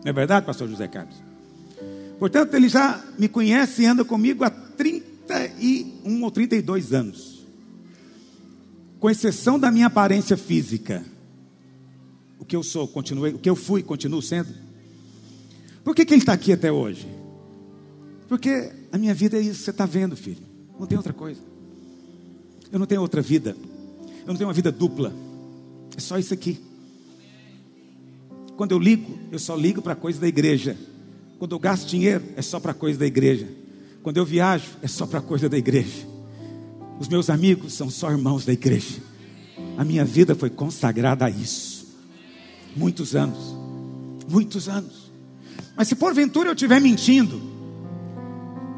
[0.06, 1.16] Não é verdade, pastor José Carlos?
[2.20, 7.39] Portanto, ele já me conhece e anda comigo há 31 ou 32 anos.
[9.00, 11.06] Com exceção da minha aparência física.
[12.38, 14.54] O que eu sou, continuei, o que eu fui, continuo sendo.
[15.84, 17.08] Por que, que ele está aqui até hoje?
[18.28, 20.44] Porque a minha vida é isso, você está vendo, filho.
[20.80, 21.42] Não tem outra coisa.
[22.72, 23.56] Eu não tenho outra vida.
[24.22, 25.14] Eu não tenho uma vida dupla.
[25.98, 26.60] É só isso aqui.
[28.56, 30.78] Quando eu ligo, eu só ligo para coisa da igreja.
[31.40, 33.48] Quando eu gasto dinheiro, é só para coisa da igreja.
[34.04, 36.06] Quando eu viajo, é só para coisa da igreja.
[37.00, 39.02] Os meus amigos são só irmãos da igreja.
[39.78, 41.88] A minha vida foi consagrada a isso.
[42.76, 43.56] Muitos anos.
[44.30, 45.10] Muitos anos.
[45.78, 47.42] Mas se porventura eu estiver mentindo,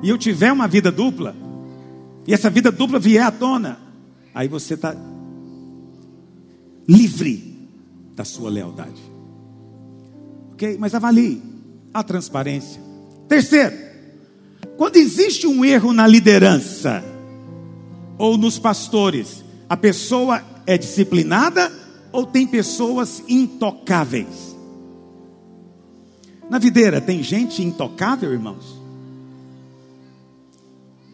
[0.04, 1.36] e eu tiver uma vida dupla,
[2.28, 3.80] e essa vida dupla vier à tona,
[4.36, 4.96] aí você está
[6.88, 7.68] livre
[8.16, 9.02] da sua lealdade.
[10.54, 10.78] Ok?
[10.80, 11.42] Mas avalie
[11.92, 12.80] a transparência.
[13.28, 13.76] Terceiro,
[14.78, 17.04] quando existe um erro na liderança
[18.22, 21.74] ou nos pastores, a pessoa é disciplinada
[22.12, 24.56] ou tem pessoas intocáveis?
[26.48, 28.80] Na videira tem gente intocável, irmãos?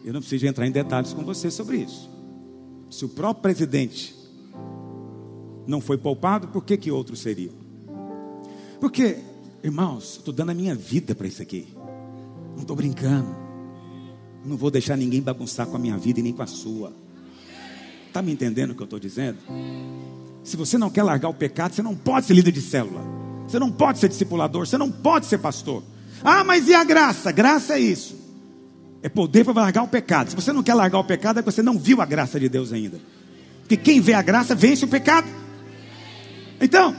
[0.04, 2.10] Eu não preciso entrar em detalhes com você sobre isso.
[2.90, 4.14] Se o próprio presidente
[5.66, 7.54] não foi poupado, por que, que outros seriam?
[8.78, 9.16] Porque,
[9.64, 11.68] irmãos, estou dando a minha vida para isso aqui.
[12.52, 13.34] Não estou brincando.
[14.44, 16.92] Não vou deixar ninguém bagunçar com a minha vida e nem com a sua.
[18.06, 19.38] Está me entendendo o que eu estou dizendo?
[20.42, 23.02] Se você não quer largar o pecado, você não pode ser líder de célula.
[23.46, 24.66] Você não pode ser discipulador.
[24.66, 25.82] Você não pode ser pastor.
[26.22, 27.30] Ah, mas e a graça?
[27.30, 28.16] Graça é isso.
[29.02, 30.30] É poder para largar o pecado.
[30.30, 32.48] Se você não quer largar o pecado, é que você não viu a graça de
[32.48, 33.00] Deus ainda.
[33.60, 35.28] Porque quem vê a graça vence o pecado.
[36.60, 36.96] Então,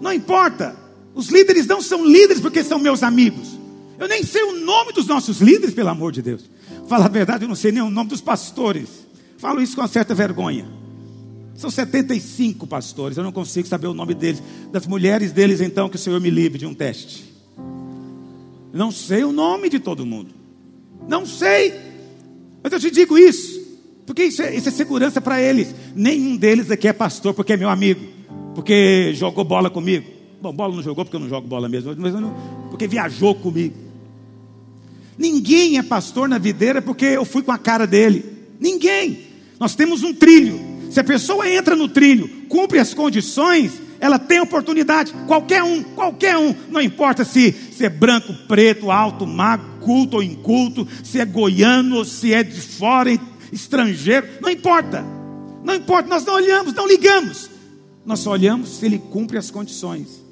[0.00, 0.76] não importa.
[1.14, 3.58] Os líderes não são líderes porque são meus amigos.
[3.98, 6.50] Eu nem sei o nome dos nossos líderes, pelo amor de Deus.
[6.90, 9.06] Fala a verdade, eu não sei nem o nome dos pastores.
[9.38, 10.66] Falo isso com uma certa vergonha.
[11.54, 14.42] São 75 pastores, eu não consigo saber o nome deles.
[14.72, 17.32] Das mulheres deles, então, que o Senhor me livre de um teste.
[18.72, 20.34] Não sei o nome de todo mundo.
[21.06, 21.74] Não sei.
[22.60, 23.60] Mas eu te digo isso.
[24.04, 25.72] Porque isso é, isso é segurança para eles.
[25.94, 28.04] Nenhum deles aqui é pastor porque é meu amigo.
[28.52, 30.10] Porque jogou bola comigo.
[30.42, 31.94] Bom, bola não jogou porque eu não jogo bola mesmo.
[31.96, 32.34] Mas não,
[32.68, 33.89] porque viajou comigo.
[35.20, 38.24] Ninguém é pastor na videira porque eu fui com a cara dele.
[38.58, 39.26] Ninguém.
[39.58, 40.58] Nós temos um trilho.
[40.90, 45.12] Se a pessoa entra no trilho, cumpre as condições, ela tem oportunidade.
[45.26, 50.22] Qualquer um, qualquer um, não importa se, se é branco, preto, alto, magro, culto ou
[50.22, 53.10] inculto, se é goiano, se é de fora,
[53.52, 55.04] estrangeiro, não importa.
[55.62, 57.50] Não importa, nós não olhamos, não ligamos.
[58.06, 60.24] Nós só olhamos se ele cumpre as condições.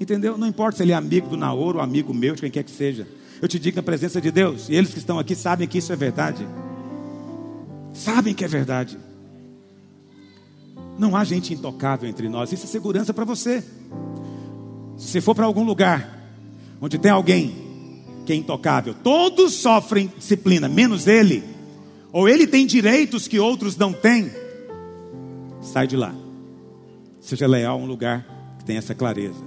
[0.00, 0.38] Entendeu?
[0.38, 3.06] Não importa se ele é amigo do Naoro, amigo meu, de quem quer que seja.
[3.42, 5.92] Eu te digo na presença de Deus, e eles que estão aqui sabem que isso
[5.92, 6.46] é verdade.
[7.92, 8.96] Sabem que é verdade.
[10.96, 12.52] Não há gente intocável entre nós.
[12.52, 13.62] Isso é segurança para você.
[14.96, 16.20] Se você for para algum lugar
[16.80, 17.54] onde tem alguém
[18.24, 18.94] que é intocável.
[18.94, 21.42] Todos sofrem disciplina, menos ele.
[22.12, 24.30] Ou ele tem direitos que outros não têm.
[25.60, 26.14] Sai de lá.
[27.20, 29.42] Seja leal a um lugar que tem essa clareza.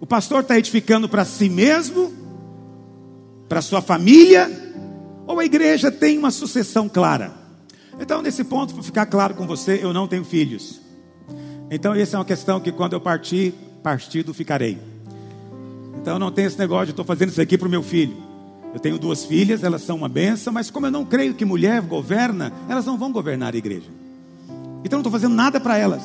[0.00, 2.12] O pastor está edificando para si mesmo,
[3.48, 4.50] para sua família,
[5.26, 7.32] ou a igreja tem uma sucessão clara?
[8.00, 10.80] Então, nesse ponto, para ficar claro com você, eu não tenho filhos.
[11.70, 13.52] Então, essa é uma questão que quando eu partir,
[13.82, 14.78] partido ficarei.
[16.00, 18.16] Então, não tem esse negócio de estou fazendo isso aqui para o meu filho.
[18.72, 21.80] Eu tenho duas filhas, elas são uma benção, mas como eu não creio que mulher
[21.82, 23.88] governa, elas não vão governar a igreja.
[24.84, 26.02] Então, não estou fazendo nada para elas.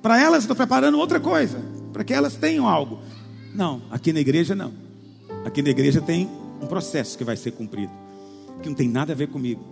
[0.00, 1.60] Para elas, estou preparando outra coisa,
[1.92, 3.00] para que elas tenham algo.
[3.54, 4.85] Não, aqui na igreja não.
[5.46, 6.28] Aqui na igreja tem
[6.60, 7.92] um processo que vai ser cumprido,
[8.60, 9.64] que não tem nada a ver comigo,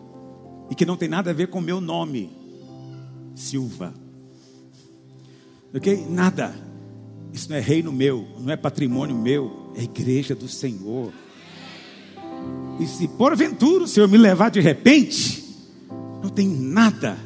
[0.70, 2.30] e que não tem nada a ver com o meu nome,
[3.34, 3.92] Silva.
[5.74, 6.06] Ok?
[6.08, 6.54] Nada.
[7.32, 11.12] Isso não é reino meu, não é patrimônio meu, é igreja do Senhor.
[12.78, 15.44] E se porventura o Senhor me levar de repente,
[16.22, 17.18] não tem nada.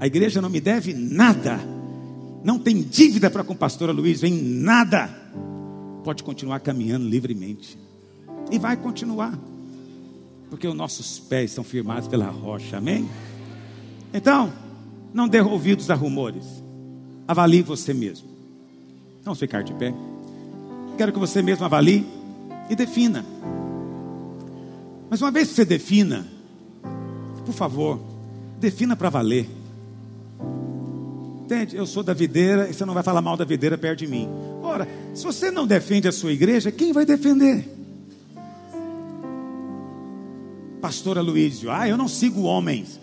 [0.00, 1.60] A igreja não me deve nada.
[2.42, 5.22] Não tem dívida para com a pastora Luiz, vem nada.
[6.04, 7.78] Pode continuar caminhando livremente.
[8.50, 9.38] E vai continuar.
[10.50, 12.76] Porque os nossos pés são firmados pela rocha.
[12.76, 13.08] Amém?
[14.12, 14.52] Então,
[15.14, 16.62] não dê ouvidos a rumores.
[17.26, 18.28] Avalie você mesmo.
[19.24, 19.94] Vamos ficar de pé.
[20.98, 22.06] Quero que você mesmo avalie
[22.68, 23.24] e defina.
[25.08, 26.26] Mas uma vez que você defina,
[27.44, 28.00] por favor,
[28.58, 29.48] defina para valer.
[31.44, 31.76] Entende?
[31.76, 34.28] Eu sou da videira e você não vai falar mal da videira perto de mim.
[34.62, 37.68] Ora, se você não defende a sua igreja, quem vai defender?
[40.80, 43.00] Pastora Luísio, ah, eu não sigo homens.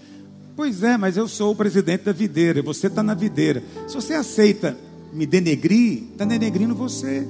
[0.56, 3.64] Pois é, mas eu sou o presidente da videira, você está na videira.
[3.88, 4.78] Se você aceita
[5.14, 7.28] me denegrir, está denegrindo você.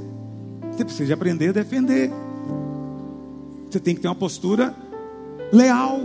[0.72, 2.12] Você precisa aprender a defender.
[3.70, 4.76] Você tem que ter uma postura
[5.52, 6.02] leal.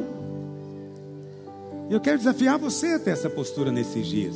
[1.90, 4.34] Eu quero desafiar você a ter essa postura nesses dias.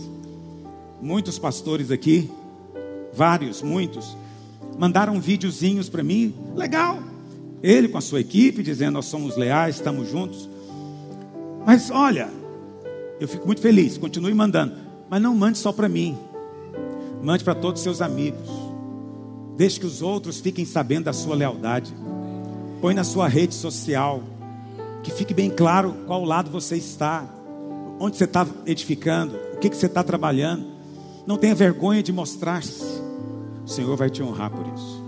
[1.01, 2.31] Muitos pastores aqui,
[3.19, 4.17] vários, muitos,
[4.79, 7.01] mandaram videozinhos para mim, legal.
[7.61, 10.49] Ele com a sua equipe dizendo nós somos leais, estamos juntos.
[11.67, 12.31] Mas olha,
[13.19, 14.77] eu fico muito feliz, continue mandando,
[15.11, 16.17] mas não mande só para mim.
[17.21, 18.49] Mande para todos os seus amigos.
[19.57, 21.93] Deixe que os outros fiquem sabendo da sua lealdade.
[22.81, 24.23] Põe na sua rede social.
[25.03, 27.25] Que fique bem claro qual lado você está.
[27.99, 29.35] Onde você está edificando.
[29.55, 30.65] O que, que você está trabalhando.
[31.27, 33.08] Não tenha vergonha de mostrar-se.
[33.69, 35.05] O Senhor vai te honrar por isso.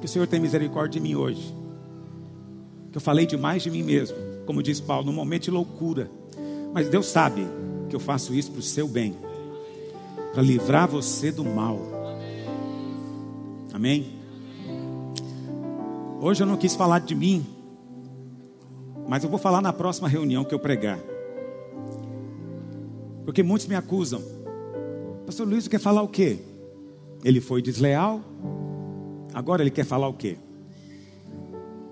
[0.00, 1.56] Que o Senhor tenha misericórdia de mim hoje.
[2.90, 4.18] Que eu falei demais de mim mesmo.
[4.44, 6.10] Como diz Paulo, num momento de loucura.
[6.74, 7.46] Mas Deus sabe
[7.88, 9.16] que eu faço isso para o seu bem
[10.34, 11.80] para livrar você do mal.
[13.72, 14.12] Amém?
[16.20, 17.46] Hoje eu não quis falar de mim,
[19.08, 20.98] mas eu vou falar na próxima reunião que eu pregar.
[23.24, 24.22] Porque muitos me acusam.
[25.24, 26.51] Pastor Luiz quer falar o quê?
[27.24, 28.20] Ele foi desleal,
[29.32, 30.36] agora ele quer falar o quê?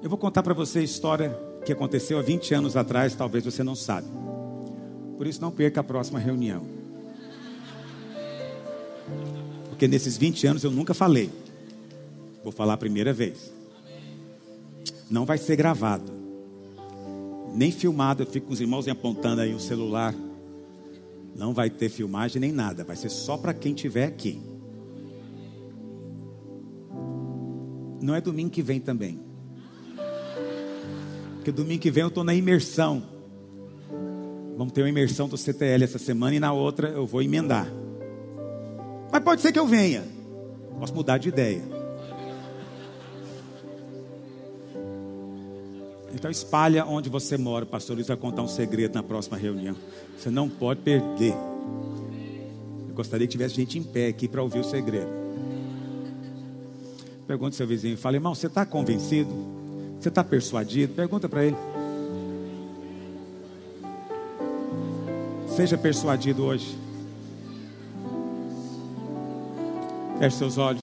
[0.03, 3.63] Eu vou contar para você a história que aconteceu há 20 anos atrás, talvez você
[3.63, 4.09] não sabe.
[5.17, 6.63] Por isso não perca a próxima reunião.
[9.69, 11.31] Porque nesses 20 anos eu nunca falei.
[12.43, 13.53] Vou falar a primeira vez.
[15.11, 16.11] Não vai ser gravado.
[17.55, 18.23] Nem filmado.
[18.23, 20.15] Eu fico com os irmãos apontando aí o celular.
[21.37, 22.85] Não vai ter filmagem nem nada.
[22.85, 24.41] Vai ser só para quem estiver aqui.
[28.01, 29.21] Não é domingo que vem também.
[31.37, 33.03] Porque domingo que vem eu estou na imersão.
[34.57, 37.67] Vamos ter uma imersão do CTL essa semana e na outra eu vou emendar.
[39.11, 40.05] Mas pode ser que eu venha.
[40.79, 41.63] Posso mudar de ideia.
[46.13, 47.65] Então espalha onde você mora.
[47.65, 49.75] O pastor Luiz vai contar um segredo na próxima reunião.
[50.19, 51.35] Você não pode perder.
[52.89, 55.20] Eu gostaria que tivesse gente em pé aqui para ouvir o segredo.
[57.31, 57.97] Pergunta seu vizinho.
[57.97, 59.31] Fala, irmão, você está convencido?
[60.01, 60.95] Você está persuadido?
[60.95, 61.57] Pergunta para ele.
[65.47, 66.77] Seja persuadido hoje.
[70.19, 70.79] Feche seus olhos.